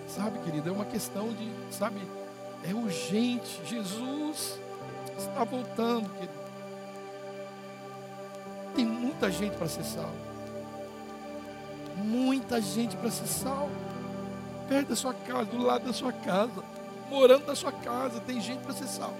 Sabe, 0.06 0.38
querido, 0.40 0.68
é 0.68 0.72
uma 0.72 0.84
questão 0.84 1.32
de, 1.32 1.50
sabe, 1.72 2.00
é 2.68 2.72
urgente. 2.72 3.60
Jesus 3.64 4.58
está 5.16 5.42
voltando, 5.42 6.08
querido. 6.10 6.38
Tem 8.76 8.84
muita 8.84 9.30
gente 9.30 9.56
para 9.56 9.66
ser 9.66 9.84
salvo. 9.84 10.28
Muita 11.96 12.60
gente 12.60 12.96
para 12.96 13.10
ser 13.10 13.26
salvo. 13.26 13.74
Perto 14.68 14.88
da 14.88 14.96
sua 14.96 15.14
casa, 15.14 15.44
do 15.46 15.58
lado 15.58 15.84
da 15.84 15.92
sua 15.92 16.12
casa, 16.12 16.62
morando 17.10 17.46
na 17.46 17.56
sua 17.56 17.72
casa, 17.72 18.20
tem 18.20 18.40
gente 18.40 18.60
para 18.60 18.72
ser 18.72 18.86
salvo. 18.86 19.16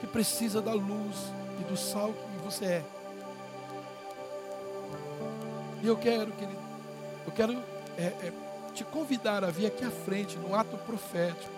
Que 0.00 0.06
precisa 0.06 0.60
da 0.60 0.72
luz 0.72 1.32
e 1.60 1.64
do 1.64 1.76
sal 1.76 2.12
que 2.12 2.44
você 2.44 2.64
é. 2.64 2.84
E 5.82 5.86
eu 5.86 5.96
quero, 5.96 6.32
querido, 6.32 6.60
eu 7.26 7.32
quero 7.32 7.52
é, 7.98 8.04
é, 8.04 8.32
te 8.74 8.84
convidar 8.84 9.44
a 9.44 9.50
vir 9.50 9.66
aqui 9.66 9.84
à 9.84 9.90
frente, 9.90 10.36
no 10.38 10.54
ato 10.54 10.76
profético, 10.78 11.52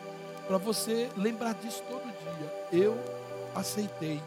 para 0.46 0.58
você 0.58 1.08
lembrar 1.16 1.54
disso 1.54 1.82
todo 1.88 2.02
dia. 2.02 2.80
Eu 2.84 2.98
aceitei 3.54 4.20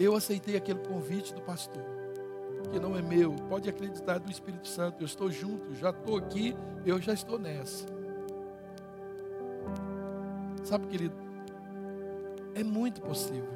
eu 0.00 0.16
aceitei 0.16 0.56
aquele 0.56 0.78
convite 0.78 1.34
do 1.34 1.42
pastor, 1.42 1.84
que 2.72 2.80
não 2.80 2.96
é 2.96 3.02
meu, 3.02 3.34
pode 3.50 3.68
acreditar 3.68 4.18
do 4.18 4.30
Espírito 4.30 4.66
Santo. 4.66 5.02
Eu 5.02 5.04
estou 5.04 5.30
junto, 5.30 5.74
já 5.74 5.90
estou 5.90 6.16
aqui, 6.16 6.56
eu 6.86 6.98
já 6.98 7.12
estou 7.12 7.38
nessa. 7.38 7.84
Sabe, 10.64 10.86
querido, 10.86 11.14
é 12.54 12.64
muito 12.64 13.00
possível. 13.00 13.48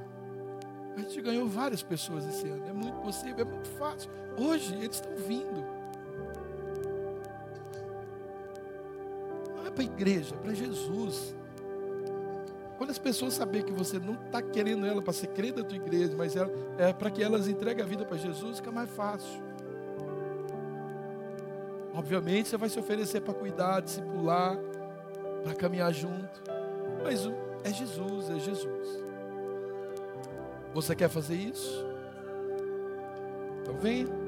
A 0.96 1.00
gente 1.00 1.20
ganhou 1.20 1.48
várias 1.48 1.82
pessoas 1.82 2.24
esse 2.26 2.48
ano, 2.48 2.68
é 2.68 2.72
muito 2.72 2.98
possível, 3.00 3.44
é 3.44 3.44
muito 3.44 3.68
fácil. 3.70 4.10
Hoje 4.38 4.74
eles 4.74 4.96
estão 4.96 5.14
vindo. 5.16 5.64
Não 9.56 9.66
é 9.66 9.70
para 9.70 9.82
a 9.82 9.84
igreja, 9.84 10.34
é 10.34 10.38
para 10.38 10.54
Jesus. 10.54 11.34
Quando 12.78 12.90
as 12.90 12.98
pessoas 12.98 13.34
saberem 13.34 13.66
que 13.66 13.72
você 13.72 13.98
não 13.98 14.14
está 14.14 14.42
querendo 14.42 14.86
ela 14.86 15.00
para 15.00 15.12
ser 15.12 15.28
crente 15.28 15.54
da 15.54 15.64
tua 15.64 15.76
igreja, 15.76 16.14
mas 16.16 16.36
ela, 16.36 16.50
é 16.78 16.92
para 16.92 17.10
que 17.10 17.22
elas 17.22 17.48
entreguem 17.48 17.84
a 17.84 17.86
vida 17.86 18.04
para 18.04 18.16
Jesus, 18.16 18.58
fica 18.58 18.70
mais 18.70 18.90
fácil. 18.90 19.42
Obviamente 21.94 22.48
você 22.48 22.56
vai 22.56 22.68
se 22.68 22.78
oferecer 22.78 23.20
para 23.20 23.32
cuidar, 23.34 23.80
discipular, 23.80 24.58
para 25.44 25.54
caminhar 25.54 25.92
junto. 25.92 26.42
Mas 27.02 27.24
é 27.64 27.72
Jesus, 27.72 28.30
é 28.30 28.38
Jesus. 28.38 29.04
Você 30.72 30.94
quer 30.94 31.08
fazer 31.08 31.34
isso? 31.34 31.84
Então 33.62 33.76
vem. 33.78 34.23